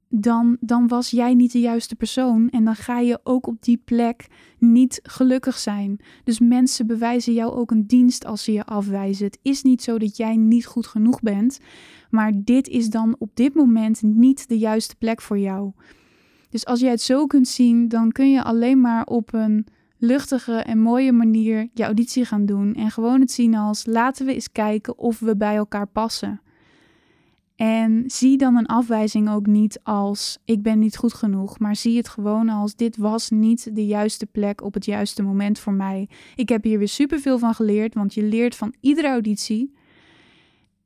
dan, 0.09 0.57
dan 0.61 0.89
was 0.89 1.11
jij 1.11 1.35
niet 1.35 1.53
de 1.53 1.61
juiste 1.61 1.95
persoon. 1.95 2.49
En 2.51 2.65
dan 2.65 2.75
ga 2.75 2.99
je 2.99 3.21
ook 3.23 3.47
op 3.47 3.63
die 3.63 3.83
plek 3.85 4.27
niet 4.59 5.01
gelukkig 5.03 5.59
zijn. 5.59 6.01
Dus 6.25 6.41
mensen 6.41 6.87
bewijzen 6.87 7.33
jou 7.33 7.53
ook 7.53 7.71
een 7.71 7.87
dienst 7.87 8.25
als 8.25 8.45
ze 8.45 8.53
je 8.53 8.65
afwijzen. 8.65 9.27
Het 9.27 9.39
is 9.43 9.63
niet 9.63 9.83
zo 9.83 9.99
dat 9.99 10.17
jij 10.17 10.37
niet 10.37 10.67
goed 10.67 10.87
genoeg 10.87 11.21
bent. 11.21 11.59
Maar 12.11 12.33
dit 12.35 12.69
is 12.69 12.91
dan 12.91 13.17
op 13.19 13.31
dit 13.35 13.55
moment 13.55 14.03
niet 14.03 14.49
de 14.49 14.59
juiste 14.59 14.97
plek 14.97 15.21
voor 15.21 15.39
jou. 15.39 15.73
Dus 16.51 16.67
als 16.67 16.81
jij 16.81 16.91
het 16.91 17.01
zo 17.01 17.27
kunt 17.27 17.49
zien, 17.49 17.89
dan 17.89 18.13
kun 18.13 18.31
je 18.31 18.43
alleen 18.43 18.81
maar 18.81 19.05
op 19.05 19.33
een 19.35 19.67
luchtige 19.99 20.55
en 20.55 20.79
mooie 20.79 21.13
manier 21.13 21.69
je 21.75 21.85
auditie 21.85 22.25
gaan 22.25 22.47
doen. 22.47 22.75
En 22.75 22.91
gewoon 22.91 23.21
het 23.21 23.31
zien 23.31 23.55
als 23.55 23.87
laten 23.87 24.27
we 24.27 24.35
eens 24.35 24.53
kijken 24.53 24.99
of 24.99 25.19
we 25.19 25.37
bij 25.37 25.57
elkaar 25.57 25.87
passen. 25.87 26.41
En 27.59 28.05
zie 28.07 28.37
dan 28.37 28.57
een 28.57 28.67
afwijzing 28.67 29.31
ook 29.31 29.47
niet 29.47 29.81
als 29.83 30.39
ik 30.45 30.63
ben 30.63 30.79
niet 30.79 30.97
goed 30.97 31.15
genoeg, 31.15 31.59
maar 31.59 31.77
zie 31.77 31.97
het 31.97 32.09
gewoon 32.09 32.49
als 32.49 32.75
dit 32.77 32.97
was 32.97 33.31
niet 33.31 33.75
de 33.75 33.87
juiste 33.87 34.27
plek 34.27 34.63
op 34.63 34.75
het 34.75 34.85
juiste 34.85 35.23
moment 35.23 35.59
voor 35.59 35.73
mij. 35.73 36.09
Ik 36.35 36.49
heb 36.49 36.65
hier 36.65 36.79
weer 36.79 36.89
superveel 36.89 37.39
van 37.39 37.55
geleerd, 37.55 37.95
want 37.95 38.15
je 38.15 38.23
leert 38.23 38.55
van 38.55 38.75
iedere 38.81 39.09
auditie. 39.09 39.75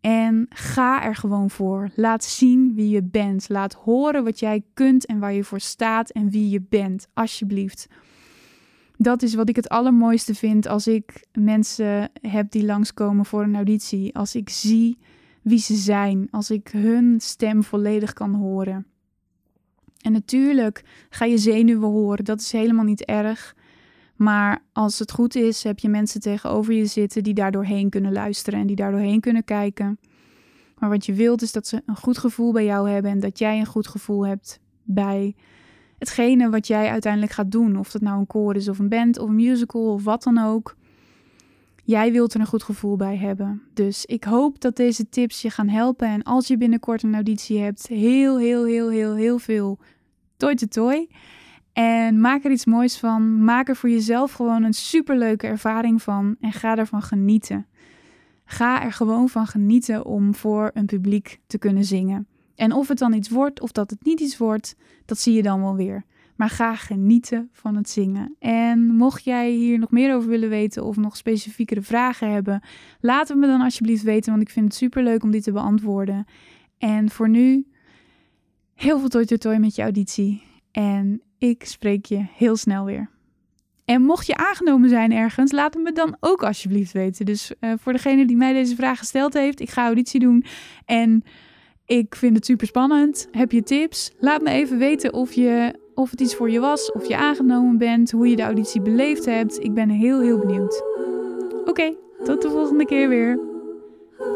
En 0.01 0.47
ga 0.49 1.05
er 1.05 1.15
gewoon 1.15 1.51
voor. 1.51 1.91
Laat 1.95 2.25
zien 2.25 2.75
wie 2.75 2.89
je 2.89 3.03
bent. 3.03 3.49
Laat 3.49 3.75
horen 3.75 4.25
wat 4.25 4.39
jij 4.39 4.63
kunt 4.75 5.07
en 5.07 5.19
waar 5.19 5.33
je 5.33 5.45
voor 5.45 5.61
staat 5.61 6.11
en 6.11 6.31
wie 6.31 6.51
je 6.51 6.63
bent. 6.69 7.09
Alsjeblieft. 7.15 7.89
Dat 8.97 9.23
is 9.23 9.35
wat 9.35 9.49
ik 9.49 9.57
het 9.57 9.69
allermooiste 9.69 10.35
vind 10.35 10.67
als 10.67 10.87
ik 10.87 11.27
mensen 11.33 12.11
heb 12.21 12.51
die 12.51 12.65
langskomen 12.65 13.25
voor 13.25 13.43
een 13.43 13.57
auditie. 13.57 14.17
Als 14.17 14.35
ik 14.35 14.49
zie 14.49 14.99
wie 15.43 15.59
ze 15.59 15.75
zijn. 15.75 16.29
Als 16.31 16.51
ik 16.51 16.69
hun 16.69 17.21
stem 17.21 17.63
volledig 17.63 18.13
kan 18.13 18.35
horen. 18.35 18.87
En 20.01 20.13
natuurlijk 20.13 20.85
ga 21.11 21.25
je 21.25 21.39
zenuwen 21.39 21.89
horen. 21.89 22.25
Dat 22.25 22.41
is 22.41 22.53
helemaal 22.53 22.85
niet 22.85 23.05
erg. 23.05 23.57
Maar 24.17 24.63
als 24.73 24.99
het 24.99 25.13
goed 25.13 25.35
is, 25.35 25.63
heb 25.63 25.79
je 25.79 25.89
mensen 25.89 26.21
tegenover 26.21 26.75
je 26.75 26.87
zitten 26.87 27.23
die 27.23 27.35
daar 27.35 27.51
doorheen 27.51 27.91
kunnen 27.91 28.13
luisteren 28.13 28.61
en 28.61 28.67
die 28.67 28.77
daar 28.77 28.91
doorheen 28.91 29.21
kunnen 29.21 29.45
kijken. 29.45 29.99
Maar 30.79 30.91
wat 30.91 31.07
je 31.07 31.13
wilt 31.13 31.43
is 31.43 31.53
dat 31.53 31.67
ze 31.67 31.83
een 31.87 31.97
goed 31.97 32.19
gevoel 32.19 32.53
bij 32.53 32.65
jou 32.65 32.91
hebben 32.91 33.11
en 33.11 33.21
dat 33.21 33.39
jij 33.39 33.59
een 33.59 33.67
goed 33.67 33.87
gevoel 33.87 34.27
hebt 34.27 34.61
bij 34.83 35.35
hetgene 35.99 36.51
wat 36.51 36.67
jij 36.67 36.91
uiteindelijk 36.91 37.33
gaat 37.33 37.51
doen. 37.51 37.77
Of 37.77 37.91
dat 37.91 38.03
nou 38.03 38.19
een 38.19 38.27
koor 38.27 38.57
is 38.57 38.69
of 38.69 38.79
een 38.79 38.89
band 38.89 39.19
of 39.19 39.29
een 39.29 39.35
musical 39.35 39.93
of 39.93 40.05
wat 40.05 40.23
dan 40.23 40.39
ook. 40.39 40.77
Jij 41.85 42.13
wilt 42.13 42.35
er 42.35 42.41
een 42.41 42.47
goed 42.47 42.63
gevoel 42.63 42.97
bij 42.97 43.17
hebben. 43.17 43.63
Dus 43.75 44.05
ik 44.05 44.25
hoop 44.25 44.61
dat 44.61 44.77
deze 44.77 45.09
tips 45.09 45.43
je 45.43 45.51
gaan 45.51 45.69
helpen. 45.69 46.09
En 46.09 46.23
als 46.23 46.47
je 46.47 46.57
binnenkort 46.57 47.03
een 47.03 47.15
auditie 47.15 47.59
hebt, 47.59 47.87
heel, 47.87 48.39
heel, 48.39 48.65
heel, 48.65 48.91
heel, 48.91 49.15
heel 49.15 49.39
veel 49.39 49.79
toi 50.37 50.55
te 50.55 50.69
toi. 50.69 51.09
En 51.73 52.21
maak 52.21 52.45
er 52.45 52.51
iets 52.51 52.65
moois 52.65 52.99
van. 52.99 53.45
Maak 53.45 53.69
er 53.69 53.77
voor 53.77 53.91
jezelf 53.91 54.33
gewoon 54.33 54.63
een 54.63 54.75
superleuke 54.75 55.47
ervaring 55.47 56.03
van. 56.03 56.37
En 56.41 56.53
ga 56.53 56.77
ervan 56.77 57.03
genieten. 57.03 57.67
Ga 58.45 58.83
er 58.83 58.93
gewoon 58.93 59.29
van 59.29 59.47
genieten 59.47 60.05
om 60.05 60.35
voor 60.35 60.71
een 60.75 60.87
publiek 60.87 61.41
te 61.47 61.59
kunnen 61.59 61.85
zingen. 61.85 62.27
En 62.55 62.73
of 62.73 62.89
het 62.89 62.99
dan 62.99 63.13
iets 63.13 63.29
wordt 63.29 63.61
of 63.61 63.73
dat 63.73 63.91
het 63.91 64.05
niet 64.05 64.21
iets 64.21 64.39
wordt, 64.39 64.77
dat 65.05 65.19
zie 65.19 65.35
je 65.35 65.43
dan 65.43 65.61
wel 65.61 65.77
weer. 65.77 66.05
Maar 66.37 66.51
ga 66.51 66.75
genieten 66.75 67.49
van 67.53 67.77
het 67.77 67.91
zingen. 67.91 68.37
En 68.39 68.87
mocht 68.87 69.25
jij 69.25 69.51
hier 69.51 69.79
nog 69.79 69.91
meer 69.91 70.15
over 70.15 70.29
willen 70.29 70.49
weten 70.49 70.85
of 70.85 70.97
nog 70.97 71.17
specifiekere 71.17 71.83
vragen 71.83 72.31
hebben, 72.31 72.63
laat 73.01 73.29
het 73.29 73.39
me 73.39 73.47
dan 73.47 73.61
alsjeblieft 73.61 74.03
weten, 74.03 74.31
want 74.31 74.43
ik 74.43 74.51
vind 74.51 74.65
het 74.65 74.75
super 74.75 75.03
leuk 75.03 75.23
om 75.23 75.31
die 75.31 75.43
te 75.43 75.53
beantwoorden. 75.53 76.25
En 76.79 77.11
voor 77.11 77.29
nu, 77.29 77.67
heel 78.75 78.99
veel 78.99 79.09
toi 79.09 79.25
toi 79.25 79.41
toi 79.41 79.59
met 79.59 79.75
je 79.75 79.83
auditie. 79.83 80.43
En 80.71 81.23
ik 81.39 81.65
spreek 81.65 82.05
je 82.07 82.27
heel 82.37 82.57
snel 82.57 82.85
weer. 82.85 83.11
En 83.85 84.03
mocht 84.03 84.27
je 84.27 84.37
aangenomen 84.37 84.89
zijn 84.89 85.13
ergens, 85.13 85.53
laat 85.53 85.75
het 85.75 85.83
me 85.83 85.93
dan 85.93 86.17
ook 86.21 86.43
alsjeblieft 86.43 86.93
weten. 86.93 87.27
Dus 87.27 87.53
uh, 87.61 87.73
voor 87.79 87.93
degene 87.93 88.27
die 88.27 88.37
mij 88.37 88.53
deze 88.53 88.75
vraag 88.75 88.99
gesteld 88.99 89.33
heeft, 89.33 89.61
ik 89.61 89.71
ga 89.71 89.85
auditie 89.85 90.21
doen 90.21 90.45
en 90.85 91.25
ik 91.87 92.15
vind 92.15 92.37
het 92.37 92.45
super 92.45 92.67
spannend. 92.67 93.29
Heb 93.31 93.53
je 93.53 93.63
tips? 93.63 94.13
Laat 94.19 94.43
me 94.43 94.51
even 94.51 94.79
weten 94.79 95.13
of, 95.13 95.33
je, 95.33 95.81
of 96.03 96.11
het 96.11 96.21
iets 96.21 96.35
voor 96.35 96.51
je 96.51 96.61
was, 96.61 96.93
of 96.93 97.07
je 97.07 97.17
aangenomen 97.17 97.79
bent, 97.79 98.11
hoe 98.11 98.29
je 98.29 98.37
de 98.37 98.43
auditie 98.43 98.81
beleefd 98.81 99.25
hebt. 99.25 99.65
Ik 99.65 99.75
ben 99.75 99.89
heel, 99.89 100.21
heel 100.21 100.39
benieuwd. 100.39 100.83
Oké, 101.65 101.95
tot 102.25 102.43
de 102.43 102.51
volgende 102.51 102.85
keer 102.85 103.09
weer. 103.09 103.39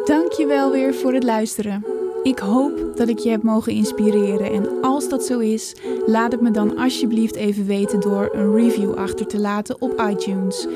Dankjewel 0.05 0.73
weer 0.73 0.95
voor 0.95 1.13
het 1.13 1.23
luisteren. 1.23 1.85
Ik 2.23 2.39
hoop 2.39 2.93
dat 2.97 3.09
ik 3.09 3.19
je 3.19 3.31
heb 3.31 3.43
mogen 3.43 3.73
inspireren 3.73 4.53
en 4.53 4.81
als 4.83 5.09
dat 5.09 5.25
zo 5.25 5.39
is, 5.39 5.77
laat 6.07 6.33
het 6.33 6.41
me 6.41 6.51
dan 6.51 6.77
alsjeblieft 6.77 7.37
even 7.37 7.67
weten 7.67 8.01
door 8.01 8.29
een 8.33 8.55
review 8.55 8.95
achter 8.95 9.27
te 9.27 9.41
laten 9.41 9.81
op 9.81 10.03
iTunes. 10.11 10.67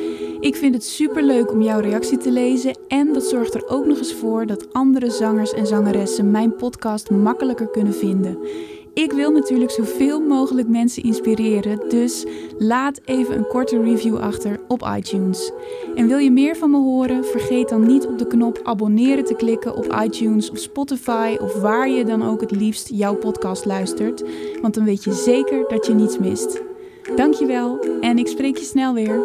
Ik 0.41 0.57
vind 0.57 0.75
het 0.75 0.85
super 0.85 1.23
leuk 1.23 1.53
om 1.53 1.63
jouw 1.63 1.81
reactie 1.81 2.19
te 2.19 2.31
lezen 2.31 2.79
en 2.89 3.13
dat 3.13 3.25
zorgt 3.25 3.55
er 3.55 3.69
ook 3.69 3.87
nog 3.87 3.99
eens 3.99 4.15
voor 4.15 4.47
dat 4.47 4.73
andere 4.73 5.11
zangers 5.11 5.53
en 5.53 5.67
zangeressen 5.67 6.31
mijn 6.31 6.57
podcast 6.57 7.11
makkelijker 7.11 7.71
kunnen 7.71 7.95
vinden. 7.95 8.39
Ik 8.95 9.13
wil 9.13 9.31
natuurlijk 9.31 9.71
zoveel 9.71 10.21
mogelijk 10.21 10.69
mensen 10.69 11.03
inspireren, 11.03 11.89
dus 11.89 12.27
laat 12.59 13.01
even 13.05 13.37
een 13.37 13.47
korte 13.47 13.83
review 13.83 14.17
achter 14.17 14.61
op 14.69 14.93
iTunes. 14.97 15.53
En 15.95 16.07
wil 16.07 16.19
je 16.19 16.31
meer 16.31 16.57
van 16.57 16.71
me 16.71 16.77
horen? 16.77 17.25
Vergeet 17.25 17.69
dan 17.69 17.87
niet 17.87 18.07
op 18.07 18.19
de 18.19 18.27
knop 18.27 18.61
abonneren 18.63 19.25
te 19.25 19.35
klikken 19.35 19.77
op 19.77 19.97
iTunes 20.05 20.51
of 20.51 20.59
Spotify 20.59 21.37
of 21.41 21.61
waar 21.61 21.89
je 21.89 22.05
dan 22.05 22.23
ook 22.23 22.41
het 22.41 22.51
liefst 22.51 22.89
jouw 22.89 23.15
podcast 23.15 23.65
luistert, 23.65 24.25
want 24.63 24.75
dan 24.75 24.85
weet 24.85 25.05
je 25.05 25.13
zeker 25.13 25.65
dat 25.69 25.87
je 25.87 25.95
niets 25.95 26.19
mist. 26.19 26.63
Dankjewel 27.17 27.79
en 28.01 28.19
ik 28.19 28.27
spreek 28.27 28.57
je 28.57 28.65
snel 28.65 28.95
weer. 28.95 29.21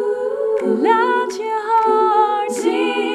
Laat 0.82 1.36
je 1.36 1.80
hart 1.84 2.52
zingen. 2.52 3.05